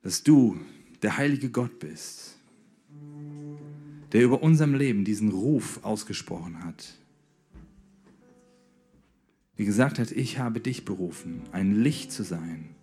dass 0.03 0.22
du 0.22 0.61
der 1.01 1.16
heilige 1.16 1.49
Gott 1.49 1.78
bist 1.78 2.34
der 4.14 4.22
über 4.22 4.42
unserem 4.42 4.74
Leben 4.74 5.04
diesen 5.04 5.32
Ruf 5.32 5.80
ausgesprochen 5.82 6.64
hat. 6.64 6.94
Wie 9.56 9.64
gesagt 9.64 9.98
hat, 9.98 10.12
ich 10.12 10.38
habe 10.38 10.60
dich 10.60 10.84
berufen, 10.84 11.42
ein 11.52 11.74
Licht 11.74 12.12
zu 12.12 12.22
sein 12.22 12.74